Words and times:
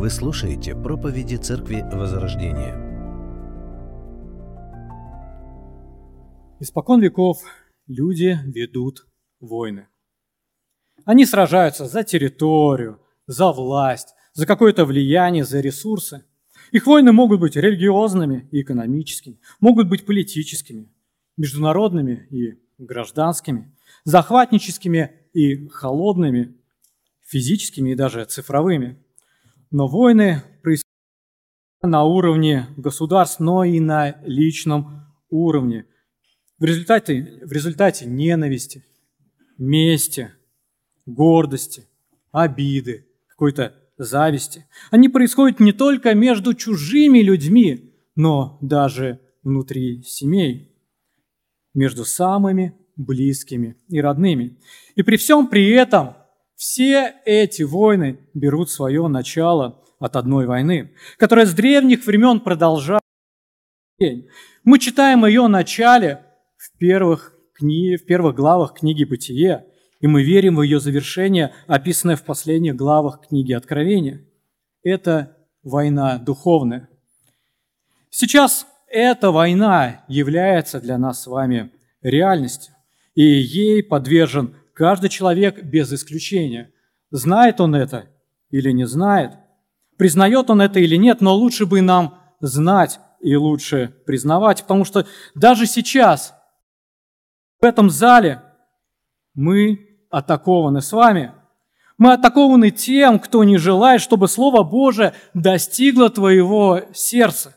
Вы 0.00 0.08
слушаете 0.08 0.74
проповеди 0.74 1.36
Церкви 1.36 1.82
Возрождения. 1.92 2.74
Испокон 6.58 7.02
веков 7.02 7.42
люди 7.86 8.38
ведут 8.46 9.06
войны. 9.40 9.88
Они 11.04 11.26
сражаются 11.26 11.84
за 11.84 12.02
территорию, 12.02 12.98
за 13.26 13.52
власть, 13.52 14.14
за 14.32 14.46
какое-то 14.46 14.86
влияние, 14.86 15.44
за 15.44 15.60
ресурсы. 15.60 16.24
Их 16.72 16.86
войны 16.86 17.12
могут 17.12 17.38
быть 17.38 17.56
религиозными 17.56 18.48
и 18.52 18.62
экономическими, 18.62 19.38
могут 19.60 19.90
быть 19.90 20.06
политическими, 20.06 20.90
международными 21.36 22.26
и 22.30 22.58
гражданскими, 22.78 23.76
захватническими 24.04 25.12
и 25.34 25.68
холодными, 25.68 26.56
физическими 27.20 27.90
и 27.90 27.94
даже 27.94 28.24
цифровыми. 28.24 28.96
Но 29.70 29.86
войны 29.86 30.42
происходят 30.62 30.86
на 31.82 32.04
уровне 32.04 32.66
государств, 32.76 33.40
но 33.40 33.64
и 33.64 33.78
на 33.80 34.20
личном 34.22 35.06
уровне. 35.28 35.86
В 36.58 36.64
результате, 36.64 37.40
в 37.42 37.52
результате 37.52 38.06
ненависти, 38.06 38.84
мести, 39.58 40.32
гордости, 41.06 41.86
обиды, 42.32 43.06
какой-то 43.28 43.74
зависти. 43.96 44.66
Они 44.90 45.08
происходят 45.08 45.60
не 45.60 45.72
только 45.72 46.14
между 46.14 46.54
чужими 46.54 47.20
людьми, 47.20 47.94
но 48.16 48.58
даже 48.60 49.20
внутри 49.42 50.02
семей, 50.02 50.74
между 51.74 52.04
самыми 52.04 52.74
близкими 52.96 53.76
и 53.88 54.00
родными. 54.00 54.58
И 54.94 55.02
при 55.02 55.16
всем 55.16 55.48
при 55.48 55.70
этом 55.70 56.16
все 56.60 57.14
эти 57.24 57.62
войны 57.62 58.18
берут 58.34 58.70
свое 58.70 59.08
начало 59.08 59.82
от 59.98 60.14
одной 60.14 60.44
войны, 60.44 60.94
которая 61.16 61.46
с 61.46 61.54
древних 61.54 62.04
времен 62.04 62.40
продолжается. 62.40 63.00
Мы 64.62 64.78
читаем 64.78 65.24
ее 65.24 65.48
начале 65.48 66.22
в 66.58 66.76
первых, 66.76 67.34
кни... 67.54 67.96
в 67.96 68.04
первых 68.04 68.36
главах 68.36 68.74
книги 68.74 69.04
«Бытие», 69.04 69.64
и 70.00 70.06
мы 70.06 70.22
верим 70.22 70.56
в 70.56 70.62
ее 70.62 70.80
завершение, 70.80 71.54
описанное 71.66 72.16
в 72.16 72.24
последних 72.24 72.76
главах 72.76 73.26
книги 73.26 73.54
Откровения. 73.54 74.26
Это 74.82 75.38
война 75.62 76.18
духовная. 76.18 76.90
Сейчас 78.10 78.66
эта 78.86 79.30
война 79.30 80.04
является 80.08 80.78
для 80.78 80.98
нас 80.98 81.22
с 81.22 81.26
вами 81.26 81.72
реальностью, 82.02 82.74
и 83.14 83.22
ей 83.22 83.82
подвержен 83.82 84.56
каждый 84.80 85.10
человек 85.10 85.62
без 85.62 85.92
исключения. 85.92 86.72
Знает 87.10 87.60
он 87.60 87.74
это 87.74 88.06
или 88.48 88.70
не 88.70 88.86
знает, 88.86 89.32
признает 89.98 90.48
он 90.48 90.62
это 90.62 90.80
или 90.80 90.96
нет, 90.96 91.20
но 91.20 91.34
лучше 91.34 91.66
бы 91.66 91.82
нам 91.82 92.18
знать 92.40 92.98
и 93.20 93.36
лучше 93.36 93.94
признавать, 94.06 94.62
потому 94.62 94.86
что 94.86 95.06
даже 95.34 95.66
сейчас 95.66 96.32
в 97.60 97.64
этом 97.66 97.90
зале 97.90 98.40
мы 99.34 99.86
атакованы 100.08 100.80
с 100.80 100.92
вами. 100.92 101.32
Мы 101.98 102.14
атакованы 102.14 102.70
тем, 102.70 103.18
кто 103.18 103.44
не 103.44 103.58
желает, 103.58 104.00
чтобы 104.00 104.28
Слово 104.28 104.62
Божие 104.62 105.12
достигло 105.34 106.08
твоего 106.08 106.80
сердца. 106.94 107.54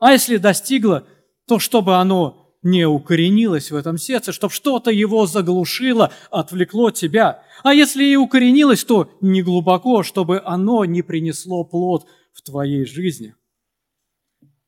А 0.00 0.10
если 0.10 0.38
достигло, 0.38 1.06
то 1.46 1.60
чтобы 1.60 1.94
оно 1.94 2.43
не 2.64 2.86
укоренилось 2.86 3.70
в 3.70 3.76
этом 3.76 3.96
сердце, 3.98 4.32
чтобы 4.32 4.52
что-то 4.52 4.90
его 4.90 5.26
заглушило, 5.26 6.12
отвлекло 6.30 6.90
тебя. 6.90 7.44
А 7.62 7.72
если 7.72 8.04
и 8.04 8.16
укоренилось, 8.16 8.84
то 8.84 9.10
не 9.20 9.42
глубоко, 9.42 10.02
чтобы 10.02 10.42
оно 10.44 10.84
не 10.84 11.02
принесло 11.02 11.62
плод 11.64 12.08
в 12.32 12.42
твоей 12.42 12.84
жизни. 12.84 13.36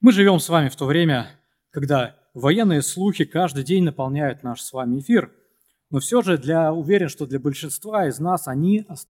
Мы 0.00 0.12
живем 0.12 0.38
с 0.38 0.48
вами 0.48 0.68
в 0.68 0.76
то 0.76 0.86
время, 0.86 1.40
когда 1.70 2.16
военные 2.34 2.82
слухи 2.82 3.24
каждый 3.24 3.64
день 3.64 3.82
наполняют 3.82 4.44
наш 4.44 4.60
с 4.60 4.72
вами 4.72 5.00
эфир– 5.00 5.32
но 5.90 6.00
все 6.00 6.22
же 6.22 6.36
для, 6.36 6.72
уверен, 6.72 7.08
что 7.08 7.26
для 7.26 7.38
большинства 7.38 8.08
из 8.08 8.18
нас 8.18 8.48
они 8.48 8.80
остаются 8.80 9.08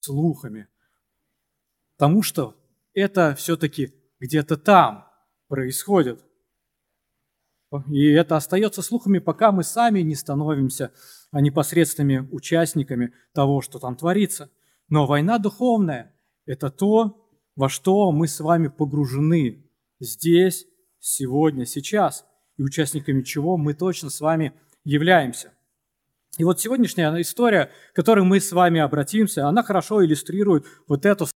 слухами. 0.00 0.68
Потому 1.96 2.22
что 2.22 2.56
это 2.92 3.34
все-таки 3.34 3.94
где-то 4.18 4.56
там 4.56 5.06
происходит. 5.48 6.22
И 7.88 8.08
это 8.08 8.36
остается 8.36 8.82
слухами, 8.82 9.18
пока 9.18 9.52
мы 9.52 9.62
сами 9.62 10.00
не 10.00 10.14
становимся 10.14 10.92
непосредственными 11.32 12.28
участниками 12.32 13.12
того, 13.32 13.60
что 13.60 13.78
там 13.78 13.96
творится. 13.96 14.50
Но 14.88 15.06
война 15.06 15.38
духовная– 15.38 16.12
это 16.46 16.70
то, 16.70 17.28
во 17.54 17.68
что 17.68 18.10
мы 18.10 18.26
с 18.26 18.40
вами 18.40 18.68
погружены 18.68 19.64
здесь, 20.00 20.66
сегодня, 20.98 21.64
сейчас, 21.64 22.24
и 22.56 22.62
участниками 22.62 23.22
чего 23.22 23.56
мы 23.56 23.74
точно 23.74 24.10
с 24.10 24.20
вами 24.20 24.52
являемся. 24.84 25.52
И 26.38 26.44
вот 26.44 26.60
сегодняшняя 26.60 27.20
история, 27.20 27.70
к 27.92 27.96
которой 27.96 28.24
мы 28.24 28.40
с 28.40 28.50
вами 28.52 28.80
обратимся, 28.80 29.46
она 29.46 29.62
хорошо 29.62 30.04
иллюстрирует 30.04 30.64
вот 30.88 31.06
эту 31.06 31.26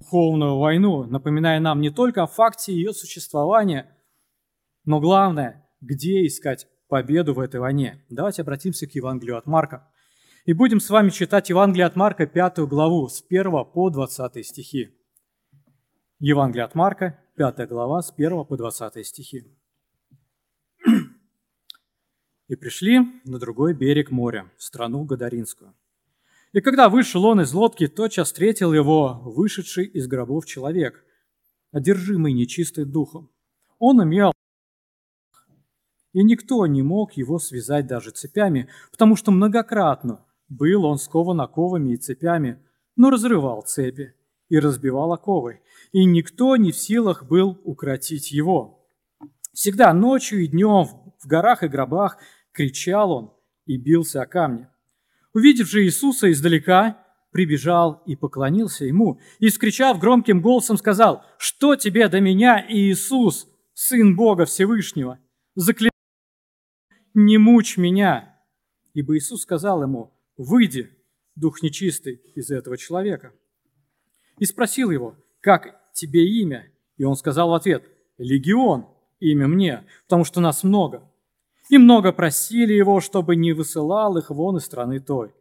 духовную 0.00 0.58
войну, 0.58 1.04
напоминая 1.04 1.60
нам 1.60 1.80
не 1.80 1.90
только 1.90 2.22
о 2.22 2.26
факте 2.26 2.72
ее 2.72 2.92
существования, 2.92 3.94
но 4.88 5.00
главное, 5.00 5.68
где 5.80 6.26
искать 6.26 6.66
победу 6.88 7.34
в 7.34 7.38
этой 7.38 7.60
войне. 7.60 8.04
Давайте 8.08 8.42
обратимся 8.42 8.86
к 8.86 8.94
Евангелию 8.94 9.36
от 9.36 9.46
Марка. 9.46 9.88
И 10.46 10.52
будем 10.52 10.80
с 10.80 10.90
вами 10.90 11.10
читать 11.10 11.50
Евангелие 11.50 11.86
от 11.86 11.94
Марка, 11.94 12.26
пятую 12.26 12.66
главу, 12.66 13.06
с 13.08 13.22
1 13.28 13.66
по 13.66 13.90
20 13.90 14.44
стихи. 14.46 14.90
Евангелие 16.18 16.64
от 16.64 16.74
Марка, 16.74 17.20
пятая 17.36 17.66
глава, 17.66 18.02
с 18.02 18.12
1 18.16 18.44
по 18.46 18.56
20 18.56 19.06
стихи 19.06 19.54
и 22.48 22.56
пришли 22.56 23.00
на 23.24 23.38
другой 23.38 23.74
берег 23.74 24.10
моря, 24.10 24.50
в 24.56 24.62
страну 24.62 25.04
Гадаринскую. 25.04 25.74
И 26.52 26.60
когда 26.60 26.88
вышел 26.88 27.26
он 27.26 27.42
из 27.42 27.52
лодки, 27.52 27.86
тотчас 27.86 28.28
встретил 28.28 28.72
его 28.72 29.20
вышедший 29.22 29.84
из 29.84 30.06
гробов 30.06 30.46
человек, 30.46 31.04
одержимый 31.72 32.32
нечистым 32.32 32.90
духом. 32.90 33.30
Он 33.78 34.02
имел 34.02 34.32
и 36.18 36.24
никто 36.24 36.66
не 36.66 36.82
мог 36.82 37.12
его 37.12 37.38
связать 37.38 37.86
даже 37.86 38.10
цепями, 38.10 38.68
потому 38.90 39.14
что 39.14 39.30
многократно 39.30 40.26
был 40.48 40.84
он 40.84 40.98
скован 40.98 41.40
оковами 41.40 41.92
и 41.92 41.96
цепями, 41.96 42.58
но 42.96 43.10
разрывал 43.10 43.62
цепи 43.62 44.14
и 44.48 44.58
разбивал 44.58 45.12
оковы, 45.12 45.60
и 45.92 46.04
никто 46.04 46.56
не 46.56 46.72
в 46.72 46.76
силах 46.76 47.28
был 47.28 47.60
укротить 47.62 48.32
его. 48.32 48.84
Всегда 49.52 49.94
ночью 49.94 50.40
и 50.40 50.48
днем 50.48 50.86
в 51.22 51.26
горах 51.28 51.62
и 51.62 51.68
гробах 51.68 52.18
кричал 52.50 53.12
он 53.12 53.32
и 53.66 53.76
бился 53.76 54.20
о 54.20 54.26
камни. 54.26 54.66
Увидев 55.34 55.68
же 55.68 55.84
Иисуса 55.84 56.32
издалека, 56.32 56.98
прибежал 57.30 58.02
и 58.06 58.16
поклонился 58.16 58.86
ему, 58.86 59.20
и, 59.38 59.50
скричав 59.50 60.00
громким 60.00 60.42
голосом, 60.42 60.78
сказал, 60.78 61.22
«Что 61.38 61.76
тебе 61.76 62.08
до 62.08 62.20
меня, 62.20 62.66
Иисус, 62.68 63.46
Сын 63.72 64.16
Бога 64.16 64.46
Всевышнего? 64.46 65.20
Заклинаю, 65.54 65.92
не 67.14 67.38
мучь 67.38 67.76
меня!» 67.76 68.36
Ибо 68.94 69.16
Иисус 69.16 69.42
сказал 69.42 69.82
ему, 69.82 70.12
«Выйди, 70.36 70.90
дух 71.34 71.62
нечистый, 71.62 72.20
из 72.34 72.50
этого 72.50 72.76
человека». 72.76 73.32
И 74.38 74.44
спросил 74.44 74.90
его, 74.90 75.16
«Как 75.40 75.80
тебе 75.92 76.26
имя?» 76.40 76.72
И 76.96 77.04
он 77.04 77.16
сказал 77.16 77.50
в 77.50 77.54
ответ, 77.54 77.84
«Легион, 78.18 78.86
имя 79.20 79.46
мне, 79.46 79.84
потому 80.04 80.24
что 80.24 80.40
нас 80.40 80.64
много» 80.64 81.08
и 81.68 81.78
много 81.78 82.12
просили 82.12 82.72
его, 82.72 83.00
чтобы 83.00 83.36
не 83.36 83.52
высылал 83.52 84.16
их 84.16 84.30
вон 84.30 84.56
из 84.56 84.64
страны 84.64 85.00
той. 85.00 85.34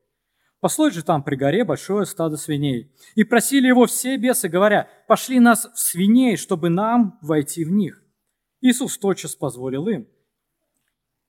Послой 0.59 0.91
же 0.91 1.03
там 1.03 1.23
при 1.23 1.35
горе 1.35 1.63
большое 1.63 2.05
стадо 2.05 2.35
свиней. 2.35 2.91
И 3.15 3.23
просили 3.23 3.67
его 3.67 3.85
все 3.85 4.17
бесы, 4.17 4.49
говоря, 4.49 4.89
пошли 5.07 5.39
нас 5.39 5.69
в 5.73 5.79
свиней, 5.79 6.35
чтобы 6.35 6.69
нам 6.69 7.19
войти 7.21 7.63
в 7.63 7.71
них. 7.71 8.03
Иисус 8.61 8.97
тотчас 8.97 9.35
позволил 9.35 9.87
им. 9.87 10.07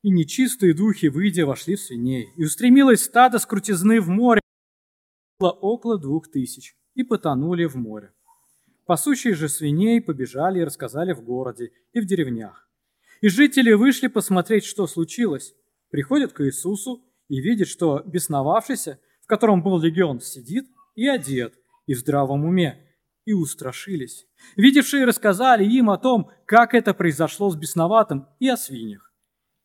И 0.03 0.11
нечистые 0.11 0.75
духи, 0.75 1.07
выйдя, 1.07 1.45
вошли 1.47 1.77
в 1.77 1.81
свиней. 1.81 2.29
И 2.37 2.45
устремилось 2.45 3.05
стадо 3.05 3.39
с 3.39 3.47
крутизны 3.47 4.01
в 4.01 4.09
море. 4.09 4.41
Было 5.39 5.51
около 5.51 5.99
двух 5.99 6.31
тысяч. 6.31 6.77
И 6.95 7.03
потонули 7.03 7.65
в 7.65 7.77
море. 7.77 8.13
Пасущие 8.87 9.35
же 9.35 9.49
свиней 9.49 10.01
побежали 10.01 10.61
и 10.61 10.65
рассказали 10.65 11.13
в 11.13 11.23
городе 11.23 11.73
и 11.93 12.01
в 12.01 12.07
деревнях. 12.07 12.69
И 13.21 13.29
жители 13.29 13.73
вышли 13.73 14.07
посмотреть, 14.07 14.65
что 14.65 14.87
случилось. 14.87 15.55
Приходят 15.91 16.33
к 16.33 16.45
Иисусу 16.45 17.05
и 17.29 17.41
видят, 17.41 17.69
что 17.69 18.03
бесновавшийся, 18.07 18.99
в 19.23 19.27
котором 19.27 19.63
был 19.63 19.79
легион, 19.79 20.21
сидит 20.21 20.69
и 20.95 21.07
одет, 21.07 21.55
и 21.87 21.95
в 21.95 21.99
здравом 21.99 22.45
уме, 22.45 22.89
и 23.25 23.35
устрашились. 23.35 24.27
Видевшие 24.57 25.05
рассказали 25.05 25.65
им 25.65 25.91
о 25.91 25.99
том, 25.99 26.31
как 26.47 26.75
это 26.75 26.95
произошло 26.95 27.51
с 27.51 27.57
бесноватым 27.57 28.27
и 28.41 28.49
о 28.49 28.57
свиньях, 28.57 29.08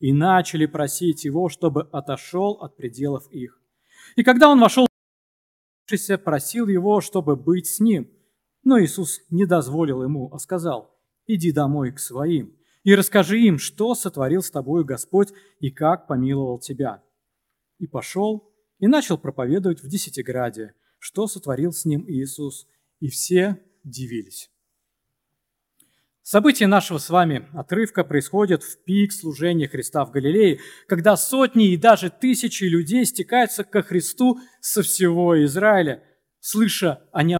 и 0.04 0.12
начали 0.12 0.66
просить 0.66 1.24
его, 1.24 1.48
чтобы 1.48 1.84
отошел 1.94 2.58
от 2.60 2.76
пределов 2.76 3.32
их. 3.32 3.62
И 4.18 4.24
когда 4.24 4.50
он 4.50 4.60
вошел, 4.60 4.86
просил 6.26 6.68
его, 6.68 7.00
чтобы 7.00 7.38
быть 7.38 7.68
с 7.68 7.80
ним, 7.80 8.12
Но 8.66 8.82
Иисус 8.82 9.22
не 9.30 9.46
дозволил 9.46 10.04
ему, 10.04 10.30
а 10.34 10.40
сказал, 10.40 10.94
«Иди 11.26 11.54
домой 11.54 11.94
к 11.94 12.00
своим 12.00 12.54
и 12.84 12.94
расскажи 12.96 13.40
им, 13.40 13.58
что 13.58 13.96
сотворил 13.96 14.42
с 14.42 14.52
тобою 14.52 14.84
Господь 14.84 15.30
и 15.62 15.72
как 15.72 16.08
помиловал 16.08 16.60
тебя». 16.60 17.02
И 17.80 17.88
пошел 17.88 18.54
и 18.80 18.88
начал 18.88 19.18
проповедовать 19.18 19.82
в 19.82 19.88
Десятиграде, 19.88 20.74
что 21.00 21.28
сотворил 21.28 21.72
с 21.72 21.86
ним 21.86 22.04
Иисус, 22.10 22.68
и 23.00 23.08
все 23.08 23.62
дивились. 23.86 24.53
События 26.24 26.68
нашего 26.68 27.00
с 27.00 27.10
вами 27.10 27.50
отрывка 27.54 28.06
происходят 28.06 28.64
в 28.64 28.82
пик 28.86 29.12
служения 29.12 29.68
Христа 29.68 30.06
в 30.06 30.12
Галилее, 30.12 30.62
когда 30.88 31.18
сотни 31.18 31.74
и 31.74 31.78
даже 31.78 32.10
тысячи 32.10 32.64
людей 32.64 33.06
стекаются 33.06 33.66
ко 33.66 33.84
Христу 33.84 34.40
со 34.62 34.84
всего 34.84 35.44
Израиля, 35.44 36.02
слыша 36.40 37.04
о 37.12 37.24
нем, 37.24 37.40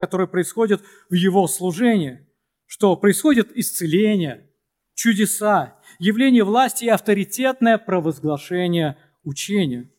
которое 0.00 0.26
происходит 0.26 0.82
в 1.08 1.14
Его 1.14 1.46
служении, 1.46 2.26
что 2.66 2.96
происходит 2.96 3.56
исцеление, 3.56 4.50
чудеса, 4.94 5.78
явление 6.00 6.42
власти 6.42 6.86
и 6.86 6.88
авторитетное 6.88 7.78
провозглашение 7.78 8.98
учения– 9.22 9.92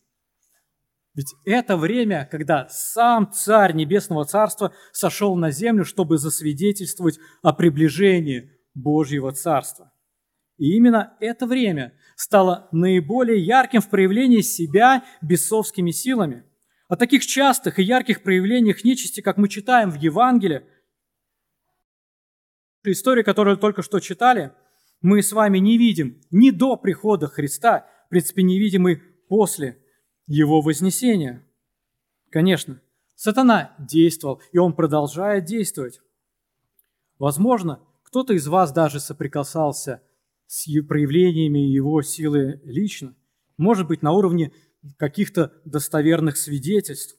ведь 1.18 1.34
это 1.46 1.78
время, 1.78 2.30
когда 2.30 2.68
сам 2.70 3.32
Царь 3.32 3.74
Небесного 3.74 4.24
Царства 4.26 4.72
сошел 4.92 5.36
на 5.36 5.50
землю, 5.50 5.84
чтобы 5.84 6.20
засвидетельствовать 6.20 7.18
о 7.42 7.54
приближении 7.54 8.52
Божьего 8.76 9.32
Царства. 9.32 9.92
И 10.58 10.76
именно 10.76 11.18
это 11.20 11.48
время 11.48 11.98
стало 12.16 12.70
наиболее 12.72 13.44
ярким 13.44 13.82
в 13.82 13.90
проявлении 13.90 14.42
себя 14.42 15.06
бесовскими 15.24 15.90
силами. 15.90 16.46
О 16.88 16.96
таких 16.96 17.26
частых 17.26 17.80
и 17.80 17.84
ярких 17.84 18.22
проявлениях 18.22 18.84
нечисти, 18.84 19.22
как 19.22 19.38
мы 19.38 19.50
читаем 19.50 19.90
в 19.90 19.96
Евангелии, 19.96 20.66
истории, 22.84 23.24
которую 23.24 23.58
только 23.58 23.82
что 23.82 24.00
читали, 24.00 24.52
мы 25.02 25.24
с 25.24 25.32
вами 25.32 25.58
не 25.58 25.80
видим 25.80 26.22
ни 26.30 26.52
до 26.52 26.78
прихода 26.78 27.26
Христа, 27.26 27.88
в 28.06 28.10
принципе, 28.10 28.44
не 28.44 28.60
видим 28.60 28.88
и 28.88 28.98
после 29.28 29.84
его 30.28 30.62
вознесения. 30.62 31.44
Конечно, 32.30 32.82
сатана 33.16 33.76
действовал, 33.80 34.42
и 34.52 34.58
он 34.58 34.74
продолжает 34.74 35.46
действовать. 35.46 36.02
Возможно, 37.18 37.82
кто-то 38.04 38.34
из 38.34 38.48
вас 38.48 38.72
даже 38.72 39.00
соприкасался 39.00 40.02
с 40.46 40.66
проявлениями 40.84 41.60
его 41.60 42.02
силы 42.02 42.62
лично, 42.64 43.16
может 43.58 43.88
быть, 43.88 44.02
на 44.02 44.12
уровне 44.12 44.54
каких-то 44.98 45.54
достоверных 45.66 46.38
свидетельств. 46.38 47.18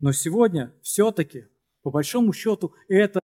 Но 0.00 0.12
сегодня 0.12 0.72
все-таки, 0.82 1.46
по 1.82 1.90
большому 1.90 2.32
счету, 2.32 2.74
это 2.88 3.20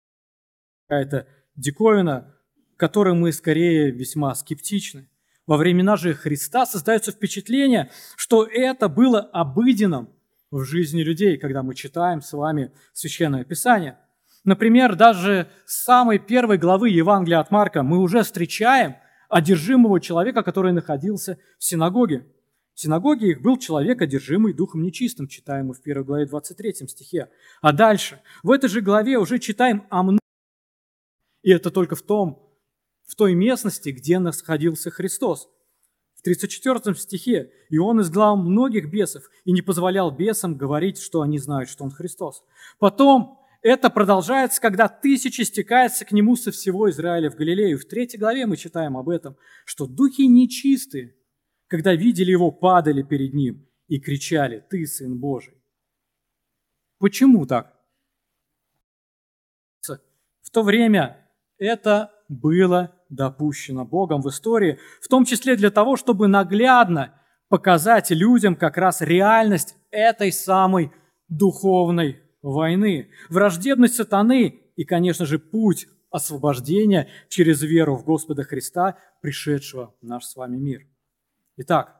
какая-то 0.86 1.26
диковина, 1.56 2.34
которой 2.76 3.14
мы 3.14 3.32
скорее 3.32 3.90
весьма 3.90 4.34
скептичны. 4.34 5.08
Во 5.48 5.56
времена 5.56 5.96
же 5.96 6.12
Христа 6.12 6.66
создается 6.66 7.10
впечатление, 7.10 7.90
что 8.16 8.44
это 8.44 8.90
было 8.90 9.20
обыденным 9.20 10.10
в 10.50 10.62
жизни 10.62 11.00
людей, 11.00 11.38
когда 11.38 11.62
мы 11.62 11.74
читаем 11.74 12.20
с 12.20 12.34
вами 12.34 12.70
Священное 12.92 13.44
Писание. 13.44 13.98
Например, 14.44 14.94
даже 14.94 15.48
с 15.64 15.84
самой 15.84 16.18
первой 16.18 16.58
главы 16.58 16.90
Евангелия 16.90 17.40
от 17.40 17.50
Марка 17.50 17.82
мы 17.82 17.96
уже 17.98 18.24
встречаем 18.24 18.96
одержимого 19.30 20.02
человека, 20.02 20.42
который 20.42 20.74
находился 20.74 21.38
в 21.58 21.64
синагоге. 21.64 22.26
В 22.74 22.80
синагоге 22.80 23.30
их 23.30 23.40
был 23.40 23.56
человек, 23.56 24.02
одержимый 24.02 24.52
духом 24.52 24.82
нечистым, 24.82 25.28
читаем 25.28 25.68
мы 25.68 25.74
в 25.74 25.80
первой 25.80 26.04
главе 26.04 26.26
23 26.26 26.86
стихе. 26.88 27.30
А 27.62 27.72
дальше, 27.72 28.20
в 28.42 28.50
этой 28.50 28.68
же 28.68 28.82
главе 28.82 29.16
уже 29.16 29.38
читаем 29.38 29.86
о 29.88 30.02
многих, 30.02 30.20
и 31.42 31.50
это 31.50 31.70
только 31.70 31.96
в 31.96 32.02
том 32.02 32.47
в 33.08 33.16
той 33.16 33.34
местности, 33.34 33.88
где 33.88 34.20
находился 34.20 34.90
Христос. 34.90 35.48
В 36.14 36.22
34 36.22 36.94
стихе 36.94 37.50
«И 37.70 37.78
он 37.78 38.00
изгнал 38.02 38.36
многих 38.36 38.90
бесов 38.90 39.24
и 39.44 39.52
не 39.52 39.62
позволял 39.62 40.10
бесам 40.10 40.56
говорить, 40.56 41.00
что 41.00 41.22
они 41.22 41.38
знают, 41.38 41.70
что 41.70 41.84
он 41.84 41.90
Христос». 41.90 42.44
Потом 42.78 43.40
это 43.62 43.88
продолжается, 43.88 44.60
когда 44.60 44.88
тысячи 44.88 45.42
стекаются 45.42 46.04
к 46.04 46.12
нему 46.12 46.36
со 46.36 46.52
всего 46.52 46.90
Израиля 46.90 47.30
в 47.30 47.36
Галилею. 47.36 47.78
В 47.78 47.86
третьей 47.86 48.18
главе 48.18 48.46
мы 48.46 48.56
читаем 48.56 48.96
об 48.96 49.08
этом, 49.08 49.36
что 49.64 49.86
духи 49.86 50.22
нечистые, 50.26 51.16
когда 51.66 51.94
видели 51.94 52.30
его, 52.30 52.50
падали 52.50 53.02
перед 53.02 53.32
ним 53.32 53.66
и 53.88 53.98
кричали 53.98 54.64
«Ты, 54.68 54.86
Сын 54.86 55.18
Божий». 55.18 55.54
Почему 56.98 57.46
так? 57.46 57.74
В 60.42 60.50
то 60.50 60.62
время 60.62 61.28
это 61.58 62.10
было 62.28 62.97
допущено 63.08 63.84
Богом 63.84 64.22
в 64.22 64.28
истории, 64.28 64.78
в 65.00 65.08
том 65.08 65.24
числе 65.24 65.56
для 65.56 65.70
того, 65.70 65.96
чтобы 65.96 66.28
наглядно 66.28 67.14
показать 67.48 68.10
людям 68.10 68.56
как 68.56 68.76
раз 68.76 69.00
реальность 69.00 69.76
этой 69.90 70.32
самой 70.32 70.92
духовной 71.28 72.22
войны, 72.42 73.10
враждебность 73.28 73.94
сатаны 73.94 74.60
и, 74.76 74.84
конечно 74.84 75.26
же, 75.26 75.38
путь 75.38 75.88
освобождения 76.10 77.08
через 77.28 77.62
веру 77.62 77.96
в 77.96 78.04
Господа 78.04 78.44
Христа, 78.44 78.98
пришедшего 79.20 79.94
в 80.00 80.06
наш 80.06 80.24
с 80.24 80.36
вами 80.36 80.56
мир. 80.56 80.86
Итак, 81.56 81.96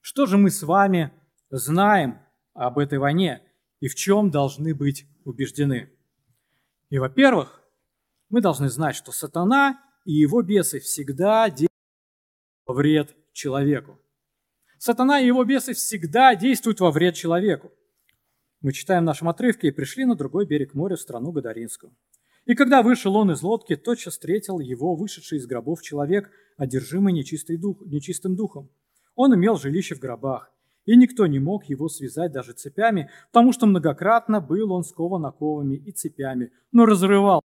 что 0.00 0.26
же 0.26 0.36
мы 0.38 0.50
с 0.50 0.62
вами 0.62 1.12
знаем 1.50 2.18
об 2.54 2.78
этой 2.78 2.98
войне 2.98 3.42
и 3.80 3.88
в 3.88 3.94
чем 3.94 4.30
должны 4.30 4.74
быть 4.74 5.06
убеждены? 5.24 5.90
И, 6.90 6.98
во-первых, 6.98 7.62
мы 8.28 8.40
должны 8.40 8.68
знать, 8.68 8.96
что 8.96 9.12
сатана 9.12 9.80
и 10.08 10.12
его 10.12 10.40
бесы 10.40 10.80
всегда 10.80 11.54
во 12.64 12.72
вред 12.72 13.14
человеку. 13.34 13.98
Сатана 14.78 15.20
и 15.20 15.26
его 15.26 15.44
бесы 15.44 15.74
всегда 15.74 16.34
действуют 16.34 16.80
во 16.80 16.90
вред 16.90 17.14
человеку. 17.14 17.70
Мы 18.62 18.72
читаем 18.72 19.02
в 19.02 19.06
нашем 19.06 19.28
отрывке 19.28 19.68
«И 19.68 19.70
пришли 19.70 20.06
на 20.06 20.14
другой 20.14 20.46
берег 20.46 20.72
моря, 20.72 20.96
в 20.96 21.00
страну 21.00 21.30
Гадаринскую. 21.30 21.94
И 22.46 22.54
когда 22.54 22.82
вышел 22.82 23.16
он 23.16 23.32
из 23.32 23.42
лодки, 23.42 23.76
тотчас 23.76 24.14
встретил 24.14 24.60
его 24.60 24.94
вышедший 24.94 25.36
из 25.36 25.46
гробов 25.46 25.82
человек, 25.82 26.30
одержимый 26.56 27.12
нечистый 27.12 27.58
дух, 27.58 27.82
нечистым 27.84 28.34
духом. 28.34 28.70
Он 29.14 29.34
имел 29.34 29.58
жилище 29.58 29.94
в 29.94 30.00
гробах, 30.00 30.50
и 30.86 30.96
никто 30.96 31.26
не 31.26 31.38
мог 31.38 31.66
его 31.66 31.90
связать 31.90 32.32
даже 32.32 32.54
цепями, 32.54 33.10
потому 33.30 33.52
что 33.52 33.66
многократно 33.66 34.40
был 34.40 34.72
он 34.72 34.84
скован 34.84 35.26
оковами 35.26 35.76
и 35.76 35.92
цепями, 35.92 36.50
но 36.72 36.86
разрывал 36.86 37.42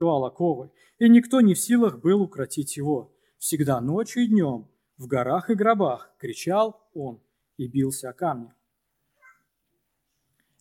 оковы, 0.00 0.70
и 0.98 1.08
никто 1.08 1.40
не 1.40 1.54
в 1.54 1.58
силах 1.58 2.00
был 2.00 2.22
укротить 2.22 2.76
его. 2.76 3.12
Всегда 3.38 3.80
ночью 3.80 4.24
и 4.24 4.26
днем, 4.26 4.68
в 4.96 5.06
горах 5.06 5.50
и 5.50 5.54
гробах, 5.54 6.12
кричал 6.18 6.80
он 6.94 7.20
и 7.56 7.66
бился 7.66 8.10
о 8.10 8.12
камни. 8.12 8.52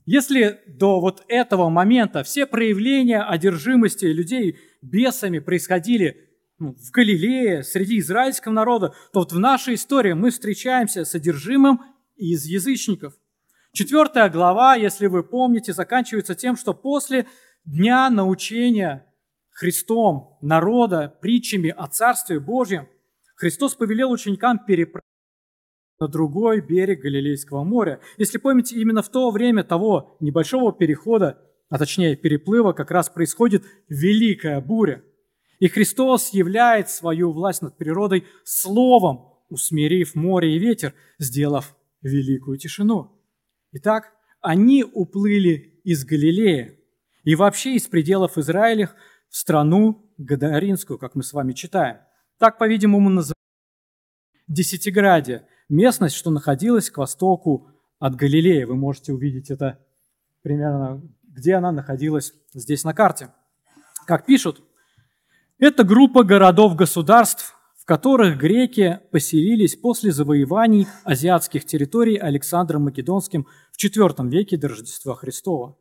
Если 0.06 0.62
до 0.68 1.00
вот 1.00 1.24
этого 1.28 1.70
момента 1.70 2.24
все 2.24 2.46
проявления 2.46 3.22
одержимости 3.22 4.06
людей 4.06 4.58
бесами 4.82 5.40
происходили 5.40 6.30
ну, 6.60 6.76
в 6.76 6.92
Галилее, 6.92 7.64
среди 7.64 8.00
израильского 8.00 8.54
народа, 8.54 8.96
то 9.12 9.20
вот 9.20 9.34
в 9.34 9.40
нашей 9.40 9.76
истории 9.76 10.14
мы 10.14 10.32
встречаемся 10.32 11.04
с 11.04 11.14
одержимым 11.14 11.82
из 12.16 12.46
язычников. 12.46 13.16
Четвертая 13.74 14.30
глава, 14.30 14.76
если 14.76 15.08
вы 15.08 15.24
помните, 15.24 15.74
заканчивается 15.74 16.36
тем, 16.36 16.56
что 16.56 16.74
после 16.74 17.28
дня 17.66 18.10
научения 18.10 19.07
Христом 19.58 20.38
народа, 20.40 21.18
притчами 21.20 21.72
о 21.76 21.88
Царстве 21.88 22.40
Божьем, 22.40 22.88
Христос 23.36 23.74
повелел 23.74 24.12
ученикам 24.12 24.64
переправить 24.64 25.04
на 26.00 26.08
другой 26.08 26.62
берег 26.62 27.02
Галилейского 27.02 27.64
моря. 27.64 28.00
Если 28.20 28.38
помните, 28.38 28.80
именно 28.80 29.02
в 29.02 29.10
то 29.10 29.32
время 29.32 29.64
того 29.64 30.16
небольшого 30.20 30.74
перехода, 30.74 31.42
а 31.70 31.80
точнее 31.80 32.16
переплыва, 32.16 32.74
как 32.74 32.92
раз 32.92 33.10
происходит 33.10 33.64
великая 33.90 34.62
буря. 34.62 35.04
И 35.58 35.68
Христос 35.70 36.36
являет 36.36 36.92
свою 36.92 37.32
власть 37.32 37.64
над 37.64 37.80
природой 37.80 38.28
словом, 38.44 39.40
усмирив 39.50 40.14
море 40.14 40.56
и 40.56 40.60
ветер, 40.60 40.94
сделав 41.18 41.76
великую 42.04 42.60
тишину. 42.60 43.20
Итак, 43.72 44.14
они 44.40 44.84
уплыли 44.84 45.82
из 45.84 46.06
Галилея 46.06 46.78
и 47.24 47.34
вообще 47.34 47.74
из 47.74 47.88
пределов 47.88 48.38
Израиля 48.38 48.92
в 49.30 49.38
страну 49.38 50.10
Гадаринскую, 50.18 50.98
как 50.98 51.16
мы 51.16 51.24
с 51.24 51.34
вами 51.34 51.54
читаем. 51.54 51.98
Так, 52.38 52.58
по-видимому, 52.58 53.10
называется 53.10 53.34
Десятиградие, 54.48 55.46
местность, 55.68 56.16
что 56.16 56.32
находилась 56.32 56.90
к 56.90 56.98
востоку 56.98 57.70
от 58.00 58.16
Галилея. 58.16 58.66
Вы 58.66 58.76
можете 58.76 59.12
увидеть 59.12 59.52
это 59.52 59.78
примерно, 60.42 61.02
где 61.24 61.56
она 61.56 61.74
находилась 61.74 62.34
здесь 62.54 62.86
на 62.86 62.94
карте. 62.94 63.30
Как 64.06 64.26
пишут, 64.26 64.64
это 65.60 65.84
группа 65.84 66.24
городов-государств, 66.24 67.58
в 67.78 67.84
которых 67.84 68.38
греки 68.38 69.02
поселились 69.12 69.76
после 69.76 70.14
завоеваний 70.14 70.88
азиатских 71.04 71.66
территорий 71.66 72.16
Александром 72.16 72.84
Македонским 72.84 73.48
в 73.74 73.84
IV 73.84 74.30
веке 74.30 74.56
до 74.56 74.70
Рождества 74.70 75.14
Христова. 75.16 75.78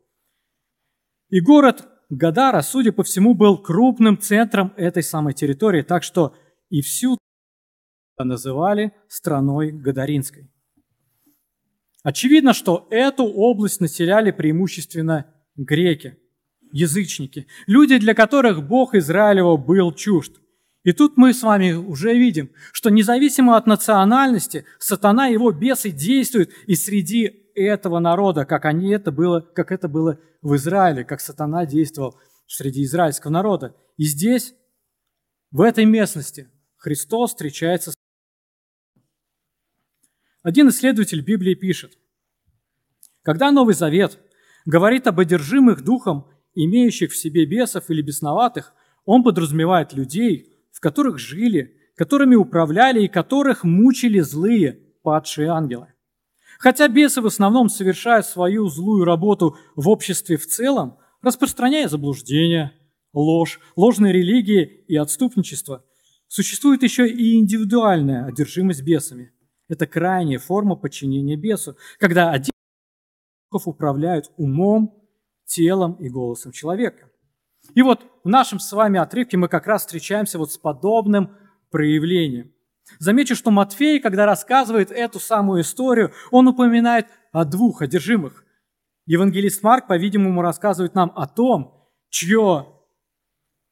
И 1.29 1.39
город 1.39 1.87
Гадара, 2.09 2.61
судя 2.61 2.91
по 2.91 3.03
всему, 3.03 3.33
был 3.33 3.57
крупным 3.57 4.17
центром 4.17 4.73
этой 4.77 5.03
самой 5.03 5.33
территории, 5.33 5.81
так 5.81 6.03
что 6.03 6.35
и 6.69 6.81
всю 6.81 7.17
называли 8.17 8.93
страной 9.07 9.71
Гадаринской. 9.71 10.49
Очевидно, 12.03 12.53
что 12.53 12.87
эту 12.89 13.25
область 13.25 13.81
населяли 13.81 14.31
преимущественно 14.31 15.33
греки, 15.55 16.17
язычники, 16.71 17.47
люди, 17.67 17.97
для 17.97 18.13
которых 18.13 18.65
Бог 18.65 18.95
Израилева 18.95 19.57
был 19.57 19.91
чужд. 19.91 20.33
И 20.83 20.93
тут 20.93 21.17
мы 21.17 21.33
с 21.33 21.43
вами 21.43 21.73
уже 21.73 22.13
видим, 22.17 22.49
что 22.71 22.89
независимо 22.89 23.57
от 23.57 23.67
национальности, 23.67 24.65
сатана 24.79 25.29
и 25.29 25.33
его 25.33 25.51
бесы 25.51 25.91
действуют 25.91 26.51
и 26.65 26.75
среди 26.75 27.46
этого 27.63 27.99
народа, 27.99 28.45
как, 28.45 28.65
они 28.65 28.89
это 28.91 29.11
было, 29.11 29.41
как 29.41 29.71
это 29.71 29.87
было 29.87 30.19
в 30.41 30.55
Израиле, 30.55 31.03
как 31.03 31.21
сатана 31.21 31.65
действовал 31.65 32.19
среди 32.47 32.83
израильского 32.83 33.31
народа. 33.31 33.75
И 33.97 34.03
здесь, 34.03 34.53
в 35.51 35.61
этой 35.61 35.85
местности, 35.85 36.49
Христос 36.77 37.31
встречается 37.31 37.91
с 37.91 37.95
один 40.43 40.69
исследователь 40.69 41.21
Библии 41.21 41.55
пишет, 41.55 41.97
когда 43.21 43.51
Новый 43.51 43.73
Завет 43.73 44.17
говорит 44.65 45.07
об 45.07 45.19
одержимых 45.19 45.83
духом, 45.83 46.29
имеющих 46.55 47.11
в 47.11 47.17
себе 47.17 47.45
бесов 47.45 47.89
или 47.89 48.01
бесноватых, 48.01 48.73
он 49.03 49.23
подразумевает 49.23 49.93
людей, 49.93 50.53
в 50.71 50.79
которых 50.79 51.19
жили, 51.19 51.77
которыми 51.95 52.35
управляли 52.35 53.03
и 53.03 53.07
которых 53.09 53.63
мучили 53.63 54.19
злые 54.21 54.79
падшие 55.03 55.49
ангелы. 55.49 55.93
Хотя 56.59 56.87
бесы 56.87 57.21
в 57.21 57.25
основном 57.25 57.69
совершают 57.69 58.25
свою 58.25 58.67
злую 58.67 59.05
работу 59.05 59.57
в 59.75 59.89
обществе 59.89 60.37
в 60.37 60.47
целом, 60.47 60.97
распространяя 61.21 61.87
заблуждения, 61.87 62.73
ложь, 63.13 63.59
ложные 63.75 64.13
религии 64.13 64.83
и 64.87 64.95
отступничество, 64.95 65.85
существует 66.27 66.83
еще 66.83 67.07
и 67.07 67.35
индивидуальная 67.37 68.25
одержимость 68.25 68.83
бесами– 68.83 69.31
это 69.67 69.85
крайняя 69.85 70.39
форма 70.39 70.75
подчинения 70.75 71.35
бесу, 71.35 71.77
когда 71.99 72.31
один 72.31 72.51
управляют 73.51 74.31
умом, 74.37 75.03
телом 75.45 75.93
и 75.93 76.09
голосом 76.09 76.51
человека. 76.51 77.09
И 77.73 77.81
вот 77.81 78.05
в 78.23 78.29
нашем 78.29 78.59
с 78.59 78.71
вами 78.71 78.99
отрывке 78.99 79.35
мы 79.35 79.47
как 79.47 79.67
раз 79.67 79.81
встречаемся 79.81 80.37
вот 80.37 80.51
с 80.51 80.57
подобным 80.57 81.35
проявлением. 81.69 82.53
Замечу, 82.99 83.35
что 83.35 83.51
Матфей, 83.51 83.99
когда 83.99 84.25
рассказывает 84.25 84.91
эту 84.91 85.19
самую 85.19 85.61
историю, 85.61 86.13
он 86.31 86.47
упоминает 86.47 87.07
о 87.31 87.45
двух 87.45 87.81
одержимых. 87.81 88.45
Евангелист 89.05 89.63
Марк, 89.63 89.87
по-видимому, 89.87 90.41
рассказывает 90.41 90.95
нам 90.95 91.11
о 91.15 91.27
том, 91.27 91.89
чье 92.09 92.67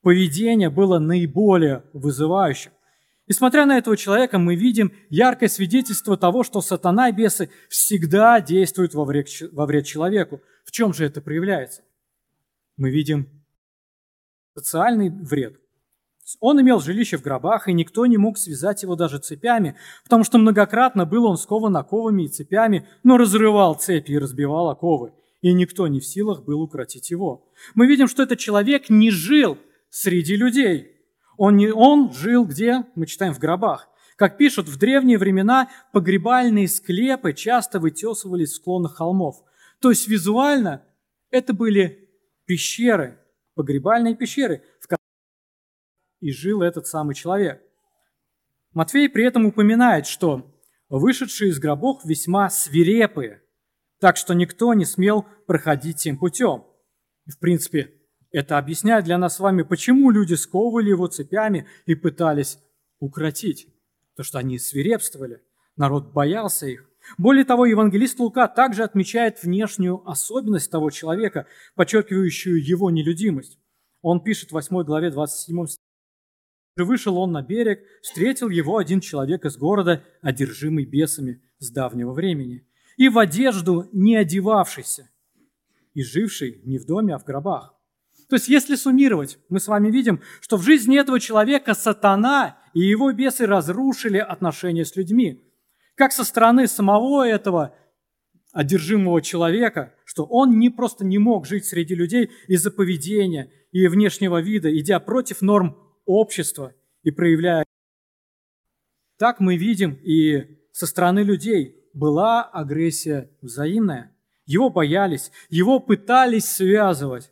поведение 0.02 0.70
было 0.70 1.00
наиболее 1.00 1.84
вызывающим. 1.94 2.72
И 3.28 3.34
смотря 3.34 3.66
на 3.66 3.78
этого 3.78 3.98
человека, 3.98 4.38
мы 4.38 4.56
видим 4.56 4.94
яркое 5.10 5.50
свидетельство 5.50 6.16
того, 6.16 6.44
что 6.44 6.62
сатана 6.62 7.10
и 7.10 7.12
бесы 7.12 7.50
всегда 7.70 8.40
действуют 8.40 8.94
во 8.94 9.04
вред, 9.04 9.28
во 9.52 9.66
вред 9.66 9.86
человеку. 9.86 10.42
В 10.64 10.72
чем 10.72 10.94
же 10.94 11.06
это 11.06 11.22
проявляется? 11.22 11.82
Мы 12.78 12.92
видим 12.92 13.28
социальный 14.54 15.10
вред. 15.10 15.60
Он 16.40 16.60
имел 16.62 16.80
жилище 16.80 17.18
в 17.18 17.22
гробах, 17.22 17.68
и 17.68 17.74
никто 17.74 18.06
не 18.06 18.18
мог 18.18 18.38
связать 18.38 18.84
его 18.84 18.96
даже 18.96 19.20
цепями, 19.20 19.76
потому 20.04 20.24
что 20.24 20.38
многократно 20.38 21.06
был 21.06 21.26
он 21.26 21.38
скован 21.38 21.78
оковами 21.78 22.24
и 22.24 22.28
цепями, 22.28 22.88
но 23.04 23.18
разрывал 23.18 23.76
цепи 23.76 24.14
и 24.14 24.18
разбивал 24.18 24.70
оковы, 24.70 25.14
и 25.42 25.54
никто 25.54 25.88
не 25.88 26.00
в 26.00 26.06
силах 26.06 26.44
был 26.44 26.62
укротить 26.62 27.12
его. 27.12 27.48
Мы 27.76 27.86
видим, 27.88 28.08
что 28.08 28.24
этот 28.24 28.40
человек 28.40 28.90
не 28.90 29.12
жил 29.12 29.58
среди 29.90 30.36
людей– 30.36 30.92
он, 31.38 31.58
не, 31.58 31.72
он 31.72 32.14
жил 32.14 32.46
где? 32.46 32.86
Мы 32.96 33.06
читаем 33.06 33.34
в 33.34 33.40
гробах. 33.40 33.90
Как 34.16 34.38
пишут, 34.38 34.68
в 34.68 34.78
древние 34.78 35.18
времена 35.18 35.70
погребальные 35.92 36.68
склепы 36.68 37.34
часто 37.34 37.80
вытесывались 37.80 38.52
в 38.52 38.56
склонах 38.56 38.96
холмов. 38.96 39.44
То 39.82 39.90
есть 39.90 40.08
визуально 40.08 40.84
это 41.32 41.54
были 41.54 42.10
пещеры, 42.46 43.20
погребальные 43.56 44.16
пещеры, 44.16 44.64
в 44.80 44.88
и 46.26 46.32
жил 46.32 46.64
этот 46.64 46.88
самый 46.88 47.14
человек. 47.14 47.62
Матфей 48.74 49.08
при 49.10 49.26
этом 49.26 49.46
упоминает, 49.46 50.08
что 50.08 50.52
вышедшие 50.90 51.52
из 51.52 51.60
гробов 51.60 52.04
весьма 52.04 52.50
свирепые, 52.50 53.44
так 54.00 54.18
что 54.18 54.34
никто 54.34 54.74
не 54.74 54.86
смел 54.86 55.28
проходить 55.46 55.98
тем 55.98 56.18
путем. 56.18 56.66
И, 57.28 57.32
в 57.32 57.38
принципе, 57.38 57.94
это 58.32 58.58
объясняет 58.58 59.06
для 59.06 59.20
нас 59.20 59.36
с 59.36 59.40
вами, 59.40 59.62
почему 59.62 60.10
люди 60.10 60.34
сковывали 60.34 60.90
его 60.90 61.06
цепями 61.06 61.68
и 61.86 61.94
пытались 61.94 62.58
укротить. 63.00 63.68
То, 64.16 64.24
что 64.24 64.40
они 64.40 64.58
свирепствовали. 64.58 65.44
Народ 65.76 66.12
боялся 66.12 66.66
их. 66.66 66.90
Более 67.20 67.46
того, 67.46 67.68
евангелист 67.68 68.18
Лука 68.18 68.48
также 68.48 68.84
отмечает 68.84 69.44
внешнюю 69.44 70.02
особенность 70.10 70.72
того 70.72 70.90
человека, 70.90 71.46
подчеркивающую 71.76 72.66
его 72.68 72.90
нелюдимость. 72.90 73.60
Он 74.02 74.24
пишет 74.24 74.50
в 74.50 74.54
8 74.54 74.84
главе 74.84 75.12
27 75.12 75.68
стихе. 75.68 75.85
«Вышел 76.78 77.18
он 77.18 77.32
на 77.32 77.42
берег, 77.42 77.80
встретил 78.02 78.50
его 78.50 78.78
один 78.78 79.00
человек 79.00 79.46
из 79.46 79.58
города, 79.58 80.04
одержимый 80.22 80.86
бесами 80.86 81.42
с 81.60 81.72
давнего 81.72 82.12
времени, 82.12 82.68
и 82.98 83.10
в 83.10 83.18
одежду 83.18 83.90
не 83.94 84.16
одевавшийся, 84.16 85.10
и 85.94 86.04
живший 86.04 86.62
не 86.66 86.78
в 86.78 86.86
доме, 86.86 87.16
а 87.16 87.18
в 87.18 87.24
гробах. 87.24 87.74
То 88.30 88.36
есть, 88.36 88.48
если 88.48 88.76
суммировать, 88.76 89.38
мы 89.50 89.60
с 89.60 89.68
вами 89.68 89.92
видим, 89.92 90.22
что 90.42 90.58
в 90.58 90.64
жизни 90.64 91.00
этого 91.00 91.20
человека 91.20 91.74
сатана 91.76 92.58
и 92.74 92.80
его 92.80 93.12
бесы 93.12 93.46
разрушили 93.46 94.18
отношения 94.18 94.84
с 94.84 94.96
людьми. 94.96 95.44
Как 95.96 96.12
со 96.12 96.24
стороны 96.24 96.68
самого 96.68 97.26
этого 97.26 97.76
одержимого 98.52 99.22
человека, 99.22 99.94
что 100.06 100.26
он 100.26 100.58
не 100.60 100.70
просто 100.70 101.06
не 101.06 101.20
мог 101.20 101.46
жить 101.46 101.66
среди 101.66 101.94
людей 101.94 102.32
из-за 102.48 102.72
поведения 102.72 103.52
и 103.72 103.88
внешнего 103.88 104.42
вида, 104.42 104.76
идя 104.78 105.00
против 105.00 105.42
норм 105.42 105.78
общества 106.06 106.74
и 107.04 107.12
проявляя. 107.12 107.66
Так 109.18 109.40
мы 109.40 109.58
видим 109.58 109.94
и 110.04 110.60
со 110.72 110.88
стороны 110.88 111.20
людей 111.20 111.90
была 111.94 112.44
агрессия 112.44 113.32
взаимная. 113.42 114.16
Его 114.46 114.70
боялись, 114.70 115.32
его 115.50 115.80
пытались 115.80 116.46
связывать. 116.46 117.32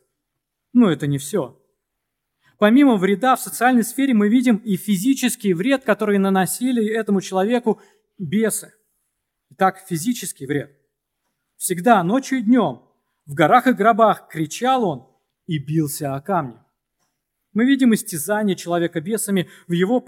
Но 0.72 0.90
это 0.90 1.06
не 1.08 1.18
все. 1.18 1.60
Помимо 2.58 2.96
вреда 2.96 3.36
в 3.36 3.42
социальной 3.42 3.84
сфере 3.84 4.14
мы 4.14 4.30
видим 4.30 4.58
и 4.58 4.78
физический 4.78 5.54
вред, 5.54 5.84
который 5.84 6.18
наносили 6.18 6.86
этому 6.86 7.20
человеку 7.20 7.82
бесы. 8.18 8.74
Итак, 9.50 9.84
физический 9.88 10.46
вред. 10.46 10.72
Всегда, 11.58 12.02
ночью 12.04 12.40
и 12.40 12.42
днем, 12.42 12.82
в 13.26 13.34
горах 13.34 13.68
и 13.68 13.74
гробах 13.74 14.28
кричал 14.30 14.86
он 14.86 15.08
и 15.46 15.60
бился 15.60 16.16
о 16.16 16.22
камни. 16.22 16.63
Мы 17.54 17.66
видим 17.66 17.94
истязание 17.94 18.56
человека 18.56 19.00
бесами 19.00 19.50
в 19.68 19.74
его 19.74 20.04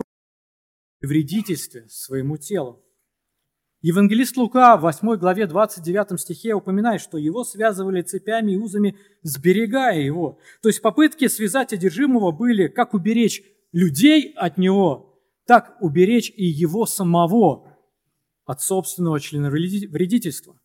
вредительстве 1.01 1.87
своему 1.89 2.37
телу. 2.37 2.81
Евангелист 3.81 4.35
Лука 4.35 4.77
в 4.77 4.81
8 4.81 5.15
главе 5.17 5.45
29 5.45 6.19
стихе 6.19 6.55
упоминает, 6.55 7.01
что 7.01 7.19
его 7.19 7.43
связывали 7.43 8.01
цепями 8.01 8.53
и 8.53 8.57
узами, 8.57 8.97
сберегая 9.21 9.99
его. 9.99 10.39
То 10.63 10.69
есть 10.69 10.81
попытки 10.81 11.27
связать 11.27 11.71
одержимого 11.71 12.31
были 12.31 12.67
как 12.67 12.95
уберечь 12.95 13.43
людей 13.71 14.33
от 14.35 14.57
него, 14.57 15.21
так 15.45 15.77
уберечь 15.81 16.33
и 16.35 16.45
его 16.45 16.87
самого 16.87 17.77
от 18.45 18.61
собственного 18.61 19.19
членовредительства. 19.19 20.59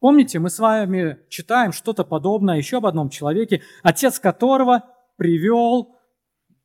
Помните, 0.00 0.38
мы 0.38 0.50
с 0.50 0.58
вами 0.58 1.18
читаем 1.30 1.72
что-то 1.72 2.04
подобное 2.04 2.58
еще 2.58 2.78
об 2.78 2.86
одном 2.86 3.08
человеке, 3.08 3.62
отец 3.82 4.18
которого 4.18 4.84
привел 5.20 6.00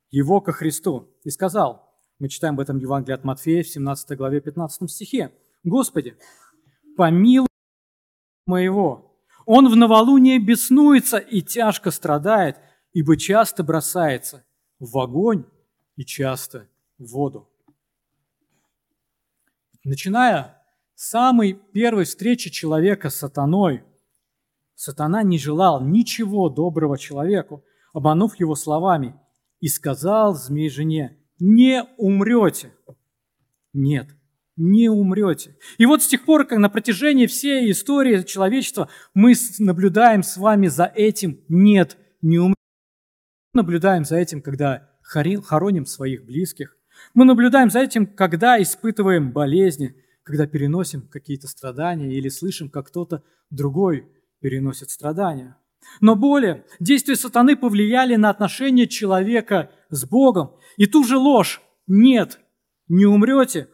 его 0.08 0.40
ко 0.40 0.50
Христу 0.50 1.14
и 1.24 1.28
сказал, 1.28 1.94
мы 2.18 2.30
читаем 2.30 2.54
об 2.54 2.60
этом 2.60 2.78
Евангелии 2.78 3.14
от 3.14 3.22
Матфея 3.22 3.62
в 3.62 3.68
17 3.68 4.16
главе 4.16 4.40
15 4.40 4.90
стихе. 4.90 5.30
«Господи, 5.62 6.16
помилуй 6.96 7.48
моего, 8.46 9.20
он 9.44 9.68
в 9.68 9.76
новолуние 9.76 10.38
беснуется 10.38 11.18
и 11.18 11.42
тяжко 11.42 11.90
страдает, 11.90 12.56
ибо 12.94 13.18
часто 13.18 13.62
бросается 13.62 14.46
в 14.78 14.96
огонь 14.98 15.44
и 15.96 16.06
часто 16.06 16.66
в 16.96 17.12
воду». 17.12 17.50
Начиная 19.84 20.64
с 20.94 21.10
самой 21.10 21.60
первой 21.74 22.06
встречи 22.06 22.48
человека 22.48 23.10
с 23.10 23.16
сатаной, 23.16 23.84
сатана 24.74 25.22
не 25.22 25.38
желал 25.38 25.84
ничего 25.84 26.48
доброго 26.48 26.96
человеку, 26.96 27.62
обманув 27.96 28.38
его 28.38 28.54
словами, 28.54 29.14
и 29.60 29.68
сказал 29.68 30.34
змей 30.34 30.68
жене, 30.68 31.16
не 31.38 31.82
умрете. 31.96 32.74
Нет, 33.72 34.08
не 34.54 34.90
умрете. 34.90 35.56
И 35.78 35.86
вот 35.86 36.02
с 36.02 36.06
тех 36.06 36.26
пор, 36.26 36.46
как 36.46 36.58
на 36.58 36.68
протяжении 36.68 37.24
всей 37.24 37.70
истории 37.70 38.22
человечества 38.22 38.90
мы 39.14 39.32
наблюдаем 39.58 40.22
с 40.22 40.36
вами 40.36 40.66
за 40.66 40.84
этим 40.84 41.40
«нет, 41.48 41.96
не 42.20 42.38
умрете». 42.38 42.60
Наблюдаем 43.54 44.04
за 44.04 44.16
этим, 44.16 44.42
когда 44.42 44.90
хороним 45.00 45.86
своих 45.86 46.26
близких. 46.26 46.76
Мы 47.14 47.24
наблюдаем 47.24 47.70
за 47.70 47.80
этим, 47.80 48.06
когда 48.06 48.60
испытываем 48.60 49.32
болезни, 49.32 49.96
когда 50.22 50.46
переносим 50.46 51.08
какие-то 51.08 51.48
страдания 51.48 52.12
или 52.12 52.28
слышим, 52.28 52.68
как 52.68 52.88
кто-то 52.88 53.22
другой 53.48 54.06
переносит 54.40 54.90
страдания. 54.90 55.56
Но 56.00 56.14
более, 56.14 56.64
действия 56.80 57.16
сатаны 57.16 57.56
повлияли 57.56 58.16
на 58.16 58.30
отношения 58.30 58.86
человека 58.86 59.70
с 59.88 60.04
Богом. 60.04 60.58
И 60.76 60.86
ту 60.86 61.04
же 61.04 61.16
ложь 61.16 61.62
«нет, 61.86 62.40
не 62.88 63.06
умрете» 63.06 63.68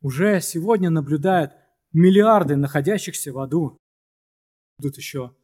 уже 0.00 0.40
сегодня 0.40 0.90
наблюдают 0.90 1.52
миллиарды 1.92 2.56
находящихся 2.56 3.32
в 3.32 3.38
аду. 3.38 3.78
Будут 4.78 4.96
еще 4.96 5.34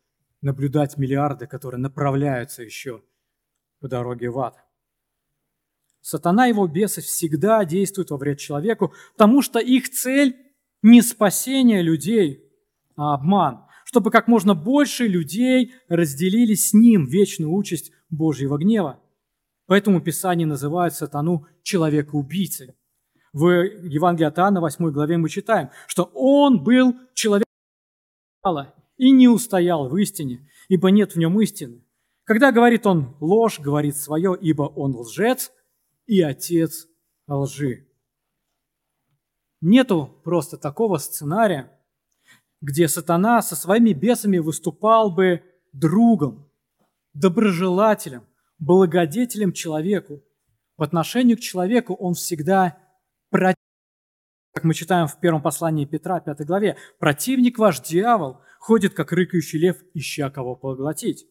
наблюдать 0.40 0.96
миллиарды, 0.96 1.46
которые 1.46 1.80
направляются 1.80 2.62
еще 2.62 3.02
по 3.80 3.88
дороге 3.88 4.30
в 4.30 4.38
ад. 4.38 4.56
Сатана 6.00 6.46
и 6.46 6.50
его 6.50 6.66
бесы 6.66 7.00
всегда 7.00 7.64
действуют 7.64 8.10
во 8.10 8.16
вред 8.16 8.38
человеку, 8.38 8.94
потому 9.16 9.42
что 9.42 9.58
их 9.58 9.90
цель 9.90 10.36
не 10.82 11.02
спасение 11.02 11.82
людей, 11.82 12.48
а 12.96 13.14
обман, 13.14 13.65
чтобы 13.96 14.10
как 14.10 14.28
можно 14.28 14.54
больше 14.54 15.06
людей 15.06 15.72
разделили 15.88 16.52
с 16.52 16.74
ним 16.74 17.06
вечную 17.06 17.50
участь 17.50 17.92
Божьего 18.10 18.58
гнева. 18.58 19.00
Поэтому 19.64 20.02
Писание 20.02 20.46
называет 20.46 20.92
сатану 20.92 21.46
человека-убийцей. 21.62 22.74
В 23.32 23.48
Евангелии 23.48 24.28
от 24.28 24.38
Иоанна, 24.38 24.60
8 24.60 24.90
главе, 24.90 25.16
мы 25.16 25.30
читаем, 25.30 25.70
что 25.86 26.10
он 26.12 26.62
был 26.62 26.94
человеком 27.14 27.46
и 28.98 29.10
не 29.10 29.28
устоял 29.28 29.88
в 29.88 29.96
истине, 29.96 30.46
ибо 30.68 30.90
нет 30.90 31.14
в 31.14 31.18
нем 31.18 31.40
истины. 31.40 31.82
Когда 32.24 32.52
говорит 32.52 32.86
он 32.86 33.16
ложь, 33.20 33.60
говорит 33.60 33.96
свое, 33.96 34.36
ибо 34.38 34.64
он 34.64 34.94
лжец– 34.94 35.50
и 36.06 36.20
отец 36.20 36.86
лжи. 37.26 37.88
Нету 39.62 40.20
просто 40.22 40.58
такого 40.58 40.98
сценария, 40.98 41.75
где 42.60 42.88
сатана 42.88 43.42
со 43.42 43.56
своими 43.56 43.92
бесами 43.92 44.38
выступал 44.38 45.10
бы 45.10 45.42
другом, 45.72 46.50
доброжелателем, 47.14 48.24
благодетелем 48.58 49.52
человеку. 49.52 50.22
В 50.76 50.82
отношении 50.82 51.34
к 51.34 51.40
человеку 51.40 51.94
он 51.94 52.14
всегда 52.14 52.78
противник, 53.30 53.56
как 54.54 54.64
мы 54.64 54.74
читаем 54.74 55.06
в 55.06 55.20
первом 55.20 55.42
послании 55.42 55.84
Петра, 55.84 56.20
5 56.20 56.46
главе, 56.46 56.76
противник 56.98 57.58
ваш 57.58 57.80
дьявол 57.80 58.40
ходит, 58.58 58.94
как 58.94 59.12
рыкающий 59.12 59.58
лев, 59.58 59.76
ища 59.94 60.30
кого 60.30 60.56
поглотить. 60.56 61.26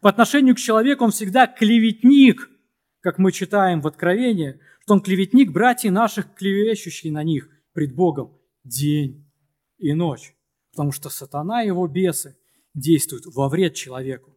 По 0.00 0.10
отношению 0.10 0.54
к 0.54 0.58
человеку 0.58 1.04
он 1.04 1.10
всегда 1.10 1.46
клеветник– 1.46 2.50
как 3.06 3.18
мы 3.18 3.30
читаем 3.30 3.80
в 3.80 3.86
Откровении, 3.86 4.58
что 4.82 4.94
он 4.94 5.00
клеветник 5.00 5.52
братьев 5.52 5.92
наших, 5.92 6.34
клевещущий 6.34 7.12
на 7.12 7.22
них 7.22 7.48
пред 7.72 7.94
Богом 7.94 8.36
день 8.64 9.30
и 9.78 9.92
ночь. 9.94 10.35
Потому 10.76 10.92
что 10.92 11.08
сатана 11.08 11.62
и 11.62 11.68
его 11.68 11.88
бесы 11.88 12.36
действуют 12.74 13.24
во 13.24 13.48
вред 13.48 13.72
человеку. 13.72 14.36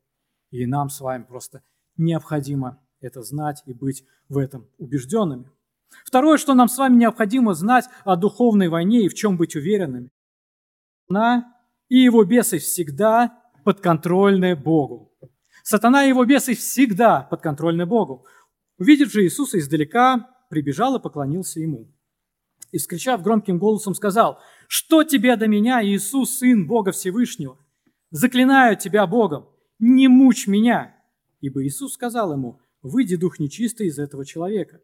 И 0.51 0.65
нам 0.65 0.89
с 0.89 1.01
вами 1.01 1.23
просто 1.23 1.63
необходимо 1.97 2.81
это 3.01 3.23
знать 3.23 3.61
и 3.65 3.73
быть 3.73 4.05
в 4.29 4.37
этом 4.37 4.69
убежденными. 4.77 5.51
Второе, 6.05 6.37
что 6.37 6.53
нам 6.53 6.69
с 6.69 6.77
вами 6.77 6.95
необходимо 6.95 7.53
знать 7.53 7.89
о 8.05 8.15
духовной 8.15 8.69
войне 8.69 9.01
и 9.01 9.09
в 9.09 9.15
чем 9.15 9.35
быть 9.35 9.57
уверенными. 9.57 10.11
Сатана 11.09 11.57
и 11.89 11.97
его 11.97 12.23
бесы 12.23 12.59
всегда 12.59 13.37
подконтрольны 13.65 14.55
Богу. 14.55 15.11
Сатана 15.63 16.05
и 16.05 16.07
его 16.07 16.23
бесы 16.23 16.55
всегда 16.55 17.23
подконтрольны 17.23 17.85
Богу. 17.85 18.25
Увидев 18.77 19.11
же 19.11 19.25
Иисуса 19.25 19.59
издалека, 19.59 20.29
прибежал 20.49 20.95
и 20.95 21.01
поклонился 21.01 21.59
ему. 21.59 21.93
И, 22.71 22.77
скричав 22.77 23.23
громким 23.23 23.57
голосом, 23.57 23.95
сказал, 23.95 24.39
«Что 24.67 25.03
тебе 25.03 25.35
до 25.35 25.47
меня, 25.47 25.83
Иисус, 25.83 26.37
Сын 26.37 26.67
Бога 26.67 26.91
Всевышнего? 26.91 27.57
Заклинаю 28.11 28.77
тебя 28.77 29.07
Богом, 29.07 29.49
не 29.79 30.07
мучь 30.07 30.47
меня!» 30.47 30.95
Ибо 31.41 31.65
Иисус 31.65 31.93
сказал 31.93 32.33
ему, 32.33 32.59
«Выйди, 32.81 33.15
дух 33.15 33.39
нечистый, 33.39 33.87
из 33.87 33.97
этого 33.97 34.25
человека». 34.25 34.81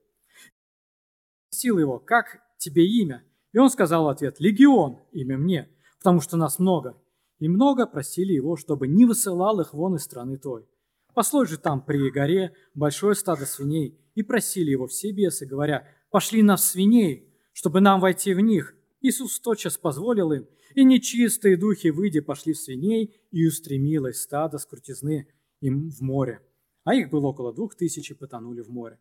Спросил 1.49 1.77
его, 1.77 1.99
«Как 1.99 2.41
тебе 2.57 2.87
имя?» 2.87 3.23
И 3.53 3.57
он 3.57 3.69
сказал 3.69 4.05
в 4.05 4.09
ответ, 4.09 4.39
«Легион, 4.39 4.99
имя 5.11 5.37
мне, 5.37 5.69
потому 5.99 6.21
что 6.21 6.37
нас 6.37 6.59
много». 6.59 6.97
И 7.39 7.47
много 7.49 7.85
просили 7.85 8.33
его, 8.33 8.55
чтобы 8.55 8.87
не 8.87 9.05
высылал 9.05 9.59
их 9.59 9.73
вон 9.73 9.95
из 9.95 10.03
страны 10.03 10.37
той. 10.37 10.65
Послой 11.13 11.47
же 11.47 11.57
там 11.57 11.81
при 11.81 12.09
горе 12.09 12.53
большое 12.73 13.13
стадо 13.13 13.45
свиней, 13.45 13.99
и 14.15 14.23
просили 14.23 14.71
его 14.71 14.87
все 14.87 15.11
бесы, 15.11 15.45
говоря, 15.45 15.87
«Пошли 16.09 16.41
нас 16.41 16.71
свиней, 16.71 17.34
чтобы 17.55 17.81
нам 17.81 17.99
войти 17.99 18.35
в 18.35 18.39
них». 18.39 18.75
Иисус 19.01 19.39
тотчас 19.39 19.77
позволил 19.77 20.31
им, 20.31 20.47
и 20.73 20.83
нечистые 20.83 21.57
духи, 21.57 21.87
выйдя, 21.89 22.21
пошли 22.21 22.53
в 22.53 22.59
свиней, 22.59 23.15
и 23.31 23.47
устремилось 23.47 24.21
стадо 24.21 24.57
с 24.57 24.65
крутизны 24.65 25.27
им 25.61 25.89
в 25.89 26.01
море. 26.01 26.41
А 26.83 26.93
их 26.93 27.09
было 27.09 27.27
около 27.27 27.53
двух 27.53 27.75
тысяч 27.75 28.11
и 28.11 28.13
потонули 28.13 28.61
в 28.61 28.69
море. 28.69 28.99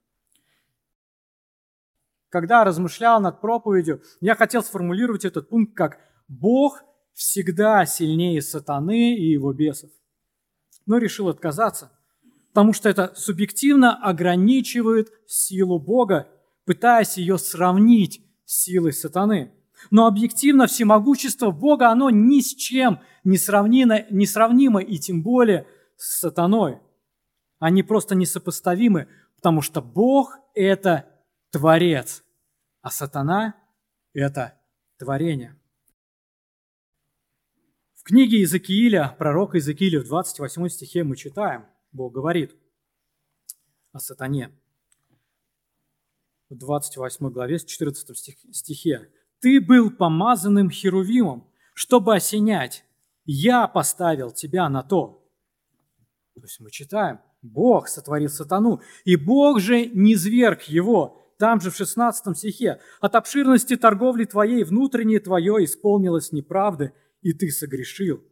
Когда 2.29 2.65
размышлял 2.65 3.21
над 3.21 3.41
проповедью, 3.41 4.03
я 4.21 4.35
хотел 4.35 4.63
сформулировать 4.63 5.25
этот 5.25 5.49
пункт 5.49 5.75
как 5.75 5.99
«Бог 6.29 6.83
всегда 7.13 7.87
сильнее 7.87 8.41
сатаны 8.43 9.17
и 9.17 9.31
его 9.31 9.53
бесов». 9.53 9.91
Но 10.87 10.99
решил 10.99 11.29
отказаться– 11.29 11.91
потому 12.55 12.73
что 12.73 12.89
это 12.89 13.13
субъективно 13.17 13.97
ограничивает 13.97 15.13
силу 15.27 15.81
Бога, 15.81 16.29
пытаясь 16.65 17.19
ее 17.19 17.37
сравнить 17.37 18.24
силой 18.45 18.93
сатаны. 18.93 19.53
Но 19.91 20.07
объективно 20.07 20.67
всемогущество 20.67 21.51
Бога, 21.51 21.91
оно 21.91 22.11
ни 22.11 22.41
с 22.41 22.55
чем 22.55 23.01
не 23.25 23.39
сравнимо, 23.39 24.05
не 24.11 24.27
сравнимо 24.27 24.81
и 24.81 24.99
тем 24.99 25.23
более 25.23 25.67
с 25.97 26.21
сатаной. 26.21 26.79
Они 27.59 27.83
просто 27.83 28.15
несопоставимы, 28.15 29.09
потому 29.37 29.63
что 29.63 29.83
Бог– 29.83 30.39
это 30.55 31.09
Творец, 31.51 32.25
а 32.83 32.91
сатана– 32.91 33.55
это 34.13 34.59
творение. 34.99 35.59
В 37.95 38.05
книге 38.05 38.39
Иезекииля, 38.39 39.17
пророка 39.19 39.59
Иезекииля 39.59 40.01
в 40.01 40.05
28 40.05 40.69
стихе 40.69 41.05
мы 41.05 41.17
читаем– 41.17 41.67
Бог 41.95 42.13
говорит 42.13 42.57
о 43.93 44.01
сатане. 44.01 44.51
В 46.55 46.59
28 46.59 47.31
главе, 47.31 47.59
14 47.59 48.39
стихе. 48.53 49.09
«Ты 49.41 49.61
был 49.61 49.91
помазанным 49.91 50.71
херувимом, 50.71 51.51
чтобы 51.75 52.15
осенять. 52.15 52.85
Я 53.25 53.67
поставил 53.67 54.31
тебя 54.31 54.69
на 54.69 54.85
то». 54.85 55.29
То 56.35 56.43
есть 56.43 56.61
мы 56.61 56.71
читаем, 56.71 57.19
Бог 57.43 57.89
сотворил 57.89 58.29
сатану, 58.29 58.81
и 59.05 59.17
Бог 59.17 59.59
же 59.59 59.87
не 59.87 60.15
зверг 60.15 60.63
его. 60.63 61.35
Там 61.39 61.61
же 61.61 61.71
в 61.71 61.77
16 61.77 62.39
стихе. 62.39 62.81
«От 63.01 63.17
обширности 63.17 63.77
торговли 63.77 64.25
твоей 64.25 64.63
внутреннее 64.63 65.19
твое 65.19 65.65
исполнилось 65.65 66.31
неправды, 66.31 66.93
и 67.21 67.33
ты 67.33 67.51
согрешил 67.51 68.23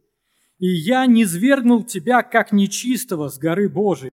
и 0.59 0.67
я 0.67 1.05
не 1.07 1.25
свергнул 1.25 1.83
тебя, 1.83 2.23
как 2.23 2.53
нечистого 2.53 3.27
с 3.27 3.37
горы 3.37 3.67
Божией, 3.67 4.11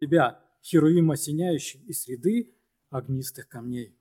тебя, 0.00 0.40
Херуим 0.64 1.10
осеняющий 1.10 1.80
из 1.86 2.02
среды 2.02 2.56
огнистых 2.94 3.48
камней. 3.48 3.96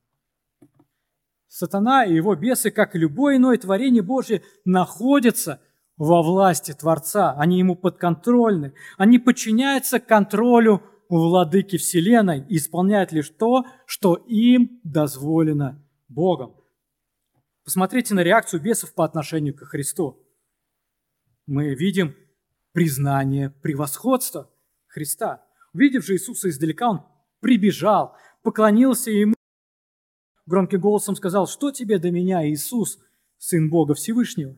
Сатана 1.47 2.05
и 2.05 2.15
его 2.15 2.35
бесы, 2.35 2.71
как 2.71 2.95
и 2.95 2.99
любое 2.99 3.37
иное 3.37 3.57
творение 3.57 4.01
Божье, 4.01 4.43
находятся 4.65 5.61
во 5.97 6.23
власти 6.23 6.73
Творца. 6.73 7.33
Они 7.37 7.59
ему 7.59 7.75
подконтрольны. 7.75 8.73
Они 8.97 9.19
подчиняются 9.19 9.99
контролю 9.99 10.81
владыки 11.09 11.77
Вселенной 11.77 12.45
и 12.49 12.57
исполняют 12.57 13.11
лишь 13.11 13.29
то, 13.29 13.65
что 13.85 14.15
им 14.15 14.79
дозволено 14.83 15.83
Богом. 16.07 16.55
Посмотрите 17.63 18.15
на 18.15 18.21
реакцию 18.21 18.61
бесов 18.61 18.93
по 18.93 19.05
отношению 19.05 19.55
к 19.55 19.59
Христу 19.59 20.23
мы 21.45 21.75
видим 21.75 22.15
признание 22.71 23.49
превосходства 23.49 24.49
Христа. 24.87 25.45
Увидев 25.73 26.05
же 26.05 26.13
Иисуса 26.13 26.49
издалека, 26.49 26.89
он 26.89 27.05
прибежал, 27.39 28.15
поклонился 28.43 29.09
ему, 29.09 29.33
громким 30.45 30.79
голосом 30.79 31.15
сказал, 31.15 31.47
что 31.47 31.71
тебе 31.71 31.97
до 31.97 32.11
меня, 32.11 32.47
Иисус, 32.47 32.99
Сын 33.37 33.69
Бога 33.69 33.95
Всевышнего? 33.95 34.55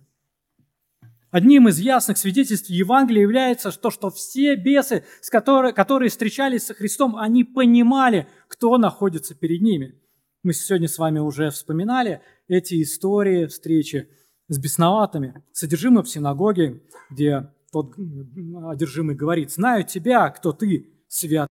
Одним 1.31 1.67
из 1.67 1.79
ясных 1.79 2.17
свидетельств 2.17 2.69
Евангелия 2.69 3.21
является 3.21 3.69
то, 3.71 3.91
что 3.91 4.09
все 4.09 4.55
бесы, 4.55 5.03
с 5.21 5.29
которые, 5.29 5.73
которые 5.73 6.09
встречались 6.09 6.65
со 6.65 6.73
Христом, 6.73 7.17
они 7.17 7.43
понимали, 7.43 8.27
кто 8.47 8.77
находится 8.77 9.35
перед 9.35 9.61
ними. 9.61 9.99
Мы 10.43 10.53
сегодня 10.53 10.87
с 10.87 10.97
вами 10.97 11.19
уже 11.19 11.49
вспоминали 11.49 12.21
эти 12.47 12.81
истории 12.81 13.47
встречи 13.47 14.07
с 14.47 14.57
бесноватыми. 14.57 15.43
Содержимое 15.51 16.03
в 16.03 16.09
синагоге, 16.09 16.81
где 17.09 17.51
тот 17.71 17.95
одержимый 17.97 19.15
говорит, 19.15 19.51
«Знаю 19.51 19.83
тебя, 19.83 20.29
кто 20.29 20.53
ты, 20.53 20.89
свят». 21.09 21.49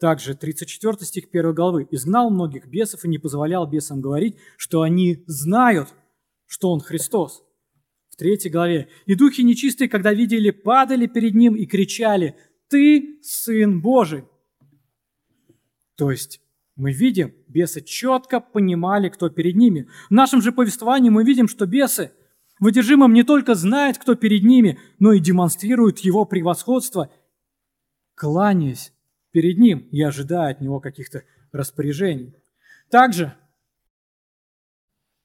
Также 0.00 0.34
34 0.34 0.96
стих 1.04 1.24
1 1.30 1.54
главы. 1.54 1.86
«Изгнал 1.90 2.30
многих 2.30 2.66
бесов 2.66 3.04
и 3.04 3.08
не 3.08 3.18
позволял 3.18 3.66
бесам 3.66 4.00
говорить, 4.00 4.36
что 4.56 4.80
они 4.80 5.22
знают, 5.26 5.90
что 6.46 6.70
он 6.70 6.80
Христос». 6.80 7.44
В 8.08 8.16
3 8.16 8.48
главе. 8.48 8.88
«И 9.04 9.14
духи 9.14 9.42
нечистые, 9.42 9.90
когда 9.90 10.14
видели, 10.14 10.50
падали 10.50 11.06
перед 11.06 11.34
ним 11.34 11.54
и 11.54 11.66
кричали, 11.66 12.34
«Ты 12.68 13.18
Сын 13.22 13.82
Божий». 13.82 14.24
То 15.96 16.10
есть 16.10 16.40
мы 16.76 16.92
видим, 16.92 17.34
бесы 17.46 17.82
четко 17.82 18.40
понимали, 18.40 19.10
кто 19.10 19.28
перед 19.28 19.54
ними. 19.54 19.86
В 20.08 20.12
нашем 20.12 20.40
же 20.40 20.50
повествовании 20.50 21.10
мы 21.10 21.24
видим, 21.24 21.46
что 21.46 21.66
бесы 21.66 22.10
в 22.58 22.66
одержимом 22.66 23.12
не 23.12 23.22
только 23.22 23.54
знают, 23.54 23.98
кто 23.98 24.14
перед 24.14 24.44
ними, 24.44 24.78
но 24.98 25.12
и 25.12 25.20
демонстрируют 25.20 25.98
его 25.98 26.24
превосходство, 26.24 27.12
кланяясь 28.14 28.94
перед 29.32 29.58
ним 29.58 29.80
и 29.90 30.02
ожидая 30.02 30.52
от 30.52 30.60
него 30.60 30.80
каких-то 30.80 31.24
распоряжений. 31.52 32.34
Также 32.90 33.34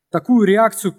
такую 0.09 0.45
реакцию 0.45 0.95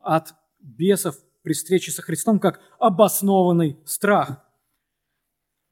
от 0.00 0.34
бесов 0.60 1.16
при 1.42 1.52
встрече 1.52 1.92
со 1.92 2.02
Христом, 2.02 2.38
как 2.38 2.60
обоснованный 2.78 3.78
страх. 3.84 4.44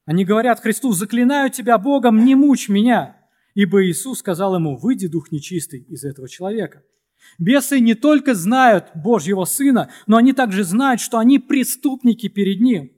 Они 0.05 0.23
говорят 0.23 0.61
Христу, 0.61 0.93
заклинаю 0.93 1.49
тебя 1.49 1.77
Богом, 1.77 2.23
не 2.23 2.35
мучь 2.35 2.69
меня. 2.69 3.17
Ибо 3.55 3.85
Иисус 3.85 4.19
сказал 4.19 4.55
ему, 4.55 4.77
выйди 4.77 5.07
дух 5.07 5.31
нечистый 5.31 5.81
из 5.81 6.03
этого 6.03 6.29
человека. 6.29 6.83
Бесы 7.39 7.79
не 7.79 7.95
только 7.95 8.33
знают 8.33 8.91
Божьего 8.95 9.45
Сына, 9.45 9.91
но 10.05 10.17
они 10.17 10.33
также 10.33 10.63
знают, 10.63 11.01
что 11.01 11.17
они 11.17 11.39
преступники 11.39 12.27
перед 12.29 12.61
Ним 12.61 12.91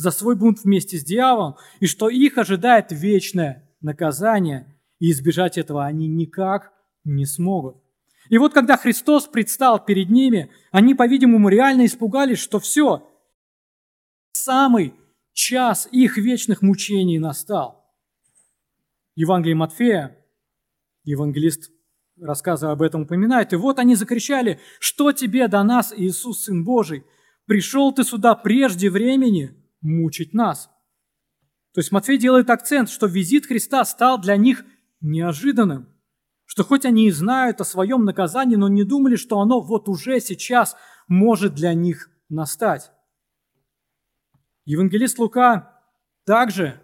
за 0.00 0.10
свой 0.12 0.34
бунт 0.34 0.64
вместе 0.64 0.96
с 0.96 1.04
дьяволом, 1.04 1.56
и 1.78 1.86
что 1.86 2.08
их 2.08 2.38
ожидает 2.38 2.86
вечное 2.90 3.68
наказание, 3.82 4.74
и 4.98 5.10
избежать 5.10 5.58
этого 5.58 5.84
они 5.84 6.08
никак 6.08 6.72
не 7.04 7.26
смогут. 7.26 7.76
И 8.30 8.38
вот 8.38 8.54
когда 8.54 8.78
Христос 8.78 9.26
предстал 9.26 9.84
перед 9.84 10.08
ними, 10.08 10.50
они, 10.70 10.94
по-видимому, 10.94 11.50
реально 11.50 11.84
испугались, 11.84 12.38
что 12.38 12.58
все, 12.60 13.06
самый 14.32 14.94
час 15.34 15.86
их 15.92 16.16
вечных 16.16 16.62
мучений 16.62 17.18
настал. 17.18 17.84
Евангелии 19.16 19.54
Матфея, 19.54 20.16
евангелист 21.04 21.70
рассказывая 22.18 22.72
об 22.72 22.80
этом 22.80 23.02
упоминает, 23.02 23.52
и 23.52 23.56
вот 23.56 23.78
они 23.78 23.96
закричали, 23.96 24.60
что 24.78 25.12
тебе 25.12 25.46
до 25.46 25.62
нас, 25.62 25.92
Иисус, 25.94 26.44
Сын 26.44 26.64
Божий? 26.64 27.04
Пришел 27.44 27.92
ты 27.92 28.02
сюда 28.02 28.34
прежде 28.34 28.88
времени 28.88 29.59
мучить 29.80 30.34
нас. 30.34 30.70
То 31.72 31.80
есть 31.80 31.92
Матфей 31.92 32.18
делает 32.18 32.50
акцент, 32.50 32.90
что 32.90 33.06
визит 33.06 33.46
Христа 33.46 33.84
стал 33.84 34.20
для 34.20 34.36
них 34.36 34.64
неожиданным, 35.00 35.88
что 36.44 36.64
хоть 36.64 36.84
они 36.84 37.06
и 37.06 37.10
знают 37.10 37.60
о 37.60 37.64
своем 37.64 38.04
наказании, 38.04 38.56
но 38.56 38.68
не 38.68 38.84
думали, 38.84 39.16
что 39.16 39.40
оно 39.40 39.60
вот 39.60 39.88
уже 39.88 40.20
сейчас 40.20 40.76
может 41.06 41.54
для 41.54 41.74
них 41.74 42.10
настать. 42.28 42.90
Евангелист 44.64 45.18
Лука 45.18 45.80
также 46.24 46.80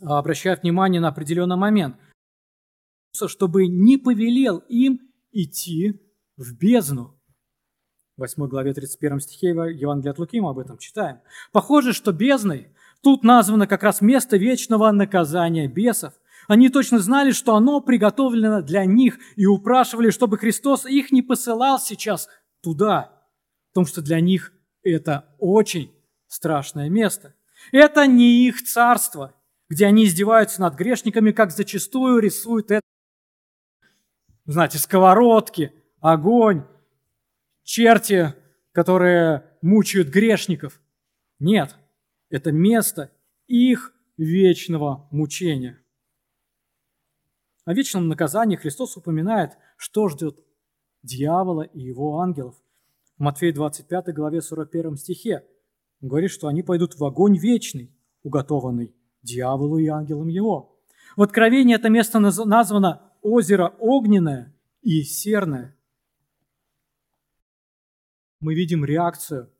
обращает 0.00 0.62
внимание 0.62 1.00
на 1.00 1.08
определенный 1.08 1.56
момент, 1.56 1.96
чтобы 3.12 3.66
не 3.66 3.96
повелел 3.96 4.58
им 4.68 5.00
идти 5.32 6.02
в 6.36 6.56
бездну. 6.56 7.15
В 8.16 8.20
8 8.20 8.46
главе 8.46 8.72
31 8.72 9.20
стихе 9.20 9.48
Евангелия 9.48 10.12
от 10.12 10.18
Луки 10.18 10.40
мы 10.40 10.48
об 10.48 10.58
этом 10.58 10.78
читаем. 10.78 11.20
Похоже, 11.52 11.92
что 11.92 12.12
бездной 12.12 12.68
тут 13.02 13.24
названо 13.24 13.66
как 13.66 13.82
раз 13.82 14.00
место 14.00 14.38
вечного 14.38 14.90
наказания 14.90 15.68
бесов. 15.68 16.14
Они 16.48 16.70
точно 16.70 16.98
знали, 16.98 17.32
что 17.32 17.56
оно 17.56 17.82
приготовлено 17.82 18.62
для 18.62 18.86
них 18.86 19.18
и 19.36 19.44
упрашивали, 19.44 20.08
чтобы 20.08 20.38
Христос 20.38 20.86
их 20.86 21.12
не 21.12 21.20
посылал 21.20 21.78
сейчас 21.78 22.30
туда, 22.62 23.12
потому 23.74 23.86
что 23.86 24.00
для 24.00 24.20
них 24.20 24.50
это 24.82 25.26
очень 25.38 25.92
страшное 26.26 26.88
место. 26.88 27.34
Это 27.70 28.06
не 28.06 28.46
их 28.48 28.62
царство, 28.62 29.34
где 29.68 29.84
они 29.84 30.06
издеваются 30.06 30.62
над 30.62 30.74
грешниками, 30.74 31.32
как 31.32 31.50
зачастую 31.50 32.20
рисуют 32.20 32.70
это. 32.70 32.80
Знаете, 34.46 34.78
сковородки, 34.78 35.74
огонь, 36.00 36.64
черти, 37.66 38.32
которые 38.72 39.44
мучают 39.60 40.08
грешников. 40.08 40.80
Нет, 41.38 41.76
это 42.30 42.52
место 42.52 43.10
их 43.48 43.92
вечного 44.16 45.08
мучения. 45.10 45.82
О 47.64 47.74
вечном 47.74 48.08
наказании 48.08 48.56
Христос 48.56 48.96
упоминает, 48.96 49.58
что 49.76 50.08
ждет 50.08 50.38
дьявола 51.02 51.62
и 51.62 51.80
его 51.80 52.20
ангелов. 52.20 52.54
В 53.18 53.22
Матфея 53.22 53.52
25 53.52 54.14
главе 54.14 54.40
41 54.40 54.96
стихе 54.96 55.44
он 56.00 56.08
говорит, 56.08 56.30
что 56.30 56.46
они 56.46 56.62
пойдут 56.62 56.94
в 56.94 57.04
огонь 57.04 57.36
вечный, 57.36 57.92
уготованный 58.22 58.94
дьяволу 59.22 59.78
и 59.78 59.88
ангелам 59.88 60.28
его. 60.28 60.78
В 61.16 61.22
Откровении 61.22 61.74
это 61.74 61.88
место 61.88 62.20
названо 62.20 63.12
озеро 63.22 63.74
огненное 63.80 64.54
и 64.82 65.02
серное. 65.02 65.75
Мы 68.46 68.54
видим 68.54 68.84
реакцию 68.84 69.50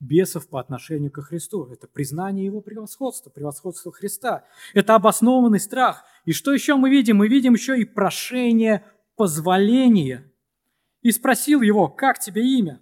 бесов 0.00 0.48
по 0.48 0.60
отношению 0.60 1.12
к 1.12 1.20
Христу. 1.20 1.66
Это 1.70 1.86
признание 1.86 2.46
Его 2.46 2.62
превосходства, 2.62 3.28
превосходства 3.28 3.92
Христа. 3.92 4.46
Это 4.72 4.94
обоснованный 4.94 5.60
страх. 5.60 6.04
И 6.24 6.32
что 6.32 6.54
еще 6.54 6.76
мы 6.76 6.88
видим? 6.88 7.18
Мы 7.18 7.28
видим 7.28 7.52
еще 7.52 7.78
и 7.78 7.84
прошение 7.84 8.82
позволения. 9.14 10.32
И 11.02 11.12
спросил 11.12 11.60
его, 11.60 11.88
как 11.88 12.18
тебе 12.18 12.46
имя? 12.58 12.80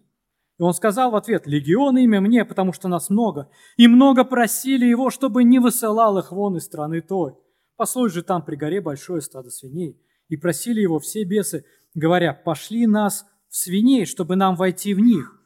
И 0.60 0.62
он 0.62 0.72
сказал 0.74 1.10
в 1.10 1.16
ответ, 1.16 1.44
«Легион 1.48 1.98
имя 1.98 2.20
мне, 2.20 2.44
потому 2.44 2.72
что 2.72 2.86
нас 2.86 3.10
много, 3.10 3.50
и 3.76 3.88
много 3.88 4.22
просили 4.22 4.86
его, 4.86 5.10
чтобы 5.10 5.42
не 5.42 5.58
высылал 5.58 6.18
их 6.18 6.30
вон 6.30 6.56
из 6.56 6.66
страны 6.66 7.00
той. 7.00 7.34
Послой 7.74 8.10
же 8.10 8.22
там 8.22 8.44
при 8.44 8.54
горе 8.54 8.80
большое 8.80 9.20
стадо 9.20 9.50
свиней. 9.50 10.00
И 10.28 10.36
просили 10.36 10.80
его 10.80 11.00
все 11.00 11.24
бесы, 11.24 11.64
говоря, 11.94 12.32
пошли 12.32 12.86
нас 12.86 13.26
в 13.48 13.56
свиней, 13.56 14.06
чтобы 14.06 14.37
нам 14.37 14.56
войти 14.56 14.94
в 14.94 15.00
них. 15.00 15.40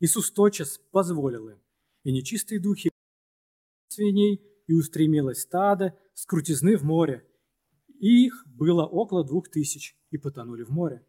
Иисус 0.00 0.30
тотчас 0.30 0.78
позволил 0.90 1.48
им. 1.48 1.58
И 2.02 2.12
нечистые 2.12 2.60
духи 2.60 2.90
свиней, 3.88 4.42
и 4.66 4.72
устремилось 4.72 5.42
стадо 5.42 5.96
с 6.14 6.26
крутизны 6.26 6.76
в 6.76 6.84
море. 6.84 7.26
И 8.00 8.26
их 8.26 8.44
было 8.46 8.84
около 8.84 9.24
двух 9.24 9.48
тысяч, 9.50 9.96
и 10.10 10.18
потонули 10.18 10.62
в 10.62 10.70
море. 10.70 11.06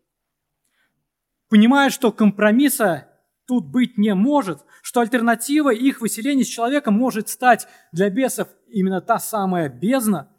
Понимая, 1.49 1.89
что 1.89 2.11
компромисса 2.11 3.09
тут 3.47 3.67
быть 3.67 3.97
не 3.97 4.13
может, 4.13 4.59
что 4.81 5.01
альтернатива 5.01 5.73
их 5.73 6.01
выселения 6.01 6.43
с 6.43 6.47
человеком 6.47 6.95
может 6.95 7.29
стать 7.29 7.67
для 7.91 8.09
бесов 8.09 8.47
именно 8.67 9.01
та 9.01 9.19
самая 9.19 9.69
бездна, 9.69 10.31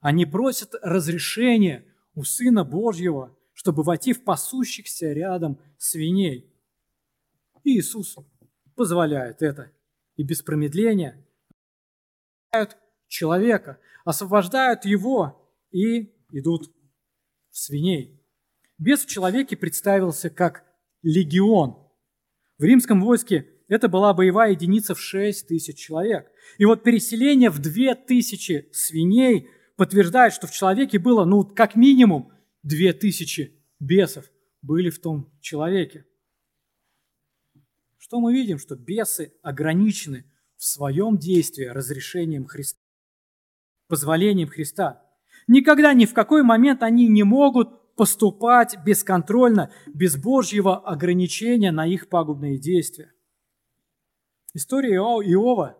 они 0.00 0.26
просят 0.26 0.74
разрешения 0.82 1.84
у 2.14 2.24
Сына 2.24 2.64
Божьего, 2.64 3.36
чтобы 3.62 3.82
войти 3.82 4.12
в 4.12 4.24
пасущихся 4.24 5.12
рядом 5.12 5.58
свиней. 5.78 6.52
И 7.64 7.78
Иисус 7.78 8.16
позволяет 8.74 9.40
это. 9.40 9.70
И 10.16 10.22
без 10.22 10.42
промедления 10.42 11.24
человека, 13.08 13.78
освобождают 14.04 14.84
его 14.84 15.50
и 15.70 16.12
идут 16.30 16.74
в 17.50 17.56
свиней. 17.56 18.20
Бес 18.78 19.04
в 19.04 19.08
человеке 19.08 19.56
представился 19.56 20.28
как 20.28 20.64
легион– 21.02 21.78
в 22.62 22.64
римском 22.64 23.00
войске 23.00 23.48
это 23.66 23.88
была 23.88 24.14
боевая 24.14 24.52
единица 24.52 24.94
в 24.94 25.00
6 25.00 25.48
тысяч 25.48 25.76
человек. 25.78 26.30
И 26.58 26.64
вот 26.64 26.84
переселение 26.84 27.50
в 27.50 27.58
2 27.58 27.96
тысячи 27.96 28.68
свиней 28.72 29.48
подтверждает, 29.76 30.32
что 30.32 30.46
в 30.46 30.52
человеке 30.52 31.00
было, 31.00 31.24
ну, 31.24 31.42
как 31.42 31.74
минимум, 31.74 32.31
2 32.62 32.92
тысячи 32.92 33.60
бесов 33.80 34.30
были 34.60 34.90
в 34.90 35.00
том 35.00 35.32
человеке. 35.40 36.06
Что 37.98 38.20
мы 38.20 38.32
видим? 38.32 38.58
Что 38.58 38.76
бесы 38.76 39.34
ограничены 39.42 40.24
в 40.56 40.64
своем 40.64 41.18
действии 41.18 41.64
разрешением 41.64 42.46
Христа, 42.46 42.80
позволением 43.88 44.48
Христа. 44.48 45.04
Никогда 45.48 45.92
ни 45.92 46.06
в 46.06 46.14
какой 46.14 46.42
момент 46.42 46.82
они 46.82 47.08
не 47.08 47.24
могут 47.24 47.96
поступать 47.96 48.76
бесконтрольно, 48.84 49.72
без 49.86 50.16
Божьего 50.16 50.78
ограничения 50.78 51.72
на 51.72 51.86
их 51.86 52.08
пагубные 52.08 52.58
действия. 52.58 53.12
История 54.54 54.96
Иова, 54.96 55.78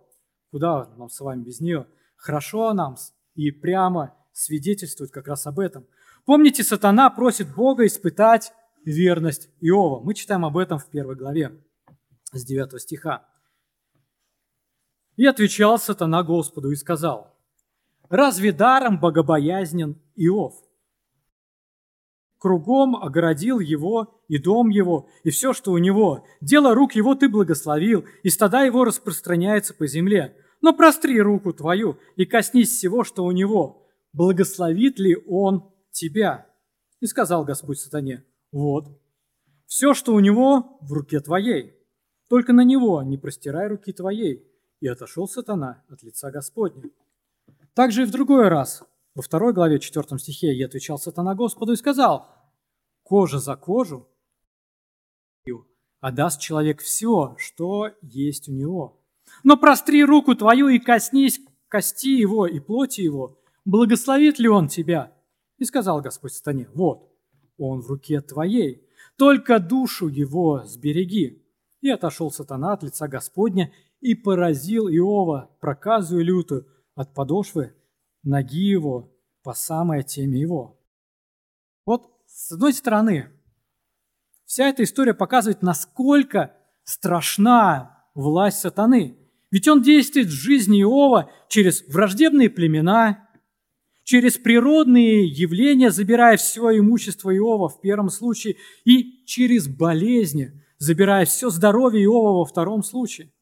куда 0.51 0.89
нам 0.97 1.09
с 1.09 1.21
вами 1.21 1.45
без 1.45 1.61
нее, 1.61 1.87
хорошо 2.17 2.73
нам 2.73 2.97
и 3.35 3.51
прямо 3.51 4.17
свидетельствует 4.33 5.11
как 5.11 5.29
раз 5.29 5.47
об 5.47 5.59
этом. 5.59 5.87
Помните, 6.25 6.63
сатана 6.63 7.11
просит 7.11 7.53
Бога 7.55 7.85
испытать 7.87 8.53
верность 8.85 9.49
Иова. 9.61 10.01
Мы 10.05 10.15
читаем 10.15 10.45
об 10.45 10.57
этом 10.57 10.79
в 10.79 10.87
первой 10.89 11.17
главе 11.17 11.61
с 12.33 12.45
9 12.45 12.81
стиха. 12.81 13.29
И 15.17 15.27
отвечал 15.27 15.79
сатана 15.79 16.23
Господу 16.23 16.71
и 16.71 16.77
сказал, 16.77 17.37
«Разве 18.09 18.53
даром 18.53 18.99
богобоязнен 18.99 20.01
Иов? 20.17 20.55
Кругом 22.39 22.97
огородил 22.97 23.61
его 23.61 24.21
и 24.27 24.39
дом 24.39 24.69
его, 24.69 25.09
и 25.23 25.31
все, 25.31 25.53
что 25.53 25.71
у 25.71 25.79
него. 25.79 26.27
Дело 26.41 26.75
рук 26.75 26.95
его 26.95 27.15
ты 27.15 27.29
благословил, 27.29 28.05
и 28.25 28.31
стада 28.31 28.65
его 28.65 28.85
распространяется 28.85 29.75
по 29.75 29.87
земле. 29.87 30.37
Но 30.61 30.73
простри 30.73 31.21
руку 31.21 31.53
твою 31.53 31.99
и 32.17 32.25
коснись 32.25 32.71
всего, 32.71 33.05
что 33.05 33.25
у 33.25 33.31
него. 33.31 33.87
Благословит 34.13 34.99
ли 34.99 35.17
он 35.29 35.72
тебя?» 35.93 36.47
И 37.01 37.07
сказал 37.07 37.45
Господь 37.45 37.79
сатане, 37.79 38.25
«Вот, 38.51 38.89
все, 39.67 39.95
что 39.95 40.15
у 40.15 40.21
него, 40.21 40.79
в 40.81 40.93
руке 40.93 41.21
твоей. 41.21 41.75
Только 42.29 42.53
на 42.53 42.65
него 42.65 43.03
не 43.03 43.19
простирай 43.19 43.69
руки 43.69 43.93
твоей». 43.93 44.47
И 44.81 44.89
отошел 44.89 45.29
сатана 45.29 45.85
от 45.89 46.03
лица 46.03 46.31
Господня. 46.31 46.91
Также 47.75 48.03
и 48.03 48.05
в 48.05 48.11
другой 48.11 48.49
раз, 48.49 48.83
во 49.15 49.23
второй 49.23 49.53
главе, 49.53 49.79
четвертом 49.79 50.19
стихе, 50.19 50.53
я 50.53 50.67
отвечал 50.67 50.99
сатана 50.99 51.35
Господу 51.35 51.73
и 51.73 51.77
сказал, 51.77 52.29
«Кожа 53.03 53.39
за 53.39 53.57
кожу, 53.57 54.09
а 56.01 56.11
даст 56.11 56.41
человек 56.41 56.83
все, 56.83 57.37
что 57.39 57.91
есть 58.03 58.49
у 58.49 58.53
него. 58.53 59.01
Но 59.45 59.57
простри 59.57 60.05
руку 60.05 60.35
твою 60.35 60.69
и 60.69 60.81
коснись 60.81 61.41
кости 61.69 62.19
его 62.19 62.47
и 62.47 62.59
плоти 62.59 63.03
его, 63.03 63.41
благословит 63.65 64.39
ли 64.39 64.49
он 64.49 64.69
тебя?» 64.69 65.13
И 65.63 65.65
сказал 65.65 66.01
Господь 66.01 66.33
сатане, 66.33 66.69
«Вот, 66.75 67.09
он 67.57 67.83
в 67.83 67.87
руке 67.87 68.21
твоей, 68.21 68.85
только 69.17 69.61
душу 69.61 70.09
его 70.09 70.65
сбереги». 70.65 71.47
И 71.81 71.89
отошел 71.89 72.33
сатана 72.33 72.73
от 72.73 72.83
лица 72.83 73.07
Господня 73.07 73.73
и 74.01 74.17
поразил 74.17 74.89
Иова 74.89 75.57
проказую 75.61 76.25
лютую 76.25 76.67
от 76.97 77.15
подошвы 77.15 77.77
ноги 78.25 78.59
его 78.59 79.17
по 79.45 79.55
самое 79.55 80.03
теме 80.03 80.41
его. 80.41 80.81
Вот 81.87 82.11
с 82.27 82.51
одной 82.51 82.73
стороны, 82.73 83.31
вся 84.45 84.69
эта 84.69 84.83
история 84.83 85.15
показывает, 85.15 85.63
насколько 85.63 86.57
страшна 86.83 88.05
власть 88.17 88.59
сатаны. 88.59 89.17
Ведь 89.53 89.69
он 89.69 89.81
действует 89.81 90.27
в 90.27 90.33
жизни 90.33 90.83
Иова 90.83 91.31
через 91.49 91.87
враждебные 91.87 92.51
племена, 92.51 93.29
через 94.13 94.37
природные 94.37 95.25
явления, 95.27 95.91
забирая 95.91 96.37
все 96.37 96.79
имущество 96.79 97.35
Иова 97.35 97.71
в 97.71 97.81
первом 97.81 98.11
случае, 98.11 98.57
и 98.85 99.25
через 99.25 99.69
болезни, 99.69 100.63
забирая 100.77 101.25
все 101.25 101.49
здоровье 101.49 102.05
Иова 102.05 102.41
во 102.41 102.45
втором 102.45 102.83
случае. 102.83 103.33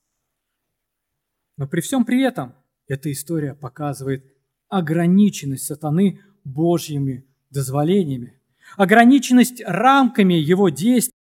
Но 1.57 1.67
при 1.67 1.81
всем 1.81 2.05
при 2.05 2.23
этом 2.23 2.55
эта 2.87 3.11
история 3.11 3.57
показывает 3.57 4.25
ограниченность 4.69 5.67
сатаны 5.67 6.21
Божьими 6.45 7.27
дозволениями. 7.51 8.41
Ограниченность 8.77 9.61
рамками 9.67 10.35
его 10.35 10.69
действий 10.69 11.19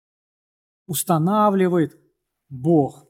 устанавливает 0.87 1.97
Бог. 2.49 3.07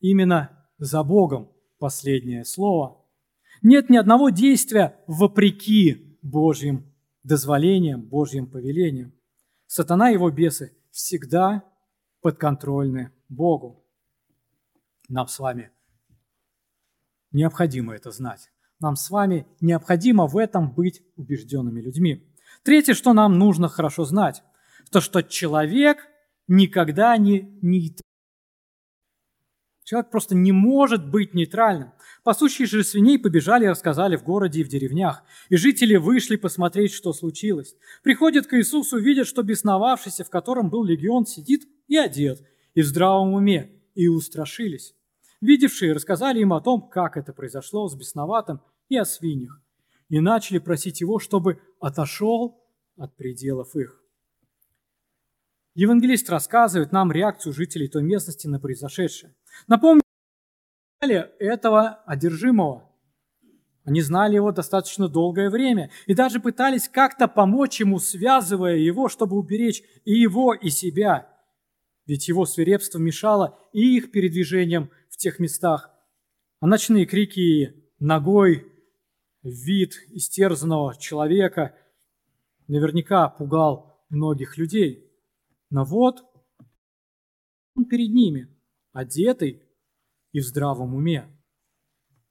Именно 0.00 0.68
за 0.76 1.02
Богом 1.02 1.50
последнее 1.78 2.44
слово– 2.44 2.98
нет 3.62 3.90
ни 3.90 3.96
одного 3.96 4.30
действия 4.30 5.00
вопреки 5.06 6.18
Божьим 6.22 6.92
дозволениям, 7.22 8.02
Божьим 8.02 8.46
повелениям. 8.46 9.12
Сатана 9.66 10.10
и 10.10 10.14
его 10.14 10.30
бесы 10.30 10.76
всегда 10.90 11.64
подконтрольны 12.20 13.12
Богу. 13.28 13.84
Нам 15.08 15.28
с 15.28 15.38
вами 15.38 15.70
необходимо 17.30 17.94
это 17.94 18.10
знать. 18.10 18.50
Нам 18.80 18.96
с 18.96 19.10
вами 19.10 19.46
необходимо 19.60 20.26
в 20.26 20.36
этом 20.36 20.72
быть 20.72 21.02
убежденными 21.16 21.80
людьми. 21.80 22.28
Третье, 22.62 22.94
что 22.94 23.12
нам 23.12 23.38
нужно 23.38 23.68
хорошо 23.68 24.04
знать, 24.04 24.42
то 24.90 25.00
что 25.00 25.22
человек 25.22 25.98
никогда 26.48 27.16
не, 27.16 27.58
не 27.62 27.96
Человек 29.84 30.10
просто 30.10 30.34
не 30.34 30.52
может 30.52 31.10
быть 31.10 31.34
нейтральным. 31.34 31.92
Пасущие 32.22 32.66
же 32.66 32.84
свиней 32.84 33.18
побежали 33.18 33.64
и 33.64 33.68
рассказали 33.68 34.16
в 34.16 34.22
городе 34.22 34.60
и 34.60 34.64
в 34.64 34.68
деревнях. 34.68 35.24
И 35.48 35.56
жители 35.56 35.96
вышли 35.96 36.36
посмотреть, 36.36 36.92
что 36.92 37.12
случилось. 37.12 37.74
Приходят 38.02 38.46
к 38.46 38.56
Иисусу, 38.56 38.98
видят, 38.98 39.26
что 39.26 39.42
бесновавшийся, 39.42 40.22
в 40.22 40.30
котором 40.30 40.70
был 40.70 40.84
легион, 40.84 41.26
сидит 41.26 41.64
и 41.88 41.96
одет, 41.96 42.40
и 42.74 42.82
в 42.82 42.86
здравом 42.86 43.34
уме, 43.34 43.72
и 43.94 44.06
устрашились. 44.06 44.94
Видевшие 45.40 45.92
рассказали 45.92 46.40
им 46.40 46.52
о 46.52 46.60
том, 46.60 46.88
как 46.88 47.16
это 47.16 47.32
произошло 47.32 47.88
с 47.88 47.96
бесноватым 47.96 48.60
и 48.88 48.96
о 48.96 49.04
свиньях, 49.04 49.60
и 50.08 50.20
начали 50.20 50.58
просить 50.58 51.00
его, 51.00 51.18
чтобы 51.18 51.60
отошел 51.80 52.62
от 52.96 53.16
пределов 53.16 53.74
их. 53.74 54.00
Евангелист 55.74 56.30
рассказывает 56.30 56.92
нам 56.92 57.10
реакцию 57.10 57.52
жителей 57.52 57.88
той 57.88 58.04
местности 58.04 58.46
на 58.46 58.60
произошедшее. 58.60 59.34
Напомню, 59.66 60.02
этого 61.10 62.02
одержимого. 62.06 62.88
Они 63.84 64.00
знали 64.00 64.36
его 64.36 64.52
достаточно 64.52 65.08
долгое 65.08 65.50
время 65.50 65.90
и 66.06 66.14
даже 66.14 66.38
пытались 66.38 66.88
как-то 66.88 67.26
помочь 67.26 67.80
ему, 67.80 67.98
связывая 67.98 68.76
его, 68.76 69.08
чтобы 69.08 69.36
уберечь 69.36 69.82
и 70.04 70.12
его, 70.12 70.54
и 70.54 70.70
себя. 70.70 71.28
Ведь 72.06 72.28
его 72.28 72.46
свирепство 72.46 72.98
мешало 72.98 73.58
и 73.72 73.96
их 73.96 74.12
передвижениям 74.12 74.90
в 75.10 75.16
тех 75.16 75.40
местах. 75.40 75.90
А 76.60 76.66
ночные 76.66 77.06
крики 77.06 77.74
ногой, 77.98 78.68
вид 79.42 79.94
истерзанного 80.10 80.96
человека 80.96 81.74
наверняка 82.68 83.28
пугал 83.28 84.04
многих 84.08 84.56
людей. 84.56 85.10
Но 85.70 85.84
вот 85.84 86.24
он 87.74 87.86
перед 87.86 88.10
ними, 88.10 88.48
одетый 88.92 89.62
и 90.32 90.40
в 90.40 90.44
здравом 90.44 90.94
уме. 90.94 91.28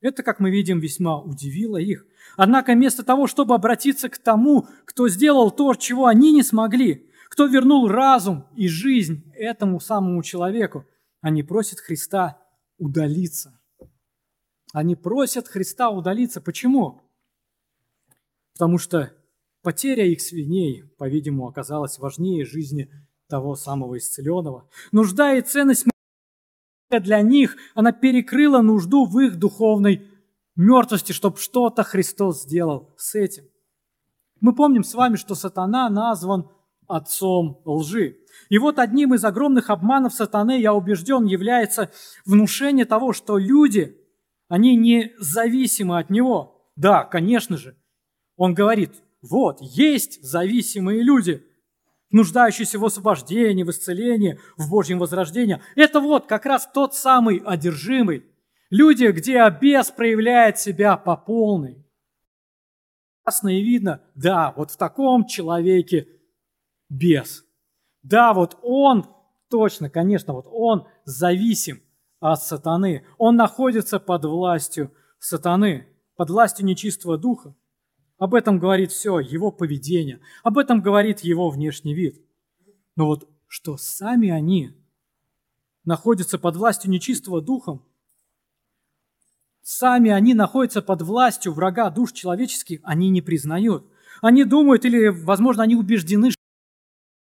Это, 0.00 0.22
как 0.22 0.40
мы 0.40 0.50
видим, 0.50 0.80
весьма 0.80 1.20
удивило 1.20 1.76
их. 1.76 2.04
Однако 2.36 2.72
вместо 2.72 3.04
того, 3.04 3.28
чтобы 3.28 3.54
обратиться 3.54 4.08
к 4.08 4.18
тому, 4.18 4.66
кто 4.84 5.08
сделал 5.08 5.50
то, 5.50 5.74
чего 5.74 6.06
они 6.06 6.32
не 6.32 6.42
смогли, 6.42 7.08
кто 7.30 7.46
вернул 7.46 7.88
разум 7.88 8.46
и 8.56 8.68
жизнь 8.68 9.24
этому 9.34 9.80
самому 9.80 10.22
человеку, 10.22 10.84
они 11.20 11.44
просят 11.44 11.78
Христа 11.78 12.38
удалиться. 12.78 13.58
Они 14.72 14.96
просят 14.96 15.46
Христа 15.46 15.90
удалиться. 15.90 16.40
Почему? 16.40 17.00
Потому 18.54 18.78
что 18.78 19.12
потеря 19.62 20.04
их 20.04 20.20
свиней, 20.20 20.82
по-видимому, 20.98 21.46
оказалась 21.46 21.98
важнее 21.98 22.44
жизни 22.44 22.90
того 23.28 23.54
самого 23.54 23.98
исцеленного. 23.98 24.68
Нужда 24.90 25.34
и 25.34 25.42
ценность 25.42 25.86
для 27.00 27.20
них, 27.22 27.56
она 27.74 27.92
перекрыла 27.92 28.60
нужду 28.60 29.06
в 29.06 29.18
их 29.18 29.38
духовной 29.38 30.08
мертвости, 30.56 31.12
чтобы 31.12 31.38
что-то 31.38 31.82
Христос 31.82 32.42
сделал 32.42 32.92
с 32.96 33.14
этим. 33.14 33.44
Мы 34.40 34.54
помним 34.54 34.84
с 34.84 34.94
вами, 34.94 35.16
что 35.16 35.34
сатана 35.34 35.88
назван 35.88 36.50
отцом 36.88 37.60
лжи. 37.64 38.18
И 38.48 38.58
вот 38.58 38.78
одним 38.78 39.14
из 39.14 39.24
огромных 39.24 39.70
обманов 39.70 40.14
сатаны, 40.14 40.60
я 40.60 40.74
убежден, 40.74 41.24
является 41.24 41.90
внушение 42.26 42.84
того, 42.84 43.12
что 43.12 43.38
люди, 43.38 43.96
они 44.48 44.76
не 44.76 45.12
зависимы 45.18 45.98
от 45.98 46.10
него. 46.10 46.70
Да, 46.76 47.04
конечно 47.04 47.56
же. 47.56 47.76
Он 48.36 48.52
говорит, 48.54 48.90
вот, 49.22 49.58
есть 49.60 50.22
зависимые 50.22 51.02
люди– 51.02 51.46
нуждающийся 52.12 52.78
в 52.78 52.84
освобождении, 52.84 53.64
в 53.64 53.70
исцелении, 53.70 54.38
в 54.56 54.70
Божьем 54.70 54.98
возрождении. 54.98 55.60
Это 55.74 56.00
вот 56.00 56.26
как 56.26 56.46
раз 56.46 56.68
тот 56.72 56.94
самый 56.94 57.38
одержимый. 57.44 58.24
Люди, 58.70 59.06
где 59.06 59.48
бес 59.60 59.90
проявляет 59.90 60.58
себя 60.58 60.96
по 60.96 61.16
полной. 61.16 61.84
Ясно 63.26 63.48
и 63.48 63.62
видно, 63.62 64.00
да, 64.14 64.52
вот 64.56 64.70
в 64.70 64.76
таком 64.76 65.26
человеке 65.26 66.08
бес. 66.88 67.44
Да, 68.02 68.32
вот 68.32 68.58
он, 68.62 69.06
точно, 69.48 69.88
конечно, 69.88 70.32
вот 70.32 70.46
он 70.50 70.86
зависим 71.04 71.80
от 72.20 72.42
сатаны. 72.42 73.06
Он 73.18 73.36
находится 73.36 74.00
под 74.00 74.24
властью 74.24 74.92
сатаны, 75.18 75.86
под 76.16 76.30
властью 76.30 76.66
нечистого 76.66 77.16
духа. 77.16 77.54
Об 78.22 78.34
этом 78.34 78.60
говорит 78.60 78.92
все, 78.92 79.18
его 79.18 79.50
поведение, 79.50 80.20
об 80.44 80.56
этом 80.56 80.80
говорит 80.80 81.22
его 81.24 81.50
внешний 81.50 81.92
вид. 81.92 82.24
Но 82.94 83.06
вот 83.06 83.28
что 83.48 83.76
сами 83.76 84.30
они 84.30 84.76
находятся 85.84 86.38
под 86.38 86.54
властью 86.54 86.92
нечистого 86.92 87.42
духом, 87.42 87.84
сами 89.62 90.12
они 90.12 90.34
находятся 90.34 90.82
под 90.82 91.02
властью 91.02 91.52
врага 91.52 91.90
душ 91.90 92.12
человеческих, 92.12 92.78
они 92.84 93.08
не 93.08 93.22
признают. 93.22 93.90
Они 94.20 94.44
думают 94.44 94.84
или, 94.84 95.08
возможно, 95.08 95.64
они 95.64 95.74
убеждены, 95.74 96.30
что 96.30 96.40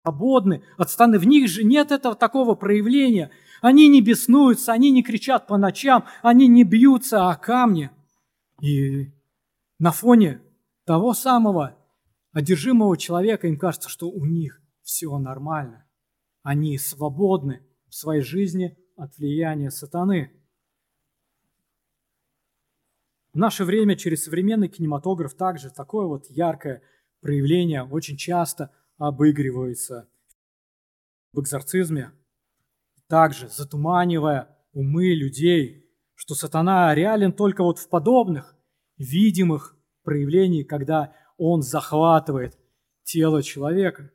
свободны 0.02 0.62
от 0.76 0.90
станы. 0.90 1.18
В 1.18 1.26
них 1.26 1.48
же 1.48 1.64
нет 1.64 1.90
этого 1.90 2.14
такого 2.14 2.54
проявления. 2.54 3.30
Они 3.62 3.88
не 3.88 4.02
беснуются, 4.02 4.74
они 4.74 4.90
не 4.90 5.02
кричат 5.02 5.46
по 5.46 5.56
ночам, 5.56 6.04
они 6.20 6.48
не 6.48 6.64
бьются 6.64 7.30
о 7.30 7.36
камни. 7.36 7.90
И 8.60 9.10
на 9.78 9.90
фоне 9.90 10.42
того 10.92 11.14
самого 11.14 11.74
одержимого 12.32 12.98
человека 12.98 13.46
им 13.46 13.58
кажется, 13.58 13.88
что 13.88 14.10
у 14.10 14.26
них 14.26 14.60
все 14.82 15.16
нормально. 15.16 15.88
Они 16.42 16.76
свободны 16.76 17.66
в 17.88 17.94
своей 17.94 18.20
жизни 18.20 18.76
от 18.96 19.16
влияния 19.16 19.70
сатаны. 19.70 20.38
В 23.32 23.38
наше 23.38 23.64
время 23.64 23.96
через 23.96 24.24
современный 24.24 24.68
кинематограф 24.68 25.32
также 25.32 25.70
такое 25.70 26.04
вот 26.04 26.26
яркое 26.28 26.82
проявление 27.22 27.84
очень 27.84 28.18
часто 28.18 28.70
обыгрывается 28.98 30.10
в 31.32 31.40
экзорцизме, 31.40 32.12
также 33.06 33.48
затуманивая 33.48 34.58
умы 34.74 35.14
людей, 35.14 35.90
что 36.14 36.34
сатана 36.34 36.94
реален 36.94 37.32
только 37.32 37.62
вот 37.62 37.78
в 37.78 37.88
подобных 37.88 38.54
видимых 38.98 39.78
проявлениях, 40.02 40.66
когда 40.66 41.14
он 41.36 41.62
захватывает 41.62 42.58
тело 43.02 43.42
человека. 43.42 44.10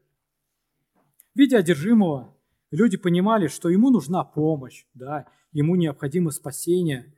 Видя 1.36 1.58
одержимого, 1.58 2.36
люди 2.72 2.98
понимали, 2.98 3.48
что 3.48 3.70
ему 3.70 3.90
нужна 3.90 4.24
помощь, 4.24 4.86
да, 4.94 5.28
ему 5.52 5.76
необходимо 5.76 6.32
спасение 6.32 7.14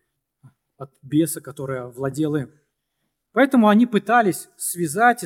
от 0.77 0.91
беса, 1.01 1.41
которое 1.41 1.87
владел 1.87 2.35
им. 2.35 2.51
Поэтому 3.31 3.67
они 3.67 3.85
пытались 3.85 4.49
связать 4.57 5.25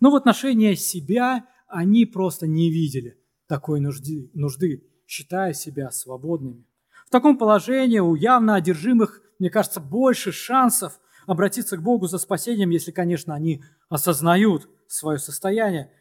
но 0.00 0.10
в 0.10 0.16
отношении 0.16 0.74
себя 0.74 1.46
они 1.68 2.06
просто 2.06 2.46
не 2.46 2.70
видели 2.70 3.18
такой 3.46 3.80
нужды, 3.80 4.30
нужды, 4.34 4.88
считая 5.06 5.52
себя 5.52 5.90
свободными. 5.90 6.64
В 7.06 7.10
таком 7.10 7.36
положении 7.36 7.98
у 7.98 8.14
явно 8.14 8.54
одержимых, 8.54 9.22
мне 9.38 9.50
кажется, 9.50 9.80
больше 9.80 10.32
шансов 10.32 10.98
обратиться 11.30 11.76
к 11.76 11.82
Богу 11.82 12.06
за 12.06 12.18
спасением, 12.18 12.70
если, 12.70 12.90
конечно, 12.90 13.34
они 13.34 13.62
осознают 13.88 14.68
свое 14.88 15.18
состояние. 15.18 15.92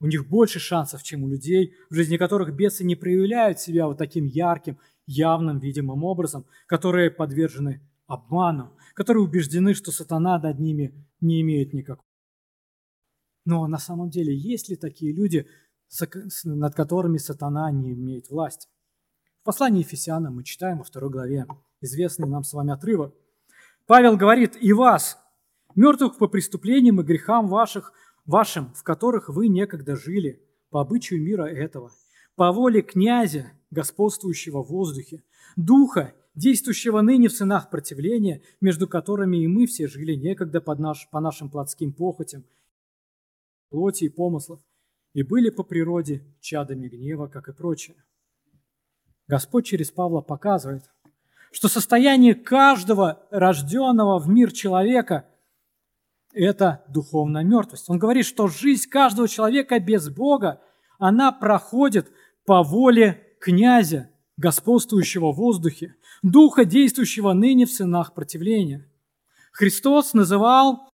У 0.00 0.06
них 0.06 0.28
больше 0.28 0.58
шансов, 0.58 1.02
чем 1.02 1.24
у 1.24 1.28
людей, 1.28 1.74
в 1.90 1.94
жизни 1.94 2.16
которых 2.16 2.54
бесы 2.54 2.84
не 2.84 2.96
проявляют 2.96 3.60
себя 3.60 3.86
вот 3.86 3.98
таким 3.98 4.26
ярким, 4.26 4.78
явным, 5.06 5.58
видимым 5.58 6.04
образом, 6.04 6.46
которые 6.66 7.10
подвержены 7.10 7.80
обману, 8.06 8.76
которые 8.94 9.22
убеждены, 9.24 9.74
что 9.74 9.92
сатана 9.92 10.38
над 10.38 10.58
ними 10.58 10.92
не 11.20 11.40
имеет 11.40 11.72
никакого 11.72 12.04
но 13.44 13.66
на 13.66 13.78
самом 13.78 14.10
деле 14.10 14.36
есть 14.36 14.68
ли 14.68 14.76
такие 14.76 15.12
люди, 15.12 15.46
над 16.44 16.74
которыми 16.74 17.18
сатана 17.18 17.70
не 17.70 17.92
имеет 17.92 18.30
власти? 18.30 18.68
В 19.42 19.44
послании 19.44 19.80
Ефесянам 19.80 20.36
мы 20.36 20.44
читаем 20.44 20.78
во 20.78 20.84
второй 20.84 21.10
главе 21.10 21.46
известный 21.80 22.28
нам 22.28 22.42
с 22.44 22.52
вами 22.52 22.72
отрывок. 22.72 23.14
Павел 23.86 24.16
говорит, 24.16 24.56
«И 24.60 24.72
вас, 24.72 25.18
мертвых 25.74 26.18
по 26.18 26.26
преступлениям 26.26 27.00
и 27.00 27.04
грехам 27.04 27.48
ваших, 27.48 27.92
вашим, 28.24 28.72
в 28.74 28.82
которых 28.82 29.28
вы 29.28 29.48
некогда 29.48 29.96
жили, 29.96 30.42
по 30.70 30.80
обычаю 30.80 31.22
мира 31.22 31.44
этого, 31.44 31.92
по 32.34 32.50
воле 32.52 32.82
князя, 32.82 33.52
господствующего 33.70 34.62
в 34.62 34.68
воздухе, 34.68 35.22
духа, 35.56 36.14
действующего 36.34 37.00
ныне 37.00 37.28
в 37.28 37.32
сынах 37.32 37.70
противления, 37.70 38.42
между 38.60 38.88
которыми 38.88 39.36
и 39.36 39.46
мы 39.46 39.66
все 39.66 39.86
жили 39.86 40.14
некогда 40.14 40.60
под 40.60 40.78
наш, 40.78 41.08
по 41.10 41.20
нашим 41.20 41.48
плотским 41.48 41.92
похотям 41.92 42.44
плоти 43.70 44.04
и 44.04 44.08
помыслов, 44.08 44.60
и 45.14 45.22
были 45.22 45.50
по 45.50 45.64
природе 45.64 46.24
чадами 46.40 46.88
гнева, 46.88 47.26
как 47.26 47.48
и 47.48 47.52
прочее. 47.52 47.96
Господь 49.26 49.66
через 49.66 49.90
Павла 49.90 50.20
показывает, 50.20 50.90
что 51.54 51.68
состояние 51.68 52.34
каждого 52.34 53.22
рожденного 53.30 54.18
в 54.18 54.28
мир 54.28 54.50
человека– 54.50 55.24
это 56.32 56.84
духовная 56.88 57.44
мертвость. 57.44 57.88
Он 57.88 57.96
говорит, 57.96 58.26
что 58.26 58.48
жизнь 58.48 58.88
каждого 58.88 59.28
человека 59.28 59.78
без 59.78 60.08
Бога, 60.08 60.60
она 60.98 61.30
проходит 61.30 62.10
по 62.44 62.64
воле 62.64 63.36
князя, 63.40 64.10
господствующего 64.36 65.30
в 65.30 65.36
воздухе, 65.36 65.94
духа, 66.22 66.64
действующего 66.64 67.32
ныне 67.34 67.66
в 67.66 67.70
сынах 67.70 68.14
противления. 68.14 68.90
Христос 69.52 70.12
называл 70.12 70.88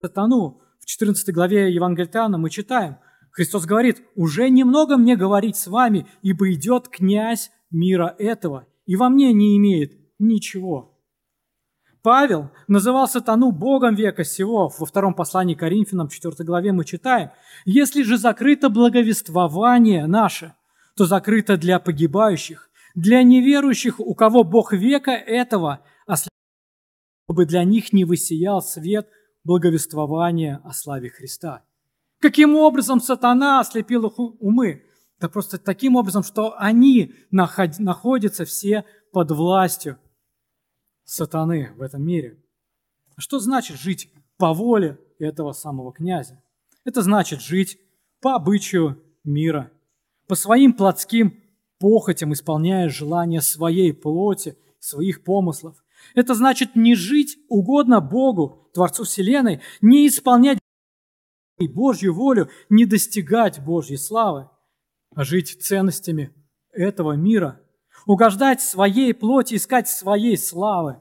сатану 0.00 0.62
в 0.78 0.86
14 0.86 1.34
главе 1.34 1.74
Евангелия 1.74 2.28
мы 2.28 2.50
читаем, 2.50 2.98
Христос 3.32 3.66
говорит, 3.66 4.00
«Уже 4.14 4.48
немного 4.48 4.96
мне 4.96 5.16
говорить 5.16 5.56
с 5.56 5.66
вами, 5.66 6.06
ибо 6.22 6.52
идет 6.52 6.86
князь 6.86 7.50
мира 7.72 8.14
этого, 8.20 8.68
и 8.86 8.96
во 8.96 9.08
мне 9.08 9.32
не 9.32 9.56
имеет 9.58 9.92
ничего». 10.18 10.92
Павел 12.02 12.50
называл 12.68 13.08
сатану 13.08 13.50
Богом 13.50 13.96
века 13.96 14.22
сего. 14.22 14.72
Во 14.78 14.86
втором 14.86 15.12
послании 15.12 15.56
Коринфянам, 15.56 16.08
4 16.08 16.34
главе 16.44 16.70
мы 16.70 16.84
читаем, 16.84 17.30
«Если 17.64 18.04
же 18.04 18.16
закрыто 18.16 18.68
благовествование 18.68 20.06
наше, 20.06 20.54
то 20.96 21.04
закрыто 21.04 21.56
для 21.56 21.80
погибающих, 21.80 22.70
для 22.94 23.24
неверующих, 23.24 23.98
у 23.98 24.14
кого 24.14 24.44
Бог 24.44 24.72
века 24.72 25.10
этого, 25.10 25.80
а 26.06 26.14
чтобы 26.16 27.44
для 27.44 27.64
них 27.64 27.92
не 27.92 28.04
высиял 28.04 28.62
свет 28.62 29.08
благовествования 29.42 30.60
о 30.64 30.72
славе 30.72 31.10
Христа. 31.10 31.64
Каким 32.20 32.56
образом 32.56 33.00
сатана 33.00 33.60
ослепил 33.60 34.06
их 34.06 34.18
умы? 34.18 34.85
Да 35.18 35.28
просто 35.28 35.58
таким 35.58 35.96
образом, 35.96 36.22
что 36.22 36.54
они 36.58 37.14
находятся 37.30 38.44
все 38.44 38.84
под 39.12 39.30
властью 39.30 39.98
сатаны 41.04 41.72
в 41.76 41.82
этом 41.82 42.04
мире. 42.04 42.42
Что 43.16 43.38
значит 43.38 43.78
жить 43.78 44.10
по 44.36 44.52
воле 44.52 44.98
этого 45.18 45.52
самого 45.52 45.92
князя? 45.92 46.42
Это 46.84 47.00
значит 47.02 47.40
жить 47.40 47.78
по 48.20 48.34
обычаю 48.34 49.02
мира, 49.24 49.72
по 50.28 50.34
своим 50.34 50.74
плотским 50.74 51.42
похотям, 51.78 52.32
исполняя 52.32 52.88
желания 52.88 53.40
своей 53.40 53.92
плоти, 53.94 54.58
своих 54.78 55.24
помыслов. 55.24 55.82
Это 56.14 56.34
значит 56.34 56.76
не 56.76 56.94
жить 56.94 57.38
угодно 57.48 58.00
Богу, 58.00 58.70
Творцу 58.74 59.04
Вселенной, 59.04 59.62
не 59.80 60.06
исполнять 60.06 60.58
Божью 61.58 62.14
волю, 62.14 62.50
не 62.68 62.84
достигать 62.84 63.64
Божьей 63.64 63.96
славы, 63.96 64.50
жить 65.24 65.62
ценностями 65.62 66.32
этого 66.72 67.12
мира, 67.12 67.60
угождать 68.06 68.60
своей 68.60 69.14
плоти, 69.14 69.54
искать 69.54 69.88
своей 69.88 70.36
славы. 70.36 71.00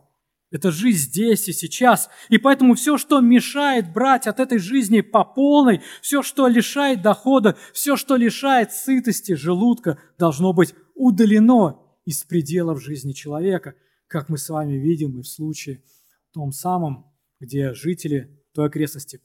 Это 0.51 0.71
жизнь 0.71 1.09
здесь 1.09 1.49
и 1.49 1.53
сейчас. 1.53 2.09
И 2.29 2.37
поэтому 2.37 2.75
все, 2.75 2.97
что 2.97 3.19
мешает 3.19 3.91
брать 3.91 4.25
от 4.25 4.39
этой 4.39 4.57
жизни 4.57 5.01
по 5.01 5.25
полной, 5.25 5.81
все, 6.01 6.23
что 6.23 6.47
лишает 6.47 7.01
дохода, 7.01 7.57
все, 7.73 7.97
что 7.97 8.15
лишает 8.15 8.71
сытости 8.71 9.33
желудка, 9.33 9.99
должно 10.17 10.53
быть 10.53 10.73
удалено 10.93 11.81
из 12.05 12.23
пределов 12.23 12.81
жизни 12.81 13.11
человека, 13.11 13.75
как 14.07 14.29
мы 14.29 14.37
с 14.37 14.47
вами 14.49 14.73
видим 14.73 15.19
и 15.19 15.23
в 15.23 15.27
случае 15.27 15.83
том 16.31 16.51
самом, 16.51 17.11
где 17.39 17.73
жители 17.73 18.41
той 18.53 18.67
окрестности 18.67 19.19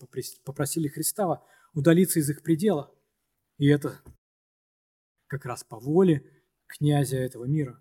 попросили 0.45 0.89
Христа 0.89 1.43
удалиться 1.75 2.19
из 2.19 2.29
их 2.31 2.43
предела. 2.43 2.93
И 3.59 3.67
это 3.67 4.01
как 5.31 5.45
раз 5.45 5.63
по 5.63 5.79
воле 5.79 6.25
князя 6.67 7.17
этого 7.17 7.45
мира. 7.45 7.81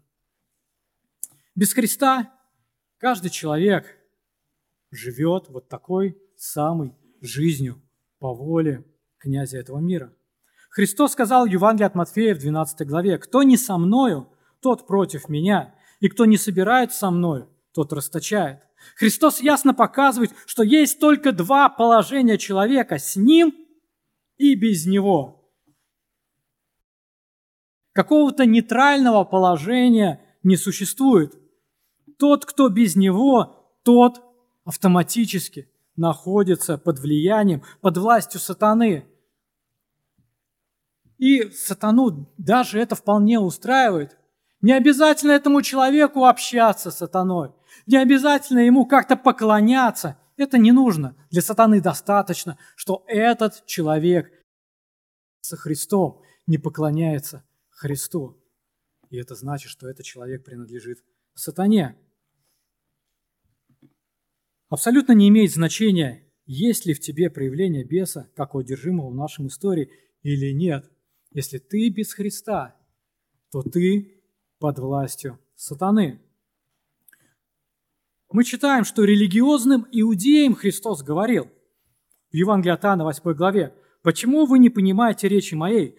Без 1.55 1.73
Христа 1.73 2.31
каждый 2.99 3.31
человек 3.31 3.97
живет 4.91 5.49
вот 5.49 5.67
такой 5.67 6.15
самой 6.37 6.95
жизнью 7.21 7.81
по 8.19 8.35
воле 8.35 8.85
князя 9.17 9.57
этого 9.57 9.79
мира. 9.79 10.13
Христос 10.69 11.13
сказал 11.13 11.47
в 11.47 11.49
Евангелии 11.49 11.87
от 11.87 11.95
Матфея 11.95 12.35
в 12.35 12.39
12 12.39 12.87
главе, 12.87 13.17
«Кто 13.17 13.41
не 13.41 13.57
со 13.57 13.77
мною, 13.77 14.31
тот 14.61 14.85
против 14.85 15.27
меня, 15.27 15.75
и 15.99 16.07
кто 16.07 16.25
не 16.25 16.37
собирает 16.37 16.93
со 16.93 17.09
мною, 17.09 17.49
тот 17.73 17.91
расточает». 17.91 18.61
Христос 18.95 19.41
ясно 19.41 19.73
показывает, 19.73 20.31
что 20.45 20.61
есть 20.61 20.99
только 20.99 21.31
два 21.31 21.67
положения 21.67 22.37
человека– 22.37 22.97
с 22.99 23.15
Ним 23.15 23.53
и 24.37 24.53
без 24.53 24.85
Него. 24.85 25.38
Какого-то 27.99 28.45
нейтрального 28.45 29.25
положения 29.25 30.21
не 30.41 30.55
существует. 30.55 31.37
Тот, 32.17 32.45
кто 32.45 32.69
без 32.69 32.95
Него, 32.95 33.75
тот 33.83 34.23
автоматически 34.63 35.69
находится 35.97 36.77
под 36.77 36.97
влиянием, 36.97 37.61
под 37.81 37.97
властью 37.97 38.39
сатаны. 38.39 39.05
И 41.17 41.49
сатану 41.49 42.31
даже 42.37 42.79
это 42.79 42.95
вполне 42.95 43.37
устраивает. 43.37 44.17
Не 44.61 44.71
обязательно 44.71 45.33
этому 45.33 45.61
человеку 45.61 46.23
общаться 46.23 46.91
с 46.91 46.99
сатаной. 46.99 47.51
Не 47.85 47.97
обязательно 47.97 48.59
ему 48.59 48.85
как-то 48.85 49.17
поклоняться 49.17 50.17
Это 50.37 50.57
не 50.57 50.71
нужно. 50.71 51.17
Для 51.31 51.41
сатаны 51.41 51.81
достаточно, 51.81 52.57
что 52.77 53.03
этот 53.07 53.65
человек 53.65 54.31
со 55.41 55.57
Христом 55.57 56.21
не 56.47 56.57
поклоняется 56.57 57.43
Христу. 57.79 58.37
И 59.09 59.15
это 59.15 59.35
значит, 59.35 59.71
что 59.71 59.87
этот 59.87 60.05
человек 60.05 60.43
принадлежит 60.43 61.01
сатане. 61.33 61.95
Абсолютно 64.67 65.13
не 65.13 65.29
имеет 65.29 65.53
значения, 65.53 66.29
есть 66.45 66.85
ли 66.85 66.93
в 66.93 66.99
тебе 66.99 67.29
проявление 67.29 67.85
беса, 67.85 68.29
как 68.35 68.53
у 68.53 68.59
одержимого 68.59 69.09
в 69.09 69.15
нашем 69.15 69.47
истории, 69.47 69.89
или 70.23 70.51
нет. 70.51 70.91
Если 71.31 71.57
ты 71.57 71.89
без 71.89 72.13
Христа, 72.13 72.75
то 73.49 73.61
ты 73.61 74.21
под 74.59 74.77
властью 74.79 75.39
сатаны. 75.55 76.21
Мы 78.29 78.43
читаем, 78.43 78.83
что 78.83 79.05
религиозным 79.05 79.87
иудеям 79.89 80.53
Христос 80.53 81.01
говорил 81.01 81.49
в 82.29 82.35
Евангелии 82.35 82.73
от 82.73 82.83
Иоанна 82.83 83.05
8 83.05 83.33
главе, 83.33 83.73
«Почему 84.03 84.45
вы 84.45 84.59
не 84.59 84.69
понимаете 84.69 85.29
речи 85.29 85.55
моей? 85.55 85.97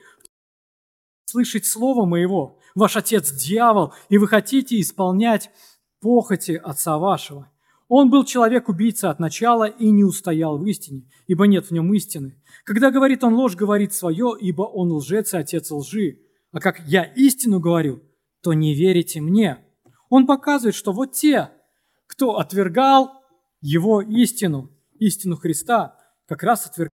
Слышать 1.31 1.65
слово 1.65 2.07
моего, 2.07 2.59
ваш 2.75 2.97
отец 2.97 3.31
дьявол, 3.31 3.95
и 4.09 4.19
вы 4.19 4.27
хотите 4.27 4.81
исполнять 4.81 5.53
похоти 6.01 6.61
отца 6.61 6.99
вашего». 6.99 7.49
Он 7.87 8.11
был 8.11 8.25
человек-убийца 8.25 9.11
от 9.11 9.21
начала 9.21 9.69
и 9.69 9.91
не 9.91 10.03
устоял 10.03 10.59
в 10.59 10.67
истине, 10.67 11.09
ибо 11.29 11.47
нет 11.47 11.67
в 11.67 11.71
нем 11.71 11.95
истины. 11.95 12.43
Когда 12.65 12.91
говорит 12.91 13.23
он 13.23 13.35
ложь, 13.35 13.55
говорит 13.55 13.95
свое, 13.95 14.35
ибо 14.41 14.63
он 14.63 14.91
лжец 14.91 15.33
и 15.35 15.37
отец 15.37 15.71
лжи. 15.71 16.19
А 16.51 16.59
как 16.59 16.81
я 16.89 17.05
истину 17.05 17.61
говорю, 17.61 18.03
то 18.43 18.53
не 18.53 18.75
верите 18.75 19.21
мне. 19.21 19.65
Он 20.09 20.27
показывает, 20.27 20.75
что 20.75 20.91
вот 20.91 21.13
те, 21.13 21.53
кто 22.09 22.39
отвергал 22.39 23.23
его 23.61 24.03
истину, 24.03 24.71
истину 24.99 25.37
Христа, 25.37 25.97
как 26.27 26.43
раз 26.43 26.67
отвергал, 26.67 26.91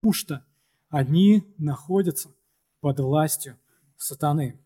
потому 0.00 0.14
что 0.14 0.46
они 0.88 1.44
находятся 1.58 2.30
под 2.84 3.00
властью 3.00 3.56
сатаны. 3.96 4.60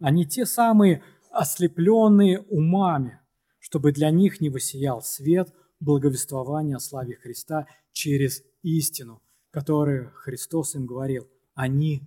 Они 0.00 0.24
те 0.24 0.46
самые 0.46 1.02
ослепленные 1.32 2.38
умами, 2.42 3.18
чтобы 3.58 3.90
для 3.90 4.12
них 4.12 4.40
не 4.40 4.48
воссиял 4.48 5.02
свет 5.02 5.52
благовествования 5.80 6.76
о 6.76 6.78
славе 6.78 7.16
Христа 7.16 7.66
через 7.90 8.44
истину, 8.62 9.20
которую 9.50 10.12
Христос 10.14 10.76
им 10.76 10.86
говорил. 10.86 11.26
Они 11.54 12.02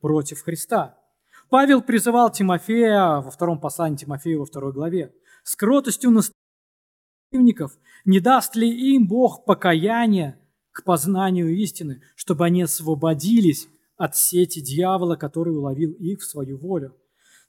против 0.00 0.40
Христа. 0.40 0.98
Павел 1.50 1.82
призывал 1.82 2.32
Тимофея 2.32 3.20
во 3.20 3.30
втором 3.30 3.60
послании 3.60 3.98
Тимофея 3.98 4.38
во 4.38 4.46
второй 4.46 4.72
главе 4.72 5.14
с 5.44 5.54
кротостью 5.54 6.12
наставников, 7.30 7.76
не 8.06 8.20
даст 8.20 8.56
ли 8.56 8.94
им 8.94 9.06
Бог 9.06 9.44
покаяние 9.44 10.38
к 10.72 10.82
познанию 10.82 11.54
истины, 11.54 12.00
чтобы 12.16 12.46
они 12.46 12.62
освободились 12.62 13.68
от 13.98 14.16
сети 14.16 14.60
дьявола, 14.60 15.16
который 15.16 15.54
уловил 15.54 15.92
их 15.92 16.20
в 16.20 16.24
свою 16.24 16.56
волю. 16.56 16.96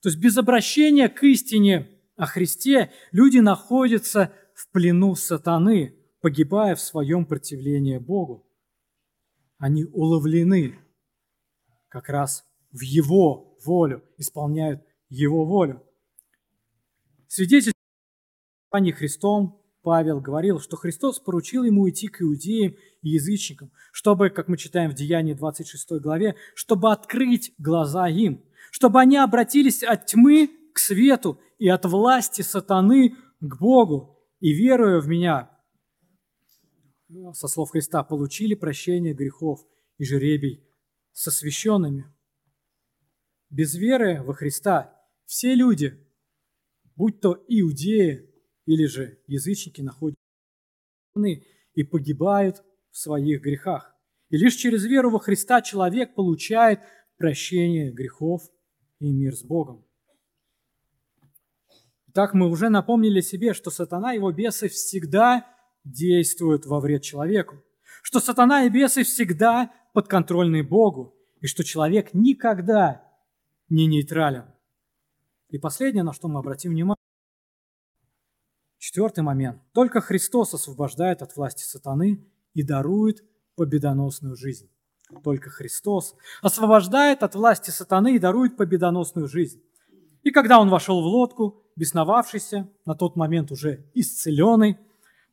То 0.02 0.10
есть 0.10 0.20
без 0.20 0.38
обращения 0.38 1.08
к 1.08 1.24
истине 1.24 1.90
о 2.18 2.26
Христе 2.26 2.92
люди 3.12 3.38
находятся 3.38 4.34
в 4.56 4.70
плену 4.72 5.16
сатаны, 5.16 5.96
погибая 6.22 6.76
в 6.76 6.82
своем 6.82 7.26
противлении 7.26 7.98
Богу. 7.98 8.46
Они 9.58 9.86
уловлены 9.86 10.80
как 11.88 12.10
раз 12.10 12.44
в 12.72 12.82
Его 12.82 13.58
волю, 13.64 14.04
исполняют 14.18 14.82
Его 15.08 15.46
волю. 15.46 15.84
Свидетель 17.28 17.74
Пани 18.70 18.92
Христом 18.92 19.59
Павел 19.82 20.20
говорил, 20.20 20.60
что 20.60 20.76
Христос 20.76 21.20
поручил 21.20 21.64
ему 21.64 21.90
идти 21.90 22.08
к 22.08 22.22
иудеям 22.22 22.76
и 23.02 23.10
язычникам, 23.10 23.72
чтобы, 23.92 24.30
как 24.30 24.48
мы 24.48 24.58
читаем 24.58 24.92
в 24.92 24.94
Деянии 24.94 25.34
26 25.34 26.02
главе, 26.02 26.36
чтобы 26.54 26.92
открыть 26.92 27.54
глаза 27.58 28.08
им, 28.10 28.44
чтобы 28.72 29.00
они 29.00 29.18
обратились 29.18 29.84
от 29.84 30.06
тьмы 30.06 30.50
к 30.74 30.80
свету 30.80 31.40
и 31.58 31.70
от 31.70 31.86
власти 31.86 32.42
сатаны 32.42 33.16
к 33.40 33.60
Богу, 33.60 34.18
и, 34.40 34.54
веруя 34.54 35.00
в 35.00 35.08
меня, 35.08 35.50
со 37.34 37.48
слов 37.48 37.72
Христа, 37.72 38.04
получили 38.04 38.56
прощение 38.56 39.14
грехов 39.14 39.62
и 39.98 40.06
жеребий 40.06 40.64
со 41.12 41.32
священными. 41.32 42.14
Без 43.50 43.76
веры 43.76 44.22
во 44.24 44.34
Христа 44.34 44.96
все 45.26 45.56
люди, 45.56 46.06
будь 46.96 47.20
то 47.20 47.44
иудеи, 47.48 48.29
или 48.70 48.86
же 48.86 49.18
язычники 49.26 49.82
находятся 49.82 50.22
и 51.74 51.84
погибают 51.84 52.64
в 52.92 52.98
своих 53.00 53.42
грехах. 53.42 53.96
И 54.30 54.38
лишь 54.38 54.54
через 54.54 54.86
веру 54.86 55.10
во 55.10 55.20
Христа 55.20 55.64
человек 55.64 56.14
получает 56.14 56.80
прощение 57.18 57.92
грехов 57.92 58.44
и 59.00 59.12
мир 59.12 59.36
с 59.36 59.44
Богом. 59.44 59.84
Так 62.14 62.36
мы 62.36 62.48
уже 62.48 62.70
напомнили 62.70 63.22
себе, 63.22 63.56
что 63.56 63.72
сатана 63.72 64.14
и 64.14 64.18
его 64.18 64.32
бесы 64.32 64.70
всегда 64.70 65.48
действуют 65.84 66.68
во 66.68 66.80
вред 66.80 67.02
человеку, 67.02 67.64
что 68.04 68.20
сатана 68.20 68.66
и 68.66 68.70
бесы 68.70 69.02
всегда 69.02 69.74
подконтрольны 69.94 70.64
Богу, 70.64 71.16
и 71.42 71.48
что 71.48 71.64
человек 71.64 72.14
никогда 72.14 73.04
не 73.68 73.88
нейтрален. 73.88 74.46
И 75.50 75.58
последнее, 75.58 76.04
на 76.04 76.14
что 76.14 76.28
мы 76.28 76.40
обратим 76.40 76.70
внимание, 76.70 76.99
Четвертый 78.80 79.26
момент. 79.26 79.62
Только 79.74 80.00
Христос 80.00 80.54
освобождает 80.54 81.22
от 81.22 81.36
власти 81.36 81.64
сатаны 81.64 82.26
и 82.54 82.64
дарует 82.64 83.24
победоносную 83.56 84.38
жизнь. 84.38 84.70
Только 85.22 85.50
Христос 85.50 86.16
освобождает 86.42 87.22
от 87.22 87.36
власти 87.36 87.72
сатаны 87.72 88.16
и 88.16 88.20
дарует 88.20 88.56
победоносную 88.56 89.28
жизнь. 89.28 89.62
И 90.24 90.32
когда 90.32 90.62
он 90.62 90.70
вошел 90.70 91.02
в 91.02 91.06
лодку, 91.06 91.62
бесновавшийся, 91.76 92.70
на 92.86 92.96
тот 92.96 93.18
момент 93.18 93.52
уже 93.52 93.86
исцеленный, 93.94 94.78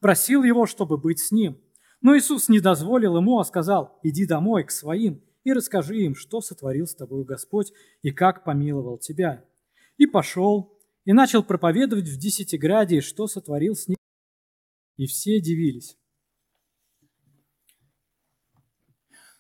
просил 0.00 0.42
его, 0.42 0.66
чтобы 0.66 0.96
быть 0.96 1.20
с 1.20 1.30
ним. 1.30 1.60
Но 2.00 2.16
Иисус 2.16 2.48
не 2.48 2.58
дозволил 2.58 3.16
ему, 3.16 3.38
а 3.38 3.44
сказал, 3.44 4.00
иди 4.02 4.26
домой 4.26 4.64
к 4.64 4.72
своим 4.72 5.22
и 5.44 5.52
расскажи 5.52 5.98
им, 5.98 6.16
что 6.16 6.40
сотворил 6.40 6.88
с 6.88 6.96
тобой 6.96 7.24
Господь 7.24 7.72
и 8.02 8.10
как 8.10 8.42
помиловал 8.42 8.98
тебя. 8.98 9.44
И 9.98 10.06
пошел, 10.06 10.75
и 11.06 11.12
начал 11.12 11.42
проповедовать 11.42 12.08
в 12.08 12.18
Десятиграде, 12.18 13.00
что 13.00 13.28
сотворил 13.28 13.74
с 13.74 13.86
ним. 13.88 13.96
И 14.96 15.06
все 15.06 15.40
дивились. 15.40 15.96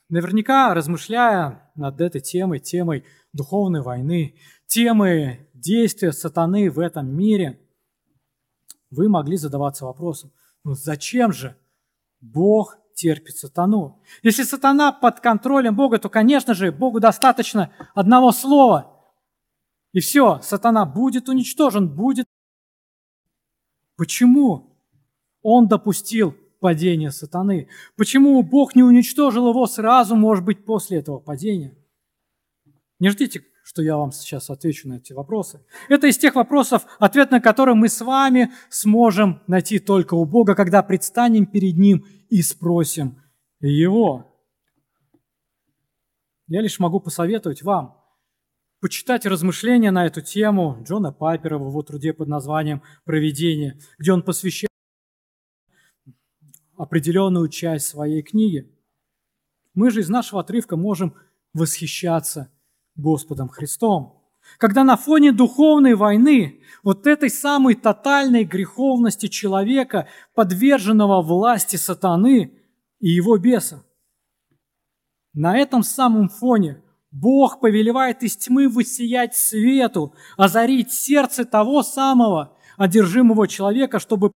Наверняка, 0.08 0.72
размышляя 0.72 1.72
над 1.74 2.00
этой 2.00 2.20
темой, 2.20 2.60
темой 2.60 3.04
духовной 3.32 3.82
войны, 3.82 4.38
темой 4.68 5.50
действия 5.52 6.12
сатаны 6.12 6.70
в 6.70 6.78
этом 6.78 7.12
мире, 7.12 7.60
вы 8.90 9.08
могли 9.08 9.36
задаваться 9.36 9.84
вопросом, 9.84 10.32
ну 10.62 10.74
зачем 10.74 11.32
же 11.32 11.56
Бог 12.20 12.78
терпит 12.94 13.36
сатану? 13.36 14.00
Если 14.22 14.44
сатана 14.44 14.92
под 14.92 15.18
контролем 15.18 15.74
Бога, 15.74 15.98
то, 15.98 16.08
конечно 16.08 16.54
же, 16.54 16.70
Богу 16.70 17.00
достаточно 17.00 17.72
одного 17.94 18.30
слова– 18.30 18.92
и 19.96 20.00
все, 20.00 20.40
сатана 20.42 20.84
будет 20.84 21.30
уничтожен, 21.30 21.88
будет. 21.88 22.26
Почему 23.96 24.76
он 25.40 25.68
допустил 25.68 26.36
падение 26.60 27.10
сатаны? 27.10 27.70
Почему 27.96 28.42
Бог 28.42 28.76
не 28.76 28.82
уничтожил 28.82 29.48
его 29.48 29.66
сразу, 29.66 30.14
может 30.14 30.44
быть, 30.44 30.66
после 30.66 30.98
этого 30.98 31.18
падения? 31.18 31.74
Не 32.98 33.08
ждите, 33.08 33.46
что 33.64 33.80
я 33.80 33.96
вам 33.96 34.12
сейчас 34.12 34.50
отвечу 34.50 34.86
на 34.86 34.98
эти 34.98 35.14
вопросы. 35.14 35.64
Это 35.88 36.08
из 36.08 36.18
тех 36.18 36.34
вопросов, 36.34 36.86
ответ 36.98 37.30
на 37.30 37.40
которые 37.40 37.74
мы 37.74 37.88
с 37.88 38.02
вами 38.02 38.52
сможем 38.68 39.40
найти 39.46 39.78
только 39.78 40.12
у 40.12 40.26
Бога, 40.26 40.54
когда 40.54 40.82
предстанем 40.82 41.46
перед 41.46 41.78
Ним 41.78 42.04
и 42.28 42.42
спросим 42.42 43.22
Его. 43.60 44.30
Я 46.48 46.60
лишь 46.60 46.78
могу 46.80 47.00
посоветовать 47.00 47.62
вам 47.62 47.95
почитать 48.80 49.26
размышления 49.26 49.90
на 49.90 50.06
эту 50.06 50.20
тему 50.20 50.78
Джона 50.82 51.12
Пайпера 51.12 51.58
в 51.58 51.68
его 51.68 51.82
труде 51.82 52.12
под 52.12 52.28
названием 52.28 52.82
«Проведение», 53.04 53.78
где 53.98 54.12
он 54.12 54.22
посвящает 54.22 54.70
определенную 56.76 57.48
часть 57.48 57.86
своей 57.86 58.22
книги. 58.22 58.70
Мы 59.74 59.90
же 59.90 60.00
из 60.00 60.08
нашего 60.08 60.40
отрывка 60.40 60.76
можем 60.76 61.14
восхищаться 61.54 62.52
Господом 62.96 63.48
Христом. 63.48 64.22
Когда 64.58 64.84
на 64.84 64.96
фоне 64.96 65.32
духовной 65.32 65.94
войны, 65.94 66.62
вот 66.82 67.06
этой 67.06 67.30
самой 67.30 67.74
тотальной 67.74 68.44
греховности 68.44 69.26
человека, 69.26 70.06
подверженного 70.34 71.20
власти 71.20 71.76
сатаны 71.76 72.52
и 73.00 73.08
его 73.08 73.36
беса, 73.38 73.84
на 75.34 75.58
этом 75.58 75.82
самом 75.82 76.28
фоне 76.28 76.82
Бог 77.20 77.60
повелевает 77.60 78.22
из 78.22 78.36
тьмы 78.36 78.68
высиять 78.68 79.34
свету, 79.34 80.14
озарить 80.36 80.92
сердце 80.92 81.46
того 81.46 81.82
самого 81.82 82.58
одержимого 82.76 83.48
человека, 83.48 83.98
чтобы 83.98 84.32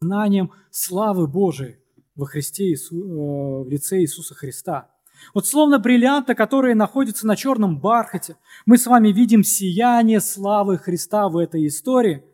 знанием 0.00 0.50
славы 0.70 1.26
Божией 1.26 1.76
во 2.14 2.24
Христе 2.24 2.70
Иису, 2.70 2.96
э, 2.96 3.64
в 3.64 3.68
лице 3.68 4.00
Иисуса 4.00 4.34
Христа. 4.34 4.92
Вот 5.34 5.46
словно 5.46 5.78
бриллианты, 5.78 6.34
которые 6.34 6.74
находятся 6.74 7.26
на 7.26 7.36
черном 7.36 7.78
бархате, 7.78 8.36
мы 8.64 8.78
с 8.78 8.86
вами 8.86 9.08
видим 9.08 9.44
сияние 9.44 10.20
славы 10.20 10.78
Христа 10.78 11.28
в 11.28 11.36
этой 11.36 11.66
истории 11.66 12.24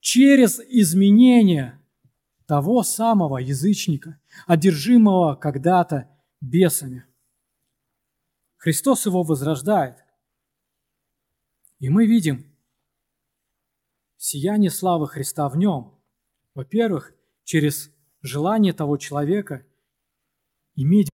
через 0.00 0.58
изменение 0.58 1.80
того 2.46 2.82
самого 2.82 3.38
язычника, 3.38 4.18
одержимого 4.48 5.36
когда-то 5.36 6.08
бесами. 6.40 7.06
Христос 8.62 9.06
его 9.06 9.24
возрождает. 9.24 9.96
И 11.80 11.88
мы 11.88 12.06
видим 12.06 12.46
сияние 14.16 14.70
славы 14.70 15.08
Христа 15.08 15.48
в 15.48 15.56
нем. 15.56 15.98
Во-первых, 16.54 17.12
через 17.42 17.90
желание 18.20 18.72
того 18.72 18.98
человека 18.98 19.66
иметь 20.76 21.10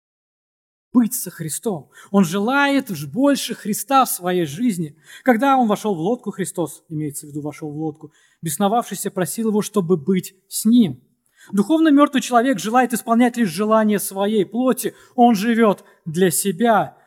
быть 0.91 1.13
со 1.13 1.29
Христом. 1.29 1.91
Он 2.09 2.25
желает 2.25 2.89
больше 3.11 3.53
Христа 3.53 4.05
в 4.05 4.09
своей 4.09 4.45
жизни. 4.45 4.97
Когда 5.21 5.55
он 5.55 5.67
вошел 5.67 5.93
в 5.93 5.99
лодку, 5.99 6.31
Христос, 6.31 6.83
имеется 6.89 7.27
в 7.27 7.29
виду, 7.29 7.41
вошел 7.41 7.69
в 7.69 7.77
лодку, 7.77 8.11
бесновавшийся 8.41 9.11
просил 9.11 9.49
его, 9.49 9.61
чтобы 9.61 9.97
быть 9.97 10.35
с 10.47 10.65
ним. 10.65 11.03
Духовно 11.51 11.89
мертвый 11.89 12.23
человек 12.23 12.57
желает 12.57 12.91
исполнять 12.93 13.37
лишь 13.37 13.49
желание 13.49 13.99
своей 13.99 14.47
плоти. 14.47 14.95
Он 15.13 15.35
живет 15.35 15.83
для 16.05 16.31
себя. 16.31 16.97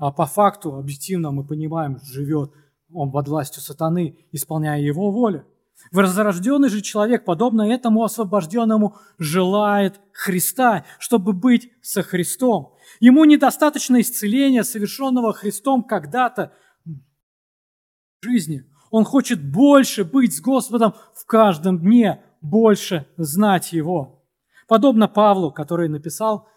А 0.00 0.10
по 0.10 0.24
факту, 0.24 0.76
объективно 0.76 1.30
мы 1.30 1.44
понимаем, 1.44 2.00
живет 2.02 2.52
он 2.90 3.12
под 3.12 3.28
властью 3.28 3.60
сатаны, 3.60 4.16
исполняя 4.32 4.80
его 4.80 5.10
волю. 5.10 5.46
Возрожденный 5.92 6.70
же 6.70 6.80
человек, 6.80 7.26
подобно 7.26 7.70
этому 7.70 8.02
освобожденному, 8.02 8.96
желает 9.18 10.00
Христа, 10.12 10.86
чтобы 10.98 11.34
быть 11.34 11.70
со 11.82 12.02
Христом. 12.02 12.74
Ему 12.98 13.26
недостаточно 13.26 14.00
исцеления, 14.00 14.64
совершенного 14.64 15.34
Христом 15.34 15.84
когда-то 15.84 16.54
в 16.86 18.24
жизни. 18.24 18.64
Он 18.90 19.04
хочет 19.04 19.44
больше 19.52 20.04
быть 20.04 20.34
с 20.34 20.40
Господом 20.40 20.94
в 21.14 21.26
каждом 21.26 21.78
дне, 21.78 22.22
больше 22.40 23.06
знать 23.18 23.74
Его. 23.74 24.24
Подобно 24.66 25.08
Павлу, 25.08 25.52
который 25.52 25.90
написал 25.90 26.48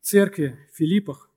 церкви 0.00 0.58
в 0.72 0.76
Филиппах, 0.78 1.30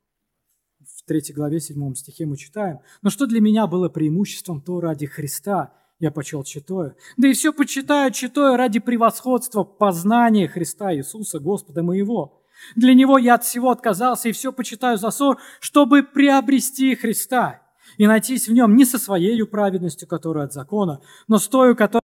3 1.10 1.34
главе 1.34 1.60
7 1.60 1.96
стихе 1.96 2.28
мы 2.28 2.38
читаем, 2.38 2.82
«Но 3.02 3.10
что 3.10 3.26
для 3.26 3.42
меня 3.42 3.66
было 3.66 3.90
преимуществом, 3.90 4.62
то 4.62 4.80
ради 4.80 5.08
Христа 5.08 5.74
я 6.00 6.12
почел 6.12 6.44
читаю. 6.44 6.96
Да 7.18 7.28
и 7.28 7.34
все 7.34 7.52
почитаю 7.52 8.12
читаю 8.12 8.58
ради 8.58 8.80
превосходства 8.80 9.64
познания 9.64 10.48
Христа 10.48 10.94
Иисуса, 10.94 11.40
Господа 11.40 11.82
моего. 11.82 12.44
Для 12.76 12.94
Него 12.94 13.18
я 13.18 13.36
от 13.36 13.44
всего 13.44 13.72
отказался 13.72 14.30
и 14.30 14.32
все 14.32 14.54
почитаю 14.54 14.98
за 14.98 15.10
ссор, 15.10 15.40
чтобы 15.60 16.04
приобрести 16.04 16.94
Христа 16.94 17.62
и 17.98 18.06
найтись 18.06 18.48
в 18.48 18.54
Нем 18.54 18.76
не 18.76 18.86
со 18.86 19.00
своей 19.00 19.44
праведностью, 19.46 20.08
которая 20.08 20.46
от 20.46 20.54
закона, 20.54 21.02
но 21.28 21.40
с 21.40 21.48
той, 21.48 21.76
которая 21.76 22.04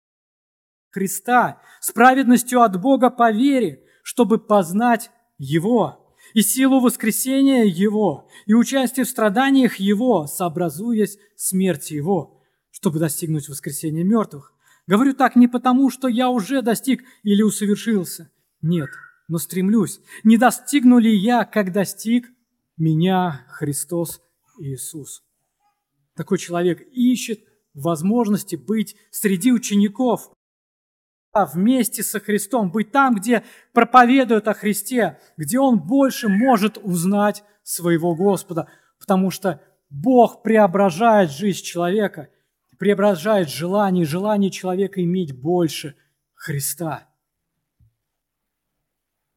Христа, 0.91 1.60
с 1.80 1.91
праведностью 1.91 2.62
от 2.62 2.80
Бога 2.80 3.10
по 3.10 3.32
вере, 3.32 3.84
чтобы 4.04 4.38
познать 4.38 5.10
Его 5.39 6.01
и 6.34 6.41
силу 6.41 6.79
воскресения 6.79 7.63
Его, 7.63 8.27
и 8.45 8.53
участие 8.53 9.05
в 9.05 9.09
страданиях 9.09 9.75
Его, 9.75 10.27
сообразуясь 10.27 11.17
смерти 11.36 11.93
Его, 11.93 12.41
чтобы 12.71 12.99
достигнуть 12.99 13.49
воскресения 13.49 14.03
мертвых. 14.03 14.53
Говорю 14.88 15.13
так 15.13 15.36
не 15.36 15.47
потому, 15.47 15.89
что 15.89 16.07
я 16.07 16.29
уже 16.29 16.61
достиг 16.61 17.03
или 17.23 17.41
усовершился. 17.41 18.32
Нет, 18.61 18.89
но 19.27 19.38
стремлюсь. 19.38 19.99
Не 20.23 20.38
достигну 20.38 20.99
ли 20.99 21.15
я, 21.15 21.45
как 21.45 21.71
достиг 21.71 22.29
меня 22.77 23.45
Христос 23.49 24.21
Иисус? 24.59 25.23
Такой 26.15 26.38
человек 26.38 26.82
ищет 26.91 27.39
возможности 27.73 28.55
быть 28.55 28.95
среди 29.11 29.51
учеников, 29.51 30.32
вместе 31.34 32.03
со 32.03 32.19
Христом, 32.19 32.71
быть 32.71 32.91
там, 32.91 33.15
где 33.15 33.43
проповедуют 33.73 34.47
о 34.47 34.53
Христе, 34.53 35.19
где 35.38 35.59
он 35.59 35.79
больше 35.79 36.27
может 36.27 36.77
узнать 36.77 37.43
своего 37.63 38.15
Господа, 38.15 38.67
потому 38.99 39.32
что 39.32 39.61
Бог 39.89 40.43
преображает 40.43 41.32
жизнь 41.32 41.63
человека, 41.63 42.29
преображает 42.77 43.49
желание, 43.49 44.05
желание 44.05 44.51
человека 44.51 45.03
иметь 45.03 45.39
больше 45.39 45.95
Христа. 46.34 47.07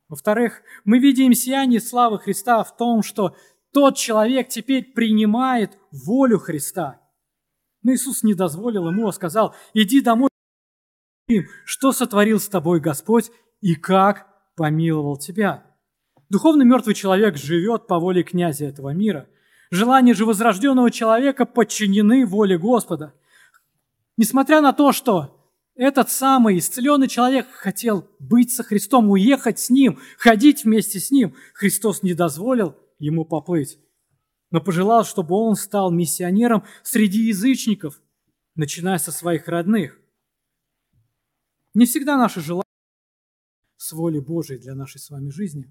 Во-вторых, 0.09 0.63
мы 0.85 0.99
видим 0.99 1.33
сияние 1.33 1.81
славы 1.81 2.19
Христа 2.19 2.63
в 2.63 2.77
том, 2.77 3.03
что 3.03 3.37
тот 3.73 3.97
человек 3.97 4.49
теперь 4.49 4.93
принимает 4.93 5.77
волю 5.91 6.39
Христа. 6.39 7.01
Но 7.83 7.93
Иисус 7.93 8.23
не 8.23 8.35
дозволил 8.35 8.89
ему, 8.89 9.09
а 9.09 9.13
сказал, 9.13 9.55
иди 9.75 10.01
домой 10.01 10.31
что 11.65 11.93
сотворил 11.93 12.39
с 12.39 12.49
тобой 12.49 12.81
Господь 12.81 13.31
и 13.61 13.75
как 13.75 14.27
помиловал 14.57 15.17
тебя. 15.17 15.65
Духовно 16.29 16.63
мертвый 16.63 16.95
человек 16.95 17.37
живет 17.37 17.87
по 17.87 17.99
воле 17.99 18.23
князя 18.23 18.67
этого 18.67 18.91
мира. 18.91 19.29
Желания 19.71 20.15
же 20.15 20.27
возрожденного 20.27 20.91
человека 20.91 21.47
подчинены 21.47 22.27
воле 22.27 22.59
Господа. 22.59 23.15
Несмотря 24.17 24.61
на 24.61 24.73
то, 24.73 24.93
что 24.93 25.53
этот 25.75 26.11
самый 26.11 26.59
исцеленный 26.59 27.09
человек 27.09 27.49
хотел 27.51 28.09
быть 28.21 28.53
со 28.53 28.63
Христом, 28.63 29.11
уехать 29.11 29.59
с 29.59 29.71
Ним, 29.71 29.99
ходить 30.19 30.65
вместе 30.65 31.01
с 31.01 31.11
Ним, 31.11 31.35
Христос 31.55 32.03
не 32.03 32.15
дозволил 32.15 32.77
ему 32.99 33.25
поплыть, 33.25 33.79
но 34.51 34.61
пожелал, 34.61 35.05
чтобы 35.05 35.35
он 35.35 35.57
стал 35.57 35.91
миссионером 35.91 36.63
среди 36.85 37.27
язычников, 37.27 38.01
начиная 38.55 38.99
со 38.99 39.11
своих 39.11 39.49
родных. 39.49 39.99
Не 41.75 41.87
всегда 41.87 42.17
наши 42.17 42.41
желания 42.41 42.65
с 43.77 43.93
волей 43.93 44.21
Божией 44.21 44.61
для 44.61 44.77
нашей 44.77 45.01
с 45.01 45.11
вами 45.11 45.31
жизни. 45.31 45.69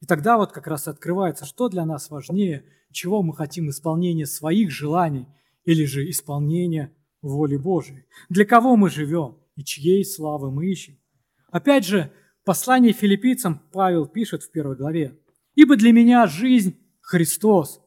И 0.00 0.06
тогда 0.06 0.36
вот 0.36 0.50
как 0.50 0.66
раз 0.66 0.88
открывается, 0.88 1.44
что 1.44 1.68
для 1.68 1.84
нас 1.84 2.10
важнее, 2.10 2.64
чего 2.90 3.22
мы 3.22 3.34
хотим 3.36 3.70
исполнения 3.70 4.26
своих 4.26 4.72
желаний 4.72 5.28
или 5.64 5.84
же 5.84 6.08
исполнения 6.10 6.92
воли 7.22 7.56
Божией. 7.56 8.06
Для 8.28 8.44
кого 8.44 8.76
мы 8.76 8.90
живем 8.90 9.38
и 9.54 9.62
чьей 9.62 10.04
славы 10.04 10.50
мы 10.50 10.66
ищем. 10.66 10.98
Опять 11.50 11.86
же, 11.86 12.12
послание 12.44 12.92
филиппийцам 12.92 13.62
Павел 13.72 14.06
пишет 14.06 14.42
в 14.42 14.50
первой 14.50 14.76
главе. 14.76 15.16
«Ибо 15.54 15.76
для 15.76 15.92
меня 15.92 16.26
жизнь– 16.26 16.76
Христос, 17.00 17.80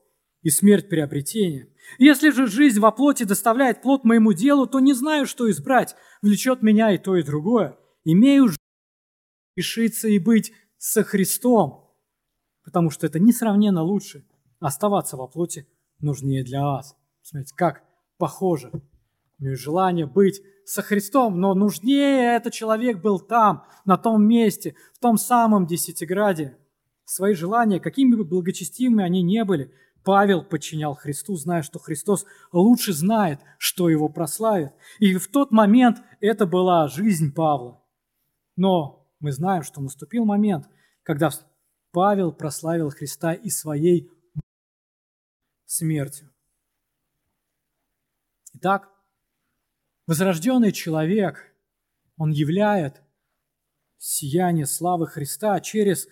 и 0.44 0.50
смерть– 0.50 0.88
приобретение. 0.90 1.70
Если 1.98 2.30
же 2.30 2.48
жизнь 2.48 2.80
во 2.80 2.92
плоти 2.92 3.24
доставляет 3.24 3.82
плод 3.82 4.04
моему 4.04 4.34
делу, 4.34 4.68
то 4.68 4.80
не 4.80 4.94
знаю, 4.94 5.26
что 5.26 5.50
избрать. 5.50 5.96
Влечет 6.22 6.62
меня 6.62 6.94
и 6.94 6.98
то, 6.98 7.16
и 7.16 7.24
другое. 7.24 7.78
Имею 8.04 8.50
решиться 9.56 10.08
и 10.08 10.20
быть 10.20 10.52
со 10.78 11.04
Христом, 11.04 11.96
потому 12.64 12.90
что 12.90 13.08
это 13.08 13.20
несравненно 13.20 13.82
лучше. 13.82 14.26
Оставаться 14.60 15.18
во 15.18 15.28
плоти 15.28 15.68
нужнее 16.00 16.44
для 16.44 16.64
вас. 16.64 16.96
Смотрите, 17.22 17.54
как 17.56 17.84
похоже. 18.18 18.72
Имею 19.40 19.58
желание 19.58 20.06
быть 20.06 20.42
со 20.66 20.82
Христом, 20.82 21.40
но 21.40 21.54
нужнее 21.54 22.36
этот 22.36 22.54
человек 22.54 23.02
был 23.02 23.20
там, 23.20 23.66
на 23.86 23.98
том 23.98 24.26
месте, 24.26 24.76
в 24.94 25.00
том 25.00 25.18
самом 25.18 25.68
десятиграде. 25.68 26.58
Свои 27.06 27.34
желания, 27.34 27.80
какими 27.80 28.16
бы 28.16 28.24
благочестивыми 28.24 29.04
они 29.04 29.22
не 29.22 29.44
были, 29.44 29.74
Павел 30.04 30.44
подчинял 30.44 30.96
Христу, 30.96 31.36
зная, 31.36 31.62
что 31.64 31.80
Христос 31.80 32.26
лучше 32.52 32.94
знает, 32.94 33.40
что 33.58 33.90
его 33.90 34.10
прославит. 34.10 34.74
И 35.00 35.16
в 35.16 35.28
тот 35.28 35.52
момент 35.52 36.02
это 36.20 36.46
была 36.46 36.88
жизнь 36.88 37.34
Павла. 37.34 37.82
Но 38.56 39.10
мы 39.20 39.32
знаем, 39.32 39.64
что 39.64 39.82
наступил 39.82 40.26
момент, 40.26 40.68
когда 41.04 41.32
Павел 41.92 42.32
прославил 42.34 42.90
Христа 42.90 43.34
и 43.34 43.50
своей 43.50 44.12
смертью. 45.66 46.30
Итак, 48.54 48.90
возрожденный 50.06 50.72
человек, 50.72 51.56
он 52.18 52.32
являет 52.32 53.02
сияние 53.98 54.66
славы 54.66 55.08
Христа 55.08 55.60
через 55.62 56.08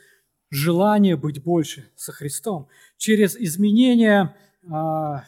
желание 0.52 1.16
быть 1.16 1.42
больше 1.42 1.90
со 1.96 2.12
Христом, 2.12 2.68
через 2.98 3.36
изменение 3.36 4.36
а, 4.70 5.24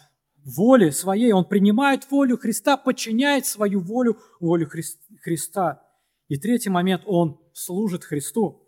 воли 0.46 0.92
своей. 0.92 1.32
Он 1.32 1.46
принимает 1.46 2.10
волю 2.12 2.38
Христа, 2.38 2.78
подчиняет 2.78 3.48
свою 3.48 3.80
волю 3.80 4.20
волю 4.40 4.70
Христа. 5.22 5.82
И 6.28 6.38
третий 6.38 6.70
момент, 6.70 7.02
он 7.08 7.40
служит 7.54 8.04
Христу. 8.04 8.60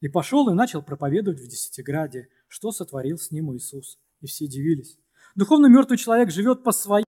И 0.00 0.08
пошел 0.08 0.48
и 0.48 0.54
начал 0.54 0.82
проповедовать 0.82 1.40
в 1.40 1.48
Десятиграде, 1.48 2.28
что 2.48 2.72
сотворил 2.72 3.18
с 3.18 3.30
ним 3.30 3.54
Иисус. 3.54 3.98
И 4.22 4.26
все 4.26 4.46
дивились. 4.46 4.98
Духовно 5.34 5.66
мертвый 5.66 5.98
человек 5.98 6.30
живет 6.30 6.64
по 6.64 6.72
своим 6.72 7.04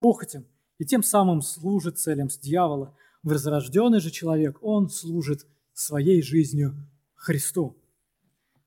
похотям 0.00 0.46
и 0.78 0.84
тем 0.84 1.02
самым 1.02 1.42
служит 1.42 1.98
целям 1.98 2.30
с 2.30 2.38
дьявола, 2.38 2.94
Возрожденный 3.22 4.00
же 4.00 4.10
человек, 4.10 4.58
он 4.62 4.88
служит 4.88 5.46
своей 5.72 6.22
жизнью 6.22 6.74
Христу. 7.18 7.76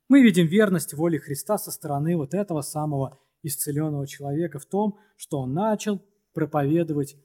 Мы 0.08 0.22
видим 0.22 0.45
верность 0.45 0.93
воле 0.93 1.20
Христа 1.20 1.58
со 1.58 1.72
стороны 1.72 2.18
вот 2.18 2.34
этого 2.34 2.62
самого 2.62 3.18
исцеленного 3.43 4.06
человека 4.06 4.60
в 4.60 4.66
том, 4.66 4.99
что 5.16 5.39
он 5.39 5.54
начал 5.54 6.02
проповедовать 6.34 7.16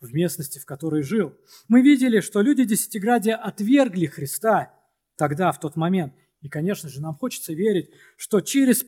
в 0.00 0.12
местности, 0.12 0.58
в 0.58 0.66
которой 0.66 1.02
жил. 1.02 1.34
Мы 1.68 1.80
видели, 1.80 2.20
что 2.20 2.42
люди 2.42 2.64
Десятиградия 2.64 3.34
отвергли 3.34 4.06
Христа 4.06 4.74
тогда, 5.16 5.50
в 5.52 5.58
тот 5.58 5.74
момент. 5.76 6.14
И, 6.42 6.48
конечно 6.48 6.90
же, 6.90 7.00
нам 7.00 7.14
хочется 7.14 7.54
верить, 7.54 7.90
что 8.16 8.40
через 8.40 8.84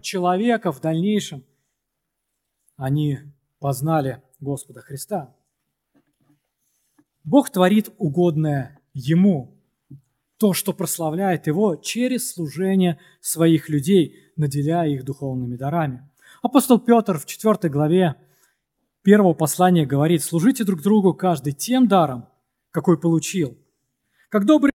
человека 0.00 0.70
в 0.70 0.80
дальнейшем 0.80 1.44
они 2.76 3.18
познали 3.58 4.22
Господа 4.38 4.80
Христа. 4.80 5.34
Бог 7.24 7.50
творит 7.50 7.90
угодное 7.98 8.80
Ему, 8.92 9.53
то, 10.38 10.52
что 10.52 10.72
прославляет 10.72 11.46
Его 11.46 11.76
через 11.76 12.32
служение 12.32 12.98
своих 13.20 13.68
людей, 13.68 14.32
наделяя 14.36 14.88
их 14.88 15.04
духовными 15.04 15.56
дарами. 15.56 16.08
Апостол 16.42 16.78
Петр 16.78 17.18
в 17.18 17.26
4 17.26 17.70
главе 17.70 18.16
первого 19.02 19.34
послания 19.34 19.86
говорит, 19.86 20.22
«Служите 20.22 20.64
друг 20.64 20.82
другу 20.82 21.14
каждый 21.14 21.52
тем 21.52 21.88
даром, 21.88 22.28
какой 22.70 22.98
получил, 22.98 23.56
как 24.28 24.46
добрый 24.46 24.72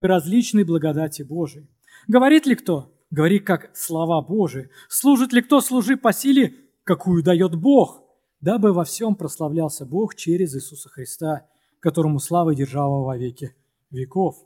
различной 0.00 0.64
благодати 0.64 1.22
Божией. 1.22 1.68
Говорит 2.08 2.46
ли 2.46 2.54
кто? 2.54 2.92
Говори, 3.10 3.38
как 3.38 3.70
слова 3.76 4.20
Божии. 4.20 4.70
Служит 4.88 5.32
ли 5.32 5.42
кто? 5.42 5.60
Служи 5.60 5.96
по 5.96 6.12
силе, 6.12 6.54
какую 6.84 7.22
дает 7.22 7.54
Бог, 7.54 8.02
дабы 8.40 8.72
во 8.72 8.84
всем 8.84 9.14
прославлялся 9.14 9.86
Бог 9.86 10.14
через 10.14 10.54
Иисуса 10.54 10.88
Христа, 10.88 11.46
которому 11.80 12.18
слава 12.18 12.50
и 12.50 12.56
держава 12.56 13.04
во 13.04 13.16
веки 13.16 13.54
веков. 13.90 14.36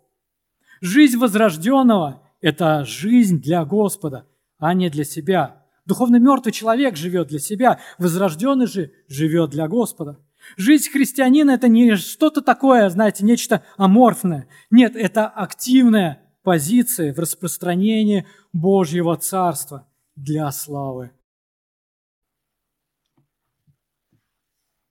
Жизнь 0.80 1.18
возрожденного– 1.18 2.22
это 2.40 2.84
жизнь 2.84 3.40
для 3.40 3.64
Господа, 3.64 4.26
а 4.58 4.72
не 4.72 4.88
для 4.88 5.04
себя. 5.04 5.66
Духовно 5.84 6.16
мертвый 6.16 6.52
человек 6.52 6.96
живет 6.96 7.28
для 7.28 7.38
себя, 7.38 7.80
возрожденный 7.98 8.66
же 8.66 8.92
живет 9.08 9.50
для 9.50 9.68
Господа. 9.68 10.18
Жизнь 10.56 10.90
христианина– 10.90 11.50
это 11.52 11.68
не 11.68 11.96
что-то 11.96 12.40
такое, 12.40 12.88
знаете, 12.88 13.24
нечто 13.26 13.62
аморфное. 13.76 14.48
Нет, 14.70 14.96
это 14.96 15.28
активная 15.28 16.22
позиция 16.42 17.12
в 17.12 17.18
распространении 17.18 18.26
Божьего 18.54 19.16
Царства 19.16 19.86
для 20.16 20.50
славы. 20.50 21.10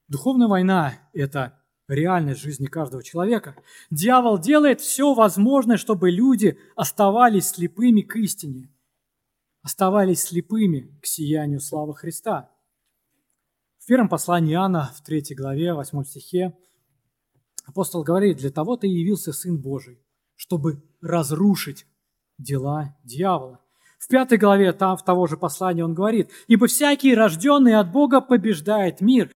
Духовная 0.07 0.47
война– 0.47 0.93
это 1.13 1.58
реальность 1.93 2.41
жизни 2.41 2.67
каждого 2.67 3.03
человека. 3.03 3.55
Дьявол 3.89 4.37
делает 4.39 4.81
все 4.81 5.13
возможное, 5.13 5.77
чтобы 5.77 6.11
люди 6.11 6.57
оставались 6.75 7.49
слепыми 7.49 8.01
к 8.01 8.15
истине, 8.15 8.71
оставались 9.61 10.23
слепыми 10.23 10.97
к 11.01 11.05
сиянию 11.05 11.59
славы 11.59 11.95
Христа. 11.95 12.51
В 13.79 13.85
первом 13.87 14.09
послании 14.09 14.53
Иоанна, 14.53 14.91
в 14.95 15.03
третьей 15.03 15.35
главе, 15.35 15.73
восьмом 15.73 16.05
стихе, 16.05 16.55
апостол 17.65 18.03
говорит, 18.03 18.37
«Для 18.37 18.51
того 18.51 18.77
ты 18.77 18.87
явился 18.87 19.33
Сын 19.33 19.59
Божий, 19.59 19.99
чтобы 20.35 20.83
разрушить 21.01 21.87
дела 22.37 22.95
дьявола». 23.03 23.59
В 23.99 24.07
пятой 24.07 24.37
главе 24.37 24.71
там, 24.71 24.95
в 24.95 25.03
того 25.03 25.27
же 25.27 25.37
послания 25.37 25.83
он 25.83 25.93
говорит, 25.93 26.31
«Ибо 26.47 26.67
всякий, 26.67 27.13
рожденный 27.13 27.75
от 27.75 27.91
Бога, 27.91 28.21
побеждает 28.21 29.01
мир. 29.01 29.31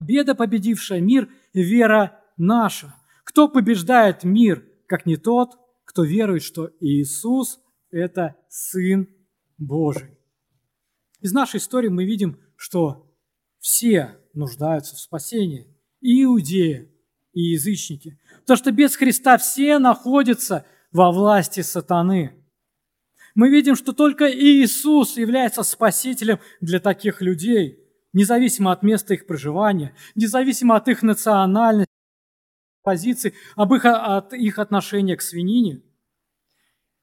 Беда, 0.00 0.34
победившая 0.34 1.00
мир, 1.00 1.28
вера 1.62 2.20
наша. 2.36 2.94
Кто 3.24 3.48
побеждает 3.48 4.24
мир, 4.24 4.64
как 4.86 5.06
не 5.06 5.16
тот, 5.16 5.58
кто 5.84 6.04
верует, 6.04 6.42
что 6.42 6.70
Иисус– 6.80 7.60
это 7.90 8.36
Сын 8.48 9.08
Божий. 9.58 10.18
Из 11.20 11.32
нашей 11.32 11.58
истории 11.58 11.88
мы 11.88 12.04
видим, 12.04 12.38
что 12.56 13.14
все 13.58 14.16
нуждаются 14.32 14.94
в 14.94 15.00
спасении. 15.00 15.66
И 16.00 16.22
иудеи, 16.22 16.92
и 17.32 17.40
язычники. 17.40 18.18
Потому 18.42 18.58
что 18.58 18.70
без 18.70 18.94
Христа 18.96 19.38
все 19.38 19.78
находятся 19.78 20.66
во 20.92 21.10
власти 21.10 21.60
сатаны. 21.60 22.44
Мы 23.34 23.50
видим, 23.50 23.76
что 23.76 23.92
только 23.92 24.30
Иисус 24.30 25.16
является 25.16 25.62
спасителем 25.62 26.38
для 26.60 26.80
таких 26.80 27.20
людей– 27.20 27.82
независимо 28.16 28.72
от 28.72 28.82
места 28.82 29.12
их 29.12 29.26
проживания, 29.26 29.94
независимо 30.14 30.74
от 30.74 30.88
их 30.88 31.02
национальности, 31.02 31.92
позиции, 32.82 33.34
об 33.56 33.74
их, 33.74 33.84
от 33.84 34.32
их 34.32 34.58
отношения 34.58 35.16
к 35.16 35.20
свинине. 35.20 35.82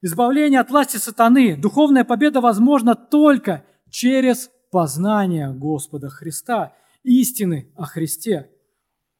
Избавление 0.01 0.59
от 0.59 0.71
власти 0.71 0.97
сатаны, 0.97 1.55
духовная 1.55 2.03
победа 2.03 2.41
возможна 2.41 2.95
только 2.95 3.63
через 3.91 4.49
познание 4.71 5.53
Господа 5.53 6.09
Христа, 6.09 6.73
истины 7.03 7.71
о 7.75 7.85
Христе. 7.85 8.49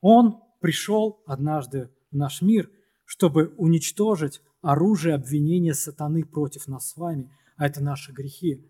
Он 0.00 0.42
пришел 0.60 1.22
однажды 1.26 1.90
в 2.10 2.16
наш 2.16 2.42
мир, 2.42 2.70
чтобы 3.04 3.54
уничтожить 3.56 4.40
оружие 4.62 5.14
обвинения 5.14 5.74
сатаны 5.74 6.24
против 6.24 6.66
нас 6.66 6.90
с 6.90 6.96
вами, 6.96 7.30
а 7.56 7.66
это 7.66 7.80
наши 7.80 8.10
грехи. 8.10 8.68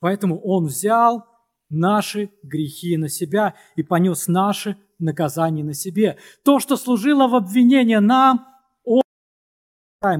Поэтому 0.00 0.40
Он 0.40 0.66
взял 0.66 1.35
наши 1.68 2.30
грехи 2.42 2.96
на 2.96 3.08
себя 3.08 3.54
и 3.74 3.82
понес 3.82 4.28
наши 4.28 4.76
наказания 4.98 5.64
на 5.64 5.74
себе. 5.74 6.18
То, 6.44 6.58
что 6.58 6.76
служило 6.76 7.28
в 7.28 7.34
обвинение 7.34 8.00
нам, 8.00 8.46
он, 8.84 9.02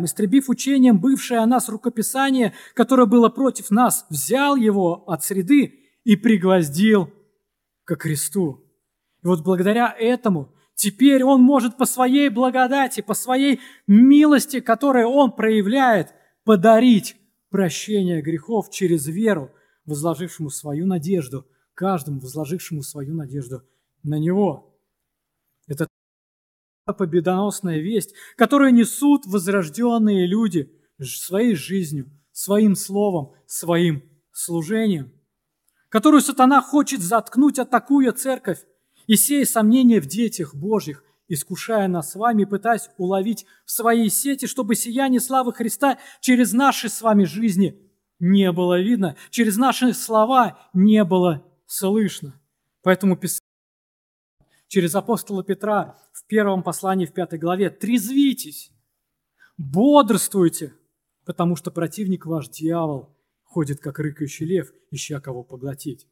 истребив 0.05 0.49
учением 0.49 0.99
бывшее 0.99 1.40
о 1.40 1.47
нас 1.47 1.68
рукописание, 1.68 2.55
которое 2.74 3.07
было 3.07 3.28
против 3.28 3.70
нас, 3.70 4.07
взял 4.11 4.57
его 4.57 5.05
от 5.07 5.24
среды 5.24 5.74
и 6.05 6.16
пригвоздил 6.16 7.11
ко 7.84 7.97
кресту. 7.97 8.64
И 9.22 9.26
вот 9.26 9.42
благодаря 9.42 9.94
этому 9.99 10.53
теперь 10.74 11.24
он 11.24 11.42
может 11.42 11.76
по 11.76 11.84
своей 11.84 12.28
благодати, 12.28 13.01
по 13.01 13.14
своей 13.14 13.61
милости, 13.86 14.61
которую 14.61 15.09
он 15.09 15.32
проявляет, 15.32 16.12
подарить 16.44 17.16
прощение 17.51 18.22
грехов 18.22 18.70
через 18.70 19.07
веру 19.07 19.51
возложившему 19.87 20.51
свою 20.51 20.87
надежду, 20.87 21.47
каждому 21.74 22.20
возложившему 22.20 22.82
свою 22.82 23.14
надежду 23.14 23.62
на 24.03 24.18
Него. 24.18 24.78
Это 25.66 25.89
победоносная 26.84 27.78
весть, 27.78 28.14
которую 28.37 28.72
несут 28.72 29.26
возрожденные 29.26 30.26
люди 30.26 30.72
своей 31.01 31.55
жизнью, 31.55 32.11
своим 32.32 32.76
словом, 32.76 33.32
своим 33.47 34.03
служением, 34.32 35.12
которую 35.89 36.20
сатана 36.20 36.61
хочет 36.61 37.01
заткнуть, 37.01 37.59
атакуя 37.59 38.12
церковь 38.12 38.64
и 39.07 39.16
сея 39.16 39.45
сомнения 39.45 40.01
в 40.01 40.07
детях 40.07 40.55
Божьих, 40.55 41.03
искушая 41.28 41.89
нас 41.89 42.12
с 42.12 42.14
вами, 42.14 42.45
пытаясь 42.45 42.89
уловить 42.99 43.47
в 43.64 43.70
своей 43.70 44.11
сети, 44.11 44.47
чтобы 44.47 44.74
сияние 44.74 45.20
славы 45.20 45.53
Христа 45.53 45.99
через 46.20 46.53
наши 46.53 46.89
с 46.89 47.03
вами 47.03 47.24
жизни 47.24 47.86
не 48.18 48.50
было 48.52 48.80
видно, 48.80 49.16
через 49.30 49.56
наши 49.56 49.92
слова 49.92 50.58
не 50.72 51.04
было 51.04 51.44
слышно. 51.66 52.40
Поэтому 52.82 53.18
через 54.68 54.94
апостола 54.94 55.44
Петра 55.44 55.98
в 56.12 56.24
первом 56.26 56.62
послании 56.62 57.06
в 57.06 57.12
пятой 57.12 57.38
главе 57.38 57.70
«Трезвитесь, 57.70 58.70
бодрствуйте, 59.58 60.74
потому 61.24 61.56
что 61.56 61.70
противник 61.70 62.26
ваш 62.26 62.48
дьявол 62.48 63.16
ходит, 63.42 63.80
как 63.80 63.98
рыкающий 63.98 64.46
лев, 64.46 64.72
ища 64.90 65.20
кого 65.20 65.42
поглотить. 65.42 66.06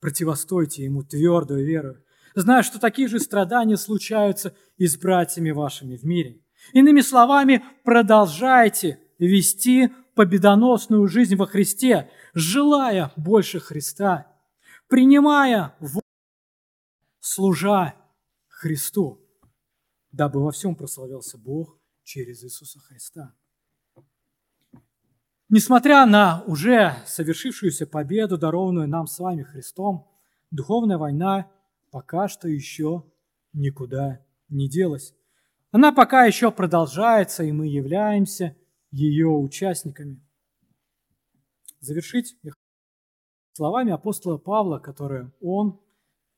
Противостойте 0.00 0.84
ему 0.84 1.02
твердую 1.02 1.64
веру, 1.64 1.96
зная, 2.34 2.62
что 2.62 2.78
такие 2.78 3.08
же 3.08 3.18
страдания 3.18 3.76
случаются 3.76 4.54
и 4.76 4.86
с 4.86 4.96
братьями 4.96 5.50
вашими 5.50 5.96
в 5.96 6.04
мире. 6.04 6.40
Иными 6.72 7.00
словами, 7.00 7.64
продолжайте 7.84 9.00
вести 9.18 9.90
победоносную 10.16 11.06
жизнь 11.06 11.36
во 11.36 11.46
Христе, 11.46 12.10
желая 12.32 13.12
больше 13.16 13.60
Христа, 13.60 14.26
принимая 14.88 15.76
служа 17.20 17.94
Христу, 18.48 19.20
дабы 20.10 20.42
во 20.42 20.50
всем 20.50 20.74
прославился 20.74 21.36
Бог 21.36 21.78
через 22.02 22.42
Иисуса 22.42 22.80
Христа. 22.80 23.34
Несмотря 25.50 26.06
на 26.06 26.42
уже 26.46 26.96
совершившуюся 27.06 27.86
победу, 27.86 28.38
дарованную 28.38 28.88
нам 28.88 29.06
с 29.06 29.18
вами 29.18 29.42
Христом, 29.42 30.10
духовная 30.50 30.96
война 30.96 31.50
пока 31.90 32.26
что 32.26 32.48
еще 32.48 33.04
никуда 33.52 34.24
не 34.48 34.66
делась. 34.66 35.14
Она 35.72 35.92
пока 35.92 36.24
еще 36.24 36.50
продолжается, 36.50 37.44
и 37.44 37.52
мы 37.52 37.66
являемся 37.66 38.56
ее 38.90 39.28
участниками. 39.28 40.20
Завершить 41.80 42.36
словами 43.52 43.92
апостола 43.92 44.38
Павла, 44.38 44.78
которые 44.78 45.32
он 45.40 45.80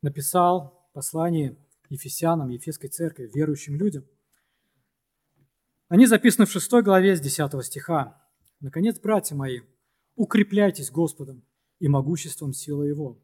написал 0.03 0.89
в 0.91 0.95
послании 0.95 1.57
Ефесянам, 1.89 2.51
Ефесской 2.51 2.89
церкви, 2.89 3.31
верующим 3.33 3.77
людям. 3.77 4.05
Они 5.89 6.07
записаны 6.07 6.47
в 6.47 6.51
6 6.51 6.71
главе 6.83 7.17
с 7.17 7.21
10 7.21 7.65
стиха. 7.65 8.23
Наконец, 8.61 8.99
братья 9.01 9.35
мои, 9.35 9.61
укрепляйтесь 10.17 10.91
Господом 10.91 11.43
и 11.79 11.89
могуществом 11.89 12.53
силы 12.53 12.89
Его. 12.89 13.19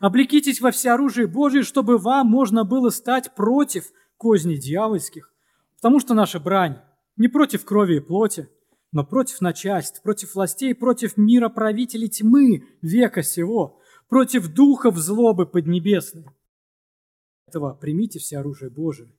Облекитесь 0.00 0.60
во 0.60 0.70
всеоружие 0.70 1.26
Божие, 1.26 1.62
чтобы 1.62 1.98
вам 1.98 2.26
можно 2.26 2.64
было 2.64 2.90
стать 2.90 3.34
против 3.34 3.92
козней 4.16 4.58
дьявольских, 4.58 5.32
потому 5.76 6.00
что 6.00 6.14
наша 6.14 6.40
брань 6.40 6.80
не 7.16 7.28
против 7.28 7.64
крови 7.64 7.96
и 7.96 8.00
плоти, 8.00 8.48
но 8.92 9.04
против 9.04 9.40
начальств, 9.40 10.02
против 10.02 10.34
властей, 10.34 10.74
против 10.74 11.16
мира 11.16 11.48
правителей 11.48 12.08
тьмы 12.08 12.64
века 12.80 13.22
сего, 13.22 13.80
против 14.08 14.48
духов 14.48 14.96
злобы 14.96 15.46
поднебесной. 15.46 16.24
Этого 17.46 17.74
примите 17.74 18.18
все 18.18 18.38
оружие 18.38 18.70
Божие, 18.70 19.12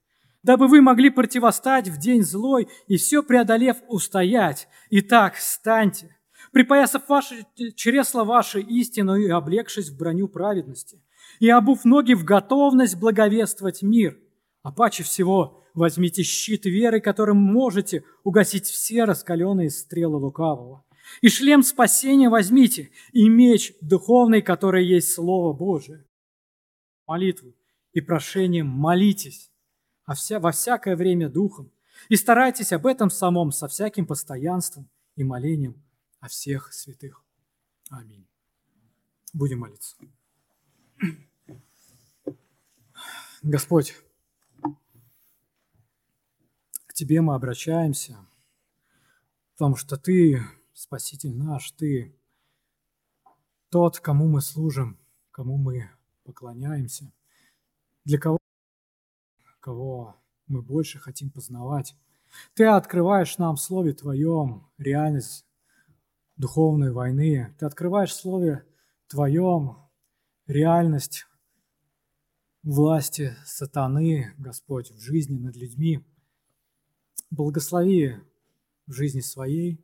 дабы 0.43 0.67
вы 0.67 0.82
могли 0.82 1.09
противостать 1.09 1.88
в 1.88 1.97
день 1.97 2.24
злой 2.24 2.67
и 2.88 2.97
все 2.97 3.24
преодолев 3.24 3.78
устоять. 3.88 4.67
Итак, 4.89 5.36
станьте, 5.38 6.15
припоясав 6.51 7.07
ваши 7.07 7.45
чресла 7.76 8.24
ваши 8.24 8.61
истину 8.61 9.15
и 9.15 9.30
облегшись 9.30 9.89
в 9.89 9.97
броню 9.97 10.28
праведности, 10.28 11.03
и 11.39 11.49
обув 11.49 11.86
ноги 11.86 12.13
в 12.13 12.24
готовность 12.24 12.99
благовествовать 12.99 13.82
мир. 13.82 14.20
А 14.61 14.72
паче 14.72 15.03
всего 15.03 15.59
возьмите 15.80 16.23
щит 16.23 16.65
веры, 16.65 17.01
которым 17.01 17.38
можете 17.38 18.03
угасить 18.23 18.67
все 18.67 19.05
раскаленные 19.05 19.69
стрелы 19.69 20.17
лукавого. 20.17 20.86
И 21.21 21.30
шлем 21.30 21.63
спасения 21.63 22.30
возьмите, 22.30 22.91
и 23.13 23.27
меч 23.27 23.73
духовный, 23.82 24.43
который 24.43 24.86
есть 24.86 25.13
Слово 25.13 25.53
Божие. 25.53 26.05
Молитву 27.07 27.55
и 27.93 28.01
прошением 28.01 28.67
молитесь 28.67 29.49
а 30.09 30.15
вся, 30.15 30.39
во 30.39 30.51
всякое 30.51 30.95
время 30.95 31.30
духом, 31.30 31.71
и 32.07 32.15
старайтесь 32.15 32.73
об 32.73 32.88
этом 32.88 33.11
самом 33.11 33.51
со 33.51 33.67
всяким 33.67 34.07
постоянством 34.07 34.89
и 35.15 35.23
молением 35.23 35.84
о 36.19 36.27
всех 36.27 36.73
святых. 36.73 37.23
Аминь. 37.91 38.27
Будем 39.34 39.59
молиться. 39.59 39.95
Господь, 43.43 43.93
Тебе 47.00 47.22
мы 47.22 47.34
обращаемся, 47.34 48.18
потому 49.54 49.78
что 49.78 49.95
Ты 49.95 50.41
Спаситель 50.74 51.34
наш, 51.34 51.72
Ты 51.72 52.14
тот, 53.70 54.02
кому 54.02 54.28
мы 54.28 54.41
служим, 54.41 55.00
кому 55.32 55.56
мы 55.56 55.89
поклоняемся, 56.26 57.14
для 58.04 58.18
кого, 58.18 58.38
кого 59.62 60.18
мы 60.47 60.62
больше 60.62 61.00
хотим 61.00 61.32
познавать. 61.32 61.95
Ты 62.54 62.66
открываешь 62.66 63.38
нам 63.38 63.56
в 63.56 63.62
Слове 63.62 63.93
Твоем 63.93 64.70
реальность 64.78 65.45
духовной 66.36 66.91
войны. 66.91 67.56
Ты 67.60 67.66
открываешь 67.66 68.12
в 68.12 68.20
Слове 68.20 68.66
Твоем 69.08 69.78
реальность 70.47 71.28
власти 72.62 73.38
сатаны, 73.45 74.34
Господь, 74.38 74.91
в 74.91 75.00
жизни 75.00 75.38
над 75.38 75.56
людьми. 75.56 76.04
Благослови 77.30 78.17
в 78.88 78.93
жизни 78.93 79.22
своей, 79.22 79.80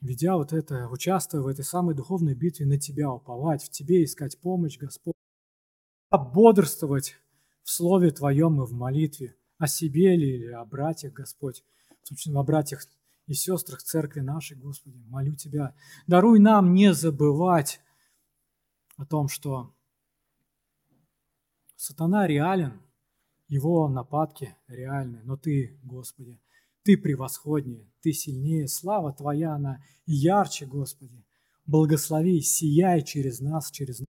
ведя 0.00 0.36
вот 0.36 0.52
это, 0.52 0.88
участвуя 0.88 1.42
в 1.42 1.46
этой 1.46 1.64
самой 1.64 1.94
духовной 1.94 2.34
битве 2.34 2.66
на 2.66 2.78
Тебя, 2.78 3.10
уповать, 3.10 3.62
в 3.62 3.70
Тебе 3.70 4.04
искать 4.04 4.38
помощь, 4.40 4.78
Господь, 4.78 5.14
бодрствовать 6.10 7.16
в 7.62 7.70
Слове 7.70 8.10
Твоем 8.10 8.62
и 8.62 8.66
в 8.66 8.72
молитве, 8.72 9.36
о 9.58 9.66
себе 9.66 10.16
ли 10.16 10.36
или 10.36 10.52
о 10.52 10.64
братьях, 10.64 11.12
Господь, 11.12 11.64
собственно, 12.02 12.40
о 12.40 12.44
братьях 12.44 12.86
и 13.26 13.34
сестрах 13.34 13.82
церкви 13.82 14.20
нашей, 14.20 14.56
Господи, 14.56 14.98
молю 15.08 15.34
Тебя, 15.34 15.74
даруй 16.06 16.38
нам 16.38 16.72
не 16.74 16.94
забывать 16.94 17.80
о 18.96 19.04
том, 19.04 19.28
что 19.28 19.74
сатана 21.76 22.26
реален, 22.26 22.80
его 23.48 23.88
нападки 23.88 24.56
реальны, 24.68 25.20
но 25.24 25.36
Ты, 25.36 25.78
Господи, 25.82 26.38
Ты 26.82 26.96
превосходнее, 26.96 27.90
Ты 28.02 28.12
сильнее, 28.12 28.68
слава 28.68 29.12
Твоя, 29.12 29.54
она 29.54 29.82
ярче, 30.06 30.66
Господи. 30.66 31.24
Благослови, 31.66 32.40
сияй 32.40 33.02
через 33.02 33.40
нас, 33.40 33.70
через 33.70 34.00
нас. 34.00 34.06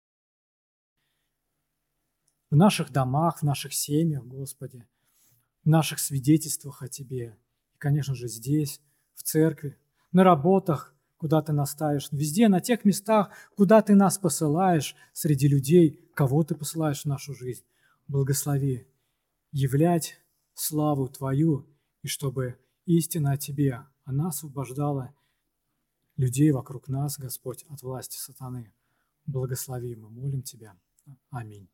В 2.51 2.55
наших 2.55 2.91
домах, 2.91 3.39
в 3.39 3.43
наших 3.43 3.73
семьях, 3.73 4.25
Господи, 4.25 4.85
в 5.63 5.69
наших 5.69 5.99
свидетельствах 5.99 6.81
о 6.81 6.87
Тебе. 6.87 7.37
И, 7.73 7.77
конечно 7.77 8.15
же, 8.15 8.27
здесь, 8.27 8.81
в 9.15 9.23
церкви, 9.23 9.77
на 10.11 10.23
работах, 10.23 10.95
куда 11.17 11.41
ты 11.41 11.51
нас 11.51 11.71
ставишь, 11.71 12.07
везде, 12.11 12.47
на 12.47 12.61
тех 12.61 12.85
местах, 12.85 13.29
куда 13.55 13.81
ты 13.81 13.93
нас 13.93 14.17
посылаешь, 14.17 14.95
среди 15.13 15.47
людей, 15.47 16.09
кого 16.15 16.43
ты 16.43 16.55
посылаешь 16.55 17.03
в 17.03 17.05
нашу 17.05 17.33
жизнь. 17.35 17.63
Благослови 18.07 18.87
являть 19.51 20.19
славу 20.53 21.07
Твою, 21.07 21.65
и 22.01 22.07
чтобы 22.07 22.59
истина 22.85 23.31
о 23.31 23.37
Тебе, 23.37 23.85
она 24.03 24.29
освобождала 24.29 25.13
людей 26.17 26.51
вокруг 26.51 26.87
нас, 26.87 27.17
Господь, 27.17 27.63
от 27.69 27.81
власти 27.81 28.17
сатаны. 28.17 28.73
Благослови, 29.25 29.95
мы 29.95 30.09
молим 30.09 30.41
Тебя. 30.41 30.75
Аминь. 31.29 31.69